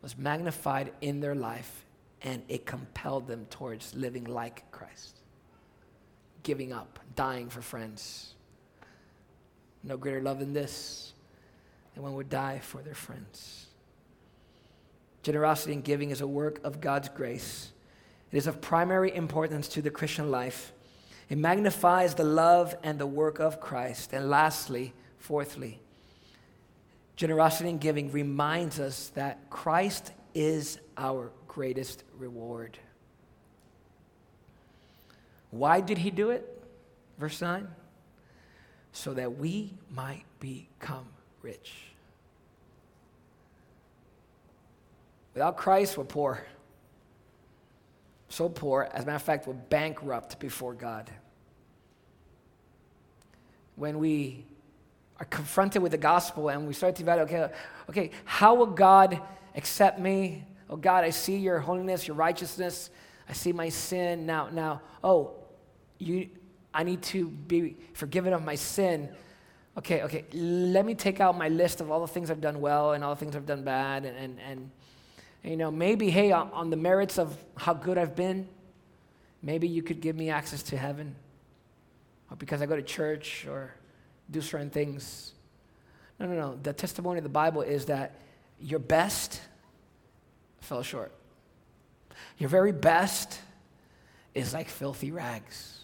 was 0.00 0.16
magnified 0.18 0.92
in 1.02 1.20
their 1.20 1.34
life 1.34 1.84
and 2.22 2.42
it 2.48 2.64
compelled 2.64 3.26
them 3.26 3.46
towards 3.50 3.94
living 3.94 4.24
like 4.24 4.70
Christ, 4.72 5.20
giving 6.42 6.72
up, 6.72 6.98
dying 7.14 7.50
for 7.50 7.60
friends. 7.60 8.32
No 9.82 9.98
greater 9.98 10.22
love 10.22 10.38
than 10.38 10.54
this, 10.54 11.12
than 11.92 12.02
one 12.02 12.14
would 12.14 12.30
die 12.30 12.60
for 12.60 12.80
their 12.80 12.94
friends. 12.94 13.66
Generosity 15.22 15.74
and 15.74 15.84
giving 15.84 16.10
is 16.10 16.22
a 16.22 16.26
work 16.26 16.60
of 16.64 16.80
God's 16.80 17.10
grace. 17.10 17.72
It 18.32 18.38
is 18.38 18.46
of 18.46 18.62
primary 18.62 19.14
importance 19.14 19.68
to 19.68 19.82
the 19.82 19.90
Christian 19.90 20.30
life. 20.30 20.72
It 21.28 21.36
magnifies 21.36 22.14
the 22.14 22.24
love 22.24 22.74
and 22.82 22.98
the 22.98 23.06
work 23.06 23.38
of 23.38 23.60
Christ. 23.60 24.14
And 24.14 24.30
lastly, 24.30 24.94
fourthly, 25.18 25.80
Generosity 27.16 27.70
and 27.70 27.80
giving 27.80 28.10
reminds 28.10 28.80
us 28.80 29.12
that 29.14 29.48
Christ 29.50 30.12
is 30.34 30.78
our 30.96 31.30
greatest 31.46 32.02
reward. 32.18 32.76
Why 35.50 35.80
did 35.80 35.98
he 35.98 36.10
do 36.10 36.30
it? 36.30 36.62
Verse 37.18 37.40
9. 37.40 37.68
So 38.92 39.14
that 39.14 39.38
we 39.38 39.74
might 39.90 40.24
become 40.40 41.06
rich. 41.42 41.72
Without 45.34 45.56
Christ, 45.56 45.96
we're 45.96 46.04
poor. 46.04 46.44
So 48.28 48.48
poor, 48.48 48.88
as 48.92 49.04
a 49.04 49.06
matter 49.06 49.16
of 49.16 49.22
fact, 49.22 49.46
we're 49.46 49.54
bankrupt 49.54 50.40
before 50.40 50.74
God. 50.74 51.08
When 53.76 53.98
we 53.98 54.44
are 55.20 55.26
confronted 55.26 55.82
with 55.82 55.92
the 55.92 55.98
gospel 55.98 56.48
and 56.48 56.66
we 56.66 56.72
start 56.72 56.96
to 56.96 57.02
evaluate, 57.02 57.32
okay, 57.32 57.54
okay, 57.88 58.10
how 58.24 58.54
will 58.54 58.66
God 58.66 59.20
accept 59.54 59.98
me? 59.98 60.44
Oh 60.68 60.76
God, 60.76 61.04
I 61.04 61.10
see 61.10 61.36
your 61.36 61.60
holiness, 61.60 62.08
your 62.08 62.16
righteousness. 62.16 62.90
I 63.28 63.32
see 63.32 63.52
my 63.52 63.68
sin. 63.68 64.26
Now, 64.26 64.48
now, 64.50 64.82
oh, 65.02 65.34
you 65.98 66.28
I 66.76 66.82
need 66.82 67.02
to 67.02 67.28
be 67.28 67.76
forgiven 67.92 68.32
of 68.32 68.44
my 68.44 68.56
sin. 68.56 69.08
Okay, 69.78 70.02
okay, 70.02 70.24
let 70.32 70.84
me 70.84 70.94
take 70.94 71.20
out 71.20 71.38
my 71.38 71.48
list 71.48 71.80
of 71.80 71.90
all 71.90 72.00
the 72.00 72.08
things 72.08 72.30
I've 72.30 72.40
done 72.40 72.60
well 72.60 72.92
and 72.92 73.04
all 73.04 73.14
the 73.14 73.20
things 73.20 73.36
I've 73.36 73.46
done 73.46 73.62
bad 73.62 74.04
and 74.04 74.16
and, 74.16 74.40
and 74.40 74.70
you 75.44 75.58
know, 75.58 75.70
maybe, 75.70 76.08
hey, 76.08 76.32
on, 76.32 76.50
on 76.52 76.70
the 76.70 76.76
merits 76.76 77.18
of 77.18 77.36
how 77.56 77.74
good 77.74 77.98
I've 77.98 78.16
been, 78.16 78.48
maybe 79.42 79.68
you 79.68 79.82
could 79.82 80.00
give 80.00 80.16
me 80.16 80.30
access 80.30 80.62
to 80.64 80.76
heaven. 80.78 81.14
Or 82.30 82.36
because 82.36 82.62
I 82.62 82.66
go 82.66 82.76
to 82.76 82.82
church 82.82 83.46
or 83.46 83.74
do 84.30 84.40
certain 84.40 84.70
things. 84.70 85.32
No, 86.18 86.26
no, 86.26 86.34
no. 86.34 86.58
The 86.62 86.72
testimony 86.72 87.18
of 87.18 87.24
the 87.24 87.30
Bible 87.30 87.62
is 87.62 87.86
that 87.86 88.16
your 88.60 88.78
best 88.78 89.40
fell 90.60 90.82
short. 90.82 91.12
Your 92.38 92.48
very 92.48 92.72
best 92.72 93.38
is 94.34 94.54
like 94.54 94.68
filthy 94.68 95.10
rags. 95.10 95.80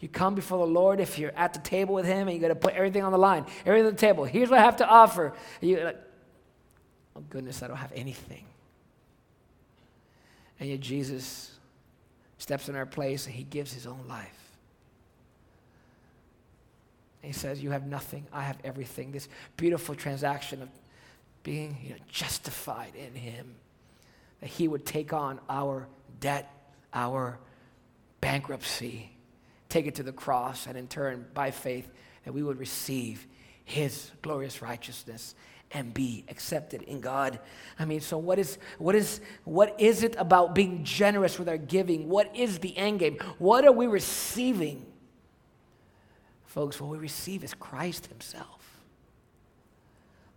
You 0.00 0.08
come 0.08 0.34
before 0.34 0.58
the 0.58 0.72
Lord 0.72 1.00
if 1.00 1.18
you're 1.18 1.32
at 1.36 1.54
the 1.54 1.60
table 1.60 1.94
with 1.94 2.04
Him 2.04 2.28
and 2.28 2.36
you 2.36 2.40
got 2.40 2.48
to 2.48 2.54
put 2.54 2.74
everything 2.74 3.02
on 3.02 3.12
the 3.12 3.18
line, 3.18 3.46
everything 3.64 3.86
on 3.86 3.94
the 3.94 4.00
table. 4.00 4.24
Here's 4.24 4.50
what 4.50 4.58
I 4.58 4.62
have 4.62 4.76
to 4.78 4.86
offer. 4.86 5.32
You're 5.60 5.84
like, 5.84 6.00
oh 7.16 7.22
goodness, 7.30 7.62
I 7.62 7.68
don't 7.68 7.76
have 7.76 7.92
anything. 7.94 8.44
And 10.60 10.68
yet 10.68 10.80
Jesus 10.80 11.52
steps 12.38 12.68
in 12.68 12.76
our 12.76 12.86
place 12.86 13.26
and 13.26 13.34
he 13.34 13.44
gives 13.44 13.72
his 13.72 13.86
own 13.86 14.04
life. 14.08 14.43
He 17.24 17.32
says, 17.32 17.62
You 17.62 17.70
have 17.70 17.86
nothing, 17.86 18.26
I 18.32 18.42
have 18.42 18.58
everything. 18.64 19.12
This 19.12 19.28
beautiful 19.56 19.94
transaction 19.94 20.62
of 20.62 20.68
being 21.42 21.76
you 21.82 21.90
know, 21.90 21.96
justified 22.08 22.92
in 22.94 23.14
him, 23.14 23.54
that 24.40 24.48
he 24.48 24.68
would 24.68 24.84
take 24.84 25.12
on 25.12 25.40
our 25.48 25.86
debt, 26.20 26.50
our 26.92 27.38
bankruptcy, 28.20 29.10
take 29.68 29.86
it 29.86 29.96
to 29.96 30.02
the 30.02 30.12
cross, 30.12 30.66
and 30.66 30.76
in 30.76 30.88
turn, 30.88 31.26
by 31.34 31.50
faith, 31.50 31.88
that 32.24 32.32
we 32.32 32.42
would 32.42 32.58
receive 32.58 33.26
his 33.64 34.10
glorious 34.22 34.62
righteousness 34.62 35.34
and 35.72 35.92
be 35.92 36.24
accepted 36.28 36.82
in 36.82 37.00
God. 37.00 37.40
I 37.78 37.84
mean, 37.84 38.00
so 38.00 38.16
what 38.16 38.38
is 38.38 38.58
what 38.78 38.94
is 38.94 39.20
what 39.44 39.80
is 39.80 40.02
it 40.02 40.14
about 40.16 40.54
being 40.54 40.84
generous 40.84 41.38
with 41.38 41.48
our 41.48 41.58
giving? 41.58 42.08
What 42.08 42.34
is 42.36 42.60
the 42.60 42.76
end 42.76 43.00
game? 43.00 43.18
What 43.38 43.64
are 43.64 43.72
we 43.72 43.86
receiving? 43.86 44.86
Folks, 46.54 46.80
what 46.80 46.88
we 46.88 46.98
receive 46.98 47.42
is 47.42 47.52
Christ 47.52 48.06
himself. 48.06 48.78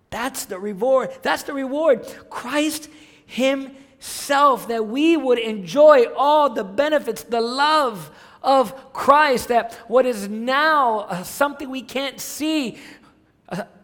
That's 0.10 0.46
the 0.46 0.58
reward. 0.58 1.12
That's 1.22 1.44
the 1.44 1.54
reward. 1.54 2.12
Christ 2.32 2.90
himself 3.28 4.68
that 4.68 4.88
we 4.88 5.16
would 5.16 5.38
enjoy 5.38 6.06
all 6.16 6.50
the 6.50 6.64
benefits, 6.64 7.22
the 7.22 7.40
love 7.40 8.10
of 8.42 8.94
Christ, 8.94 9.50
that 9.50 9.76
what 9.88 10.08
is 10.08 10.28
now 10.28 11.02
uh, 11.02 11.22
something 11.22 11.70
we 11.70 11.84
can't 11.84 12.20
see, 12.20 12.80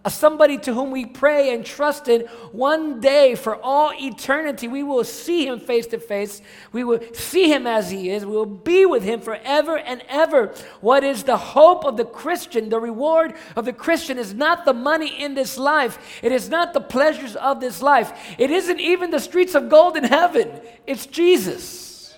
somebody 0.08 0.58
to 0.58 0.74
whom 0.74 0.92
we 0.92 1.06
pray 1.06 1.54
and 1.54 1.66
trust 1.66 2.08
in, 2.08 2.22
one 2.52 3.00
day 3.00 3.36
for 3.36 3.56
all 3.62 3.94
eternity, 3.94 4.68
we 4.68 4.84
will 4.84 5.04
see 5.04 5.48
him 5.48 5.60
face 5.60 5.88
to 5.88 6.00
face. 6.00 6.42
We 6.72 6.84
will 6.84 7.00
see 7.14 7.52
him 7.52 7.66
as 7.66 7.90
he 7.90 8.10
is. 8.10 8.26
We 8.26 8.34
will 8.34 8.46
be 8.46 8.86
with 8.86 9.04
him 9.04 9.22
forever 9.22 9.78
and 9.78 10.04
ever. 10.10 10.54
What 10.82 11.04
is 11.04 11.24
the 11.24 11.38
hope 11.38 11.86
of 11.86 11.96
the 11.96 12.06
Christian? 12.06 12.70
The 12.70 12.80
reward 12.80 13.36
of 13.56 13.66
the 13.66 13.74
Christian 13.74 14.18
is 14.18 14.34
not 14.34 14.66
the 14.66 14.74
money 14.74 15.22
in 15.22 15.34
this 15.34 15.58
life, 15.58 15.98
it 16.22 16.32
is 16.32 16.50
not 16.50 16.74
the 16.74 16.82
pleasures 16.82 17.36
of 17.36 17.62
this 17.62 17.82
life, 17.82 18.12
it 18.38 18.52
isn't 18.52 18.80
even 18.80 19.12
the 19.12 19.20
streets 19.20 19.56
of 19.56 19.70
gold 19.70 19.96
in 19.96 20.04
heaven. 20.04 20.62
It's 20.86 21.06
Jesus. 21.06 22.18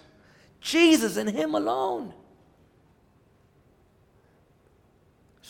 Jesus 0.60 1.18
and 1.18 1.30
him 1.30 1.54
alone. 1.54 2.14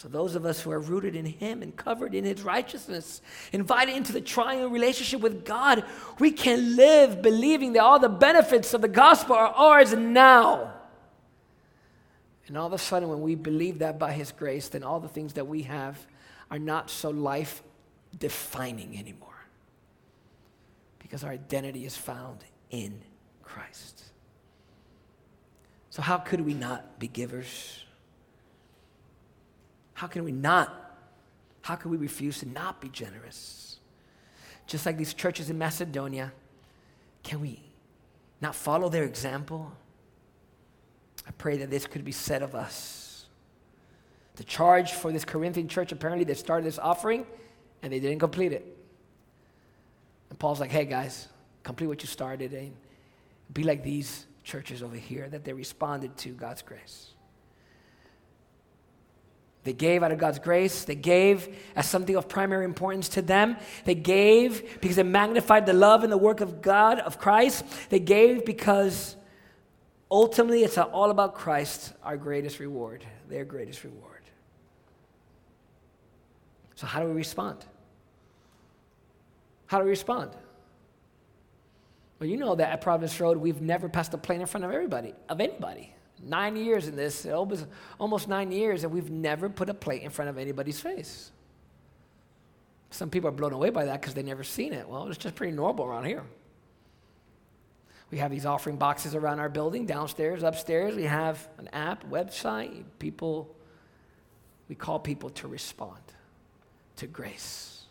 So, 0.05 0.09
those 0.09 0.35
of 0.35 0.45
us 0.45 0.61
who 0.61 0.69
are 0.69 0.79
rooted 0.79 1.15
in 1.15 1.25
Him 1.25 1.63
and 1.63 1.75
covered 1.75 2.13
in 2.13 2.25
His 2.25 2.43
righteousness, 2.43 3.23
invited 3.51 3.95
into 3.95 4.13
the 4.13 4.21
triune 4.21 4.71
relationship 4.71 5.19
with 5.19 5.43
God, 5.43 5.83
we 6.19 6.29
can 6.29 6.75
live 6.75 7.23
believing 7.23 7.73
that 7.73 7.79
all 7.79 7.97
the 7.97 8.07
benefits 8.07 8.75
of 8.75 8.81
the 8.81 8.87
gospel 8.87 9.35
are 9.35 9.47
ours 9.47 9.95
now. 9.95 10.71
And 12.45 12.55
all 12.55 12.67
of 12.67 12.73
a 12.73 12.77
sudden, 12.77 13.09
when 13.09 13.21
we 13.21 13.33
believe 13.33 13.79
that 13.79 13.97
by 13.97 14.11
His 14.11 14.31
grace, 14.31 14.69
then 14.69 14.83
all 14.83 14.99
the 14.99 15.09
things 15.09 15.33
that 15.33 15.47
we 15.47 15.63
have 15.63 15.97
are 16.51 16.59
not 16.59 16.91
so 16.91 17.09
life 17.09 17.63
defining 18.15 18.99
anymore. 18.99 19.47
Because 20.99 21.23
our 21.23 21.31
identity 21.31 21.83
is 21.83 21.97
found 21.97 22.45
in 22.69 23.01
Christ. 23.41 24.03
So, 25.89 26.03
how 26.03 26.19
could 26.19 26.41
we 26.41 26.53
not 26.53 26.99
be 26.99 27.07
givers? 27.07 27.84
How 29.95 30.07
can 30.07 30.23
we 30.23 30.31
not? 30.31 30.97
How 31.61 31.75
can 31.75 31.89
we 31.89 31.97
refuse 31.97 32.39
to 32.39 32.47
not 32.47 32.79
be 32.79 32.89
generous? 32.89 33.79
Just 34.67 34.85
like 34.85 34.97
these 34.97 35.13
churches 35.13 35.49
in 35.49 35.57
Macedonia, 35.57 36.31
can 37.23 37.41
we 37.41 37.63
not 38.41 38.53
follow 38.55 38.89
their 38.89 39.05
example? 39.05 39.71
I 41.27 41.31
pray 41.31 41.57
that 41.57 41.71
this 41.71 41.87
could 41.87 42.05
be 42.05 42.11
said 42.11 42.43
of 42.43 42.53
us. 42.53 43.25
The 44.35 44.43
charge 44.43 44.91
for 44.91 45.11
this 45.11 45.23
Corinthian 45.23 45.67
church 45.67 45.91
apparently 45.91 46.25
they 46.25 46.33
started 46.33 46.65
this 46.67 46.77
offering 46.77 47.25
and 47.81 47.91
they 47.91 47.99
didn't 47.99 48.19
complete 48.19 48.51
it. 48.51 48.77
And 50.29 50.37
Paul's 50.37 50.59
like, 50.59 50.71
hey 50.71 50.85
guys, 50.85 51.29
complete 51.63 51.87
what 51.87 52.01
you 52.01 52.07
started 52.07 52.53
and 52.53 52.75
be 53.53 53.63
like 53.63 53.81
these 53.81 54.25
churches 54.43 54.83
over 54.83 54.97
here 54.97 55.29
that 55.29 55.45
they 55.45 55.53
responded 55.53 56.17
to 56.17 56.29
God's 56.29 56.61
grace. 56.61 57.14
They 59.65 59.73
gave 59.73 60.03
out 60.03 60.11
of 60.11 60.19
God's 60.19 60.37
grace. 60.37 60.85
They 60.85 60.95
gave 60.95 61.57
as 61.75 61.89
something 61.89 62.15
of 62.15 62.29
primary 62.29 62.65
importance 62.65 63.09
to 63.09 63.23
them. 63.23 63.57
They 63.83 63.95
gave 63.95 64.79
because 64.79 64.99
it 64.99 65.07
magnified 65.07 65.65
the 65.65 65.73
love 65.73 66.03
and 66.03 66.11
the 66.13 66.17
work 66.17 66.39
of 66.39 66.61
God, 66.61 66.99
of 66.99 67.17
Christ. 67.17 67.65
They 67.89 67.99
gave 67.99 68.45
because 68.45 69.15
ultimately 70.09 70.63
it's 70.63 70.77
all 70.77 71.09
about 71.09 71.33
Christ, 71.33 71.93
our 72.03 72.15
greatest 72.15 72.59
reward, 72.59 73.03
their 73.27 73.43
greatest 73.43 73.83
reward. 73.83 74.21
So, 76.75 76.85
how 76.85 76.99
do 76.99 77.07
we 77.07 77.13
respond? 77.13 77.65
How 79.65 79.79
do 79.79 79.85
we 79.85 79.89
respond? 79.89 80.29
Well, 82.19 82.29
you 82.29 82.37
know 82.37 82.53
that 82.53 82.71
at 82.71 82.81
Providence 82.81 83.19
Road, 83.19 83.37
we've 83.37 83.61
never 83.61 83.89
passed 83.89 84.13
a 84.13 84.17
plane 84.19 84.41
in 84.41 84.47
front 84.47 84.63
of 84.63 84.71
everybody, 84.71 85.15
of 85.27 85.41
anybody. 85.41 85.94
Nine 86.23 86.55
years 86.55 86.87
in 86.87 86.95
this, 86.95 87.25
almost, 87.25 88.27
nine 88.27 88.51
years, 88.51 88.83
and 88.83 88.93
we've 88.93 89.11
never 89.11 89.49
put 89.49 89.69
a 89.69 89.73
plate 89.73 90.01
in 90.01 90.09
front 90.09 90.29
of 90.29 90.37
anybody's 90.37 90.79
face. 90.79 91.31
Some 92.89 93.09
people 93.09 93.27
are 93.27 93.33
blown 93.33 93.51
away 93.51 93.69
by 93.69 93.85
that 93.85 94.01
because 94.01 94.13
they've 94.13 94.25
never 94.25 94.43
seen 94.43 94.71
it. 94.73 94.87
Well, 94.87 95.07
it's 95.07 95.17
just 95.17 95.35
pretty 95.35 95.53
normal 95.53 95.85
around 95.85 96.05
here. 96.05 96.23
We 98.11 98.19
have 98.19 98.31
these 98.31 98.45
offering 98.45 98.77
boxes 98.77 99.13
around 99.15 99.39
our 99.39 99.49
building, 99.49 99.85
downstairs, 99.85 100.43
upstairs. 100.43 100.95
We 100.95 101.03
have 101.03 101.47
an 101.57 101.67
app, 101.73 102.09
website. 102.09 102.85
People, 102.99 103.53
we 104.69 104.75
call 104.75 104.99
people 104.99 105.31
to 105.31 105.47
respond 105.47 105.99
to 106.97 107.07
grace. 107.07 107.83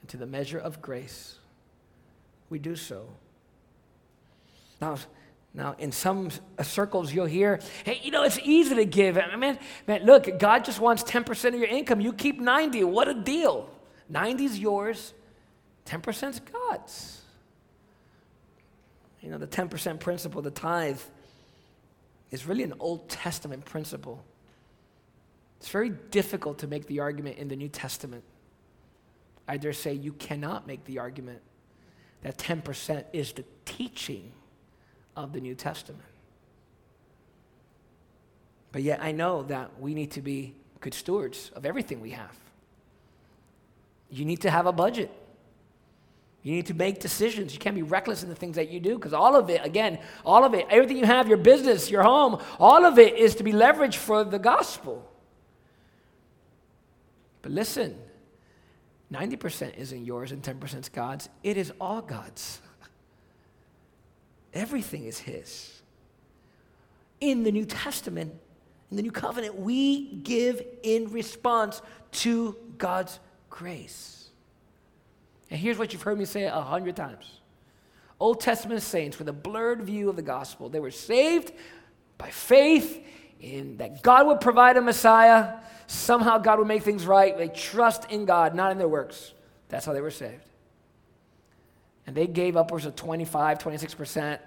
And 0.00 0.08
to 0.10 0.16
the 0.16 0.26
measure 0.26 0.58
of 0.58 0.82
grace, 0.82 1.36
we 2.48 2.58
do 2.58 2.74
so. 2.74 3.06
Now, 4.80 4.96
now, 5.52 5.74
in 5.78 5.90
some 5.90 6.30
uh, 6.58 6.62
circles, 6.62 7.12
you'll 7.12 7.26
hear, 7.26 7.60
hey, 7.84 8.00
you 8.02 8.12
know, 8.12 8.22
it's 8.22 8.38
easy 8.38 8.74
to 8.76 8.84
give. 8.84 9.18
I 9.18 9.34
mean, 9.34 9.58
man, 9.86 10.04
look, 10.04 10.38
God 10.38 10.64
just 10.64 10.78
wants 10.78 11.02
10% 11.02 11.48
of 11.48 11.54
your 11.54 11.66
income. 11.66 12.00
You 12.00 12.12
keep 12.12 12.40
90. 12.40 12.84
What 12.84 13.08
a 13.08 13.14
deal. 13.14 13.68
90 14.08 14.44
is 14.44 14.58
yours, 14.58 15.14
10% 15.86 16.30
is 16.30 16.40
God's. 16.40 17.22
You 19.20 19.30
know, 19.30 19.38
the 19.38 19.46
10% 19.46 20.00
principle, 20.00 20.42
the 20.42 20.50
tithe, 20.50 21.00
is 22.30 22.46
really 22.46 22.62
an 22.62 22.74
Old 22.80 23.08
Testament 23.08 23.64
principle. 23.64 24.22
It's 25.58 25.68
very 25.68 25.90
difficult 25.90 26.58
to 26.60 26.66
make 26.66 26.86
the 26.86 27.00
argument 27.00 27.38
in 27.38 27.48
the 27.48 27.56
New 27.56 27.68
Testament. 27.68 28.24
I 29.46 29.56
dare 29.56 29.72
say 29.72 29.92
you 29.92 30.12
cannot 30.12 30.66
make 30.66 30.84
the 30.84 30.98
argument 30.98 31.40
that 32.22 32.38
10% 32.38 33.04
is 33.12 33.32
the 33.32 33.44
teaching 33.64 34.32
of 35.24 35.32
the 35.32 35.40
New 35.40 35.54
Testament. 35.54 36.04
But 38.72 38.82
yet, 38.82 39.00
I 39.02 39.12
know 39.12 39.42
that 39.44 39.80
we 39.80 39.94
need 39.94 40.12
to 40.12 40.22
be 40.22 40.54
good 40.80 40.94
stewards 40.94 41.50
of 41.54 41.66
everything 41.66 42.00
we 42.00 42.10
have. 42.10 42.36
You 44.10 44.24
need 44.24 44.42
to 44.42 44.50
have 44.50 44.66
a 44.66 44.72
budget. 44.72 45.10
You 46.42 46.52
need 46.52 46.66
to 46.66 46.74
make 46.74 47.00
decisions. 47.00 47.52
You 47.52 47.58
can't 47.58 47.74
be 47.74 47.82
reckless 47.82 48.22
in 48.22 48.28
the 48.28 48.34
things 48.34 48.56
that 48.56 48.70
you 48.70 48.80
do 48.80 48.96
because 48.96 49.12
all 49.12 49.36
of 49.36 49.50
it, 49.50 49.64
again, 49.64 49.98
all 50.24 50.44
of 50.44 50.54
it, 50.54 50.66
everything 50.70 50.96
you 50.96 51.04
have, 51.04 51.28
your 51.28 51.36
business, 51.36 51.90
your 51.90 52.02
home, 52.02 52.40
all 52.58 52.86
of 52.86 52.98
it 52.98 53.16
is 53.16 53.34
to 53.36 53.42
be 53.42 53.52
leveraged 53.52 53.96
for 53.96 54.24
the 54.24 54.38
gospel. 54.38 55.06
But 57.42 57.52
listen, 57.52 57.96
90% 59.12 59.76
isn't 59.76 60.04
yours 60.04 60.32
and 60.32 60.42
10% 60.42 60.80
is 60.80 60.88
God's. 60.88 61.28
It 61.42 61.56
is 61.56 61.72
all 61.80 62.00
God's. 62.00 62.60
Everything 64.54 65.04
is 65.04 65.18
His. 65.18 65.82
In 67.20 67.42
the 67.42 67.52
New 67.52 67.64
Testament, 67.64 68.32
in 68.90 68.96
the 68.96 69.02
New 69.02 69.12
Covenant, 69.12 69.56
we 69.56 70.12
give 70.14 70.62
in 70.82 71.12
response 71.12 71.82
to 72.12 72.56
God's 72.78 73.20
grace. 73.48 74.30
And 75.50 75.58
here's 75.58 75.78
what 75.78 75.92
you've 75.92 76.02
heard 76.02 76.18
me 76.18 76.24
say 76.24 76.44
a 76.44 76.60
hundred 76.60 76.96
times 76.96 77.40
Old 78.18 78.40
Testament 78.40 78.82
saints 78.82 79.18
with 79.18 79.28
a 79.28 79.32
blurred 79.32 79.82
view 79.82 80.10
of 80.10 80.16
the 80.16 80.22
gospel, 80.22 80.68
they 80.68 80.80
were 80.80 80.90
saved 80.90 81.52
by 82.18 82.30
faith 82.30 83.02
in 83.40 83.78
that 83.78 84.02
God 84.02 84.26
would 84.26 84.40
provide 84.40 84.76
a 84.76 84.82
Messiah. 84.82 85.54
Somehow 85.86 86.38
God 86.38 86.58
would 86.58 86.68
make 86.68 86.82
things 86.82 87.06
right. 87.06 87.36
They 87.36 87.48
trust 87.48 88.10
in 88.10 88.26
God, 88.26 88.54
not 88.54 88.70
in 88.72 88.78
their 88.78 88.88
works. 88.88 89.32
That's 89.70 89.86
how 89.86 89.94
they 89.94 90.02
were 90.02 90.10
saved. 90.10 90.49
And 92.06 92.16
they 92.16 92.26
gave 92.26 92.56
upwards 92.56 92.86
of 92.86 92.96
25, 92.96 93.58
26%. 93.58 94.38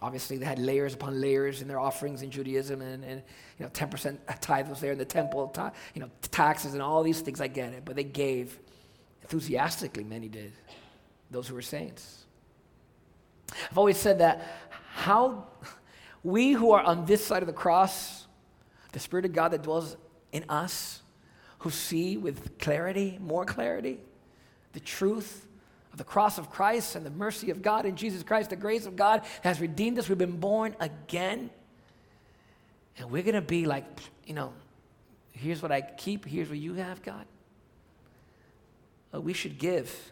Obviously, 0.00 0.36
they 0.38 0.44
had 0.44 0.58
layers 0.58 0.94
upon 0.94 1.20
layers 1.20 1.62
in 1.62 1.68
their 1.68 1.78
offerings 1.78 2.22
in 2.22 2.30
Judaism, 2.30 2.82
and, 2.82 3.04
and 3.04 3.22
you 3.58 3.64
know, 3.64 3.70
10% 3.70 4.18
tithe 4.40 4.68
was 4.68 4.80
there 4.80 4.92
in 4.92 4.98
the 4.98 5.04
temple, 5.04 5.48
ta- 5.48 5.72
you 5.94 6.00
know, 6.00 6.10
taxes 6.30 6.74
and 6.74 6.82
all 6.82 7.02
these 7.02 7.20
things. 7.20 7.40
I 7.40 7.46
get 7.46 7.72
it, 7.72 7.84
but 7.84 7.96
they 7.96 8.04
gave 8.04 8.58
enthusiastically. 9.22 10.04
Many 10.04 10.28
did. 10.28 10.52
Those 11.30 11.48
who 11.48 11.54
were 11.54 11.62
saints. 11.62 12.24
I've 13.70 13.78
always 13.78 13.96
said 13.96 14.18
that 14.18 14.46
how 14.92 15.46
we 16.22 16.52
who 16.52 16.72
are 16.72 16.82
on 16.82 17.06
this 17.06 17.24
side 17.24 17.42
of 17.42 17.46
the 17.46 17.52
cross, 17.52 18.26
the 18.92 19.00
Spirit 19.00 19.24
of 19.24 19.32
God 19.32 19.50
that 19.50 19.62
dwells 19.62 19.96
in 20.32 20.44
us, 20.48 21.02
who 21.58 21.70
see 21.70 22.16
with 22.16 22.58
clarity, 22.58 23.18
more 23.20 23.44
clarity, 23.44 24.00
the 24.72 24.80
truth 24.80 25.46
of 25.94 25.98
the 25.98 26.04
cross 26.04 26.38
of 26.38 26.50
Christ 26.50 26.96
and 26.96 27.06
the 27.06 27.10
mercy 27.10 27.52
of 27.52 27.62
God 27.62 27.86
in 27.86 27.94
Jesus 27.94 28.24
Christ, 28.24 28.50
the 28.50 28.56
grace 28.56 28.84
of 28.84 28.96
God 28.96 29.22
has 29.42 29.60
redeemed 29.60 29.96
us. 29.96 30.08
We've 30.08 30.18
been 30.18 30.40
born 30.40 30.74
again. 30.80 31.50
And 32.98 33.12
we're 33.12 33.22
going 33.22 33.36
to 33.36 33.40
be 33.40 33.64
like, 33.64 33.84
you 34.26 34.34
know, 34.34 34.52
here's 35.30 35.62
what 35.62 35.70
I 35.70 35.82
keep, 35.82 36.24
here's 36.24 36.48
what 36.48 36.58
you 36.58 36.74
have, 36.74 37.00
God. 37.02 37.24
But 39.12 39.20
we 39.20 39.34
should 39.34 39.56
give 39.56 40.10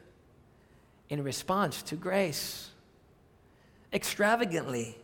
in 1.09 1.25
response 1.25 1.83
to 1.83 1.97
grace 1.97 2.71
extravagantly, 3.93 4.97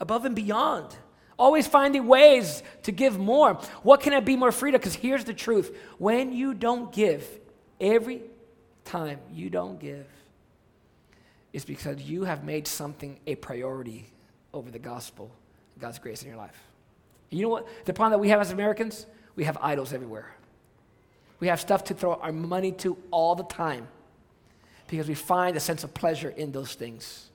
above 0.00 0.24
and 0.24 0.34
beyond. 0.34 0.96
Always 1.38 1.66
finding 1.66 2.06
ways 2.06 2.62
to 2.84 2.92
give 2.92 3.18
more. 3.18 3.52
What 3.82 4.00
can 4.00 4.14
I 4.14 4.20
be 4.20 4.36
more 4.36 4.50
free 4.50 4.70
to? 4.70 4.78
Because 4.78 4.94
here's 4.94 5.24
the 5.24 5.34
truth 5.34 5.76
when 5.98 6.32
you 6.32 6.54
don't 6.54 6.90
give, 6.90 7.28
every 7.78 8.22
time 8.86 9.18
you 9.30 9.50
don't 9.50 9.78
give, 9.78 10.06
it's 11.52 11.64
because 11.64 12.00
you 12.02 12.24
have 12.24 12.44
made 12.44 12.66
something 12.66 13.18
a 13.26 13.34
priority 13.34 14.06
over 14.54 14.70
the 14.70 14.78
gospel, 14.78 15.30
God's 15.78 15.98
grace 15.98 16.22
in 16.22 16.28
your 16.28 16.36
life. 16.36 16.58
You 17.30 17.42
know 17.42 17.48
what? 17.48 17.66
The 17.84 17.92
problem 17.92 18.12
that 18.12 18.22
we 18.22 18.28
have 18.28 18.40
as 18.40 18.50
Americans, 18.50 19.06
we 19.36 19.44
have 19.44 19.56
idols 19.60 19.92
everywhere. 19.92 20.34
We 21.40 21.48
have 21.48 21.60
stuff 21.60 21.84
to 21.84 21.94
throw 21.94 22.14
our 22.14 22.32
money 22.32 22.72
to 22.72 22.96
all 23.10 23.34
the 23.34 23.44
time 23.44 23.88
because 24.86 25.08
we 25.08 25.14
find 25.14 25.56
a 25.56 25.60
sense 25.60 25.84
of 25.84 25.94
pleasure 25.94 26.28
in 26.30 26.52
those 26.52 26.74
things. 26.74 27.30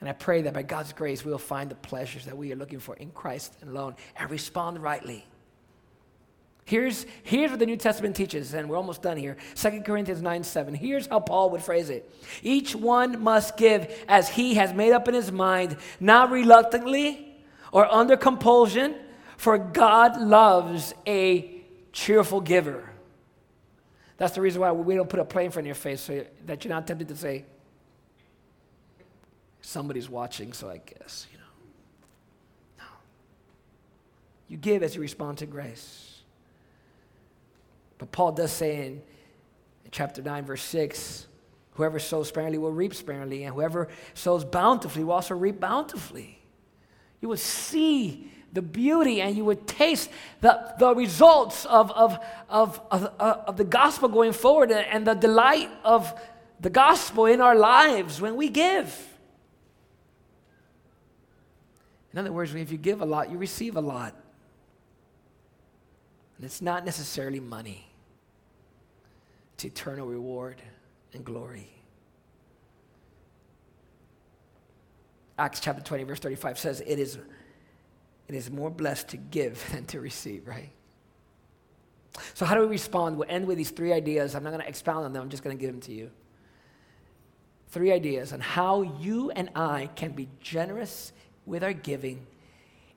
And 0.00 0.08
I 0.08 0.12
pray 0.12 0.42
that 0.42 0.54
by 0.54 0.62
God's 0.62 0.92
grace, 0.92 1.24
we 1.24 1.30
will 1.30 1.38
find 1.38 1.70
the 1.70 1.74
pleasures 1.74 2.24
that 2.24 2.36
we 2.36 2.52
are 2.52 2.56
looking 2.56 2.78
for 2.78 2.94
in 2.96 3.10
Christ 3.10 3.52
alone 3.62 3.96
and 4.16 4.30
respond 4.30 4.82
rightly. 4.82 5.26
Here's, 6.70 7.04
here's 7.24 7.50
what 7.50 7.58
the 7.58 7.66
New 7.66 7.76
Testament 7.76 8.14
teaches, 8.14 8.54
and 8.54 8.70
we're 8.70 8.76
almost 8.76 9.02
done 9.02 9.16
here. 9.16 9.36
2 9.56 9.80
Corinthians 9.80 10.22
9 10.22 10.44
7. 10.44 10.72
Here's 10.72 11.08
how 11.08 11.18
Paul 11.18 11.50
would 11.50 11.64
phrase 11.64 11.90
it 11.90 12.08
Each 12.44 12.76
one 12.76 13.20
must 13.24 13.56
give 13.56 13.92
as 14.06 14.28
he 14.28 14.54
has 14.54 14.72
made 14.72 14.92
up 14.92 15.08
in 15.08 15.14
his 15.14 15.32
mind, 15.32 15.76
not 15.98 16.30
reluctantly 16.30 17.34
or 17.72 17.92
under 17.92 18.16
compulsion, 18.16 18.94
for 19.36 19.58
God 19.58 20.20
loves 20.20 20.94
a 21.08 21.60
cheerful 21.92 22.40
giver. 22.40 22.88
That's 24.16 24.36
the 24.36 24.40
reason 24.40 24.60
why 24.60 24.70
we 24.70 24.94
don't 24.94 25.08
put 25.08 25.18
a 25.18 25.24
plane 25.24 25.46
in 25.46 25.50
front 25.50 25.64
of 25.64 25.66
your 25.66 25.74
face 25.74 26.00
so 26.02 26.24
that 26.46 26.64
you're 26.64 26.72
not 26.72 26.86
tempted 26.86 27.08
to 27.08 27.16
say, 27.16 27.46
somebody's 29.60 30.08
watching, 30.08 30.52
so 30.52 30.70
I 30.70 30.76
guess, 30.76 31.26
you 31.32 31.38
know. 31.38 31.44
No. 32.78 32.90
You 34.46 34.56
give 34.56 34.84
as 34.84 34.94
you 34.94 35.00
respond 35.00 35.38
to 35.38 35.46
grace. 35.46 36.09
But 38.00 38.10
Paul 38.10 38.32
does 38.32 38.50
say 38.50 38.86
in, 38.86 39.02
chapter 39.92 40.22
9, 40.22 40.44
verse 40.46 40.62
6 40.62 41.26
whoever 41.74 41.98
sows 41.98 42.28
sparingly 42.28 42.58
will 42.58 42.72
reap 42.72 42.94
sparingly, 42.94 43.44
and 43.44 43.54
whoever 43.54 43.88
sows 44.12 44.44
bountifully 44.44 45.04
will 45.04 45.14
also 45.14 45.34
reap 45.34 45.60
bountifully. 45.60 46.38
You 47.20 47.28
will 47.28 47.36
see 47.36 48.30
the 48.52 48.62
beauty 48.62 49.20
and 49.20 49.36
you 49.36 49.44
would 49.44 49.66
taste 49.66 50.10
the, 50.40 50.74
the 50.78 50.94
results 50.94 51.64
of, 51.66 51.90
of, 51.92 52.18
of, 52.48 52.80
of, 52.90 53.14
uh, 53.18 53.36
of 53.46 53.56
the 53.56 53.64
gospel 53.64 54.08
going 54.08 54.32
forward 54.32 54.72
and 54.72 55.06
the 55.06 55.14
delight 55.14 55.70
of 55.84 56.12
the 56.58 56.70
gospel 56.70 57.26
in 57.26 57.40
our 57.40 57.54
lives 57.54 58.20
when 58.20 58.36
we 58.36 58.48
give. 58.48 59.08
In 62.12 62.18
other 62.18 62.32
words, 62.32 62.54
if 62.54 62.72
you 62.72 62.78
give 62.78 63.00
a 63.00 63.06
lot, 63.06 63.30
you 63.30 63.38
receive 63.38 63.76
a 63.76 63.80
lot. 63.80 64.14
And 66.36 66.44
it's 66.44 66.60
not 66.60 66.84
necessarily 66.84 67.38
money, 67.38 67.89
it's 69.60 69.66
eternal 69.66 70.06
reward 70.06 70.62
and 71.12 71.22
glory. 71.22 71.68
Acts 75.38 75.60
chapter 75.60 75.82
20, 75.82 76.04
verse 76.04 76.18
35 76.18 76.58
says, 76.58 76.80
It 76.80 76.98
is, 76.98 77.18
it 78.26 78.34
is 78.34 78.50
more 78.50 78.70
blessed 78.70 79.08
to 79.08 79.18
give 79.18 79.62
than 79.72 79.84
to 79.86 80.00
receive, 80.00 80.48
right? 80.48 80.70
So, 82.32 82.46
how 82.46 82.54
do 82.54 82.62
we 82.62 82.68
respond? 82.68 83.18
We'll 83.18 83.28
end 83.28 83.46
with 83.46 83.58
these 83.58 83.68
three 83.68 83.92
ideas. 83.92 84.34
I'm 84.34 84.42
not 84.42 84.50
going 84.50 84.62
to 84.62 84.68
expound 84.68 85.04
on 85.04 85.12
them, 85.12 85.22
I'm 85.22 85.28
just 85.28 85.44
going 85.44 85.54
to 85.54 85.60
give 85.60 85.70
them 85.70 85.82
to 85.82 85.92
you. 85.92 86.10
Three 87.68 87.92
ideas 87.92 88.32
on 88.32 88.40
how 88.40 88.80
you 88.80 89.30
and 89.30 89.50
I 89.54 89.90
can 89.94 90.12
be 90.12 90.28
generous 90.40 91.12
with 91.44 91.62
our 91.62 91.74
giving 91.74 92.26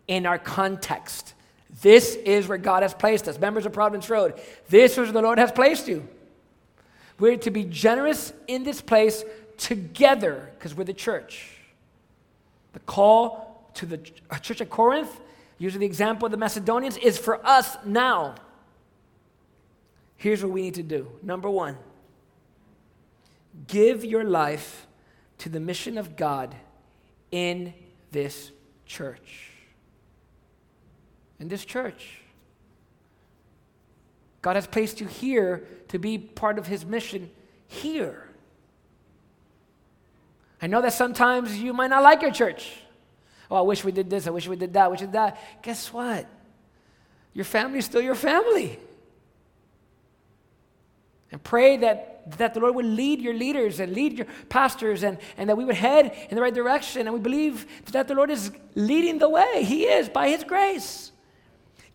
in 0.07 0.25
our 0.25 0.39
context. 0.39 1.33
This 1.81 2.15
is 2.15 2.47
where 2.47 2.57
God 2.57 2.83
has 2.83 2.93
placed 2.93 3.27
us. 3.27 3.37
Members 3.37 3.65
of 3.65 3.73
Providence 3.73 4.09
Road, 4.09 4.39
this 4.69 4.93
is 4.93 4.97
where 4.99 5.11
the 5.11 5.21
Lord 5.21 5.39
has 5.39 5.51
placed 5.51 5.89
you. 5.89 6.07
We're 7.23 7.37
to 7.37 7.51
be 7.51 7.63
generous 7.63 8.33
in 8.47 8.63
this 8.63 8.81
place 8.81 9.23
together 9.55 10.51
because 10.55 10.75
we're 10.75 10.83
the 10.83 10.93
church. 10.93 11.51
The 12.73 12.79
call 12.79 13.71
to 13.75 13.85
the 13.85 13.97
church 14.41 14.59
at 14.59 14.69
Corinth, 14.69 15.21
using 15.57 15.79
the 15.79 15.85
example 15.85 16.25
of 16.25 16.33
the 16.33 16.37
Macedonians, 16.37 16.97
is 16.97 17.17
for 17.17 17.39
us 17.47 17.77
now. 17.85 18.35
Here's 20.17 20.43
what 20.43 20.51
we 20.51 20.63
need 20.63 20.73
to 20.73 20.83
do. 20.83 21.13
Number 21.21 21.49
one, 21.49 21.77
give 23.67 24.03
your 24.03 24.25
life 24.25 24.85
to 25.37 25.47
the 25.47 25.61
mission 25.61 25.97
of 25.97 26.17
God 26.17 26.53
in 27.31 27.73
this 28.11 28.51
church. 28.85 29.51
In 31.39 31.47
this 31.47 31.63
church. 31.63 32.22
God 34.43 34.55
has 34.55 34.67
placed 34.67 35.01
you 35.01 35.07
here 35.07 35.63
to 35.87 35.97
be 35.97 36.19
part 36.19 36.59
of 36.59 36.67
His 36.67 36.85
mission 36.85 37.31
here. 37.67 38.29
I 40.61 40.67
know 40.67 40.81
that 40.81 40.93
sometimes 40.93 41.57
you 41.57 41.73
might 41.73 41.89
not 41.89 42.03
like 42.03 42.21
your 42.21 42.31
church. 42.31 42.71
Oh, 43.49 43.55
I 43.55 43.61
wish 43.61 43.83
we 43.83 43.91
did 43.91 44.09
this, 44.09 44.27
I 44.27 44.29
wish 44.29 44.47
we 44.47 44.55
did 44.55 44.73
that, 44.73 44.85
I 44.85 44.87
wish 44.89 44.99
we 44.99 45.07
did 45.07 45.13
that. 45.13 45.63
Guess 45.63 45.91
what? 45.91 46.27
Your 47.33 47.45
family 47.45 47.79
is 47.79 47.85
still 47.85 48.01
your 48.01 48.15
family. 48.15 48.79
And 51.31 51.43
pray 51.43 51.77
that 51.77 52.37
that 52.37 52.53
the 52.53 52.59
Lord 52.59 52.75
would 52.75 52.85
lead 52.85 53.21
your 53.21 53.33
leaders 53.33 53.79
and 53.79 53.93
lead 53.93 54.13
your 54.13 54.27
pastors 54.49 55.03
and, 55.03 55.17
and 55.37 55.49
that 55.49 55.57
we 55.57 55.65
would 55.65 55.75
head 55.75 56.15
in 56.29 56.35
the 56.35 56.41
right 56.41 56.53
direction. 56.53 57.01
And 57.01 57.13
we 57.13 57.19
believe 57.19 57.65
that 57.91 58.07
the 58.07 58.15
Lord 58.15 58.29
is 58.29 58.51
leading 58.75 59.19
the 59.19 59.29
way. 59.29 59.63
He 59.63 59.85
is 59.85 60.09
by 60.09 60.29
His 60.29 60.43
grace. 60.43 61.11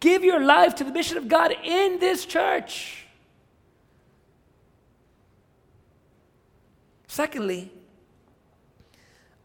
Give 0.00 0.22
your 0.22 0.40
life 0.40 0.76
to 0.76 0.84
the 0.84 0.92
mission 0.92 1.16
of 1.16 1.28
God 1.28 1.52
in 1.64 1.98
this 1.98 2.24
church. 2.24 3.06
Secondly, 7.08 7.72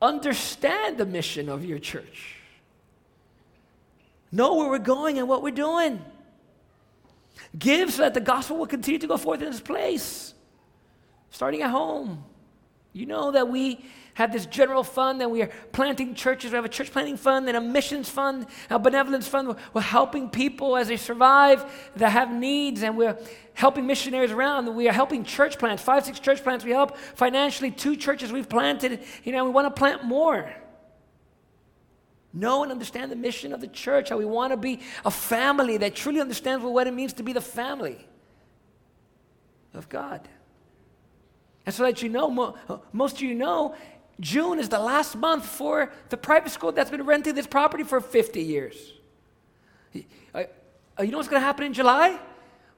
understand 0.02 0.98
the 0.98 1.06
mission 1.06 1.50
of 1.50 1.66
your 1.66 1.80
church. 1.80 2.36
Know 4.32 4.56
where 4.56 4.70
we're 4.70 4.80
going 4.80 5.18
and 5.18 5.28
what 5.28 5.42
we're 5.42 5.52
doing. 5.52 6.04
Give 7.58 7.92
so 7.92 8.04
that 8.04 8.14
the 8.14 8.22
gospel 8.22 8.58
will 8.58 8.68
continue 8.68 9.00
to 9.00 9.08
go 9.08 9.18
forth 9.18 9.42
in 9.42 9.50
this 9.50 9.62
place 9.62 10.34
starting 11.32 11.64
at 11.64 11.72
home. 11.72 12.24
You 12.94 13.08
know 13.08 13.32
that 13.32 13.50
we 13.50 13.84
have 14.14 14.32
this 14.32 14.46
general 14.46 14.84
fund 14.84 15.20
and 15.22 15.32
we 15.32 15.42
are 15.42 15.50
planting 15.72 16.14
churches. 16.14 16.52
We 16.52 16.56
have 16.56 16.66
a 16.66 16.70
church 16.70 16.92
planting 16.92 17.18
fund 17.18 17.48
and 17.48 17.58
a 17.58 17.62
missions 17.62 18.08
fund, 18.08 18.46
a 18.70 18.78
benevolence 18.78 19.28
fund. 19.28 19.56
We're 19.74 19.82
helping 19.82 20.30
people 20.30 20.78
as 20.78 20.88
they 20.88 20.98
survive 20.98 21.66
that 21.96 22.10
have 22.10 22.32
needs 22.32 22.84
and 22.84 22.96
we're 22.96 23.18
helping 23.56 23.88
missionaries 23.88 24.32
around. 24.32 24.74
We 24.76 24.88
are 24.88 24.94
helping 24.94 25.24
church 25.24 25.58
plants, 25.58 25.82
five, 25.82 26.06
six 26.06 26.20
church 26.20 26.44
plants. 26.44 26.64
We 26.64 26.72
help 26.72 26.96
financially 26.96 27.72
two 27.72 27.96
churches 27.96 28.32
we've 28.32 28.50
planted. 28.50 29.00
You 29.24 29.32
know, 29.32 29.44
we 29.46 29.50
want 29.50 29.74
to 29.74 29.80
plant 29.80 30.04
more. 30.04 30.54
Know 32.32 32.62
and 32.62 32.72
understand 32.72 33.12
the 33.12 33.16
mission 33.16 33.54
of 33.54 33.62
the 33.62 33.68
church, 33.68 34.10
how 34.10 34.18
we 34.18 34.26
want 34.26 34.54
to 34.54 34.58
be 34.58 34.82
a 35.04 35.12
family 35.12 35.78
that 35.78 35.96
truly 35.96 36.22
understands 36.22 36.64
what 36.64 36.86
it 36.86 36.94
means 36.94 37.14
to 37.14 37.24
be 37.24 37.34
the 37.34 37.42
family 37.42 38.08
of 39.74 39.90
God. 39.90 40.28
And 41.66 41.74
so 41.74 41.84
that 41.84 42.02
you 42.02 42.10
know, 42.10 42.56
most 42.92 43.16
of 43.18 43.22
you 43.22 43.36
know, 43.36 43.76
June 44.20 44.60
is 44.60 44.70
the 44.70 44.80
last 44.80 45.16
month 45.16 45.46
for 45.46 45.92
the 46.10 46.18
private 46.18 46.52
school 46.52 46.72
that's 46.72 46.92
been 46.92 47.04
renting 47.04 47.36
this 47.36 47.48
property 47.48 47.84
for 47.84 48.00
50 48.00 48.42
years. 48.42 48.94
Uh, 50.34 50.44
you 51.02 51.08
know 51.08 51.18
what's 51.18 51.30
going 51.30 51.42
to 51.42 51.46
happen 51.46 51.66
in 51.66 51.74
July? 51.74 52.20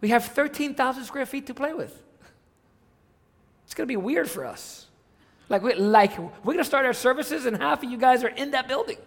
We 0.01 0.09
have 0.09 0.25
13,000 0.25 1.03
square 1.03 1.25
feet 1.25 1.47
to 1.47 1.53
play 1.53 1.73
with. 1.73 2.01
It's 3.65 3.73
going 3.73 3.87
to 3.87 3.91
be 3.91 3.97
weird 3.97 4.29
for 4.29 4.45
us. 4.45 4.85
Like, 5.49 5.61
we, 5.61 5.73
like 5.73 6.17
we're 6.17 6.53
going 6.53 6.57
to 6.59 6.63
start 6.63 6.85
our 6.85 6.93
services, 6.93 7.45
and 7.45 7.57
half 7.57 7.83
of 7.83 7.91
you 7.91 7.97
guys 7.97 8.23
are 8.23 8.29
in 8.29 8.51
that 8.51 8.67
building 8.67 8.97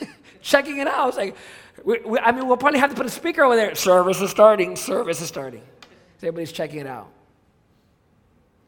checking 0.42 0.78
it 0.78 0.86
out. 0.86 1.16
Like, 1.16 1.36
we, 1.84 2.00
we, 2.00 2.18
I 2.18 2.32
mean, 2.32 2.46
we'll 2.46 2.56
probably 2.56 2.80
have 2.80 2.90
to 2.90 2.96
put 2.96 3.06
a 3.06 3.10
speaker 3.10 3.42
over 3.42 3.56
there. 3.56 3.74
Service 3.74 4.20
is 4.20 4.30
starting, 4.30 4.76
service 4.76 5.20
is 5.20 5.28
starting. 5.28 5.62
So 6.18 6.28
everybody's 6.28 6.52
checking 6.52 6.80
it 6.80 6.86
out. 6.86 7.08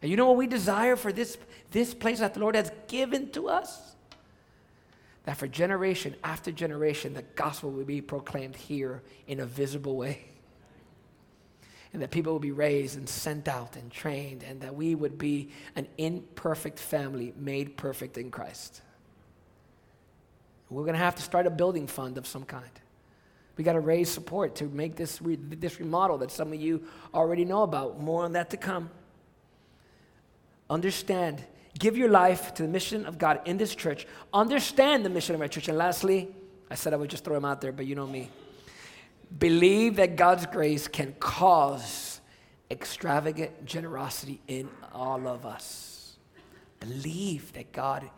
And 0.04 0.10
you 0.10 0.18
know 0.18 0.26
what 0.26 0.36
we 0.36 0.46
desire 0.46 0.96
for 0.96 1.14
this, 1.14 1.38
this 1.70 1.94
place 1.94 2.18
that 2.18 2.34
the 2.34 2.40
Lord 2.40 2.56
has 2.56 2.70
given 2.88 3.30
to 3.30 3.48
us? 3.48 3.94
that 5.24 5.38
for 5.38 5.48
generation 5.48 6.14
after 6.22 6.52
generation, 6.52 7.14
the 7.14 7.22
gospel 7.34 7.70
will 7.70 7.84
be 7.84 8.00
proclaimed 8.00 8.54
here 8.54 9.02
in 9.26 9.40
a 9.40 9.46
visible 9.46 9.96
way. 9.96 10.26
And 11.92 12.02
that 12.02 12.10
people 12.10 12.32
will 12.32 12.40
be 12.40 12.50
raised 12.50 12.98
and 12.98 13.08
sent 13.08 13.46
out 13.46 13.76
and 13.76 13.88
trained, 13.88 14.42
and 14.42 14.60
that 14.62 14.74
we 14.74 14.96
would 14.96 15.16
be 15.16 15.50
an 15.76 15.86
imperfect 15.96 16.80
family 16.80 17.32
made 17.36 17.76
perfect 17.76 18.18
in 18.18 18.32
Christ. 18.32 18.82
We're 20.70 20.82
going 20.82 20.94
to 20.94 20.98
have 20.98 21.14
to 21.14 21.22
start 21.22 21.46
a 21.46 21.50
building 21.50 21.86
fund 21.86 22.18
of 22.18 22.26
some 22.26 22.44
kind. 22.44 22.68
We 23.56 23.62
got 23.62 23.74
to 23.74 23.80
raise 23.80 24.10
support 24.10 24.56
to 24.56 24.64
make 24.64 24.96
this, 24.96 25.22
re- 25.22 25.36
this 25.36 25.78
remodel 25.78 26.18
that 26.18 26.32
some 26.32 26.52
of 26.52 26.60
you 26.60 26.82
already 27.14 27.44
know 27.44 27.62
about. 27.62 28.00
More 28.00 28.24
on 28.24 28.32
that 28.32 28.50
to 28.50 28.56
come. 28.56 28.90
Understand 30.70 31.44
Give 31.78 31.96
your 31.96 32.08
life 32.08 32.54
to 32.54 32.62
the 32.62 32.68
mission 32.68 33.04
of 33.04 33.18
God 33.18 33.40
in 33.46 33.56
this 33.56 33.74
church. 33.74 34.06
Understand 34.32 35.04
the 35.04 35.10
mission 35.10 35.34
of 35.34 35.40
our 35.40 35.48
church. 35.48 35.68
And 35.68 35.76
lastly, 35.76 36.28
I 36.70 36.76
said 36.76 36.92
I 36.92 36.96
would 36.96 37.10
just 37.10 37.24
throw 37.24 37.36
him 37.36 37.44
out 37.44 37.60
there, 37.60 37.72
but 37.72 37.86
you 37.86 37.94
know 37.94 38.06
me. 38.06 38.30
Believe 39.38 39.96
that 39.96 40.14
God's 40.14 40.46
grace 40.46 40.86
can 40.86 41.14
cause 41.18 42.20
extravagant 42.70 43.66
generosity 43.66 44.40
in 44.46 44.68
all 44.92 45.26
of 45.26 45.44
us. 45.44 46.16
Believe 46.78 47.52
that 47.54 47.72
God 47.72 48.08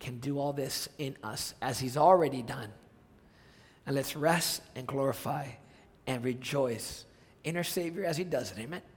can 0.00 0.18
do 0.18 0.38
all 0.38 0.52
this 0.52 0.88
in 0.98 1.16
us 1.22 1.54
as 1.62 1.78
He's 1.78 1.96
already 1.96 2.42
done. 2.42 2.70
And 3.86 3.94
let's 3.94 4.16
rest 4.16 4.62
and 4.74 4.86
glorify 4.86 5.46
and 6.06 6.24
rejoice 6.24 7.04
in 7.44 7.56
our 7.56 7.64
Savior 7.64 8.04
as 8.04 8.16
He 8.16 8.24
does 8.24 8.50
it. 8.50 8.58
Amen. 8.58 8.82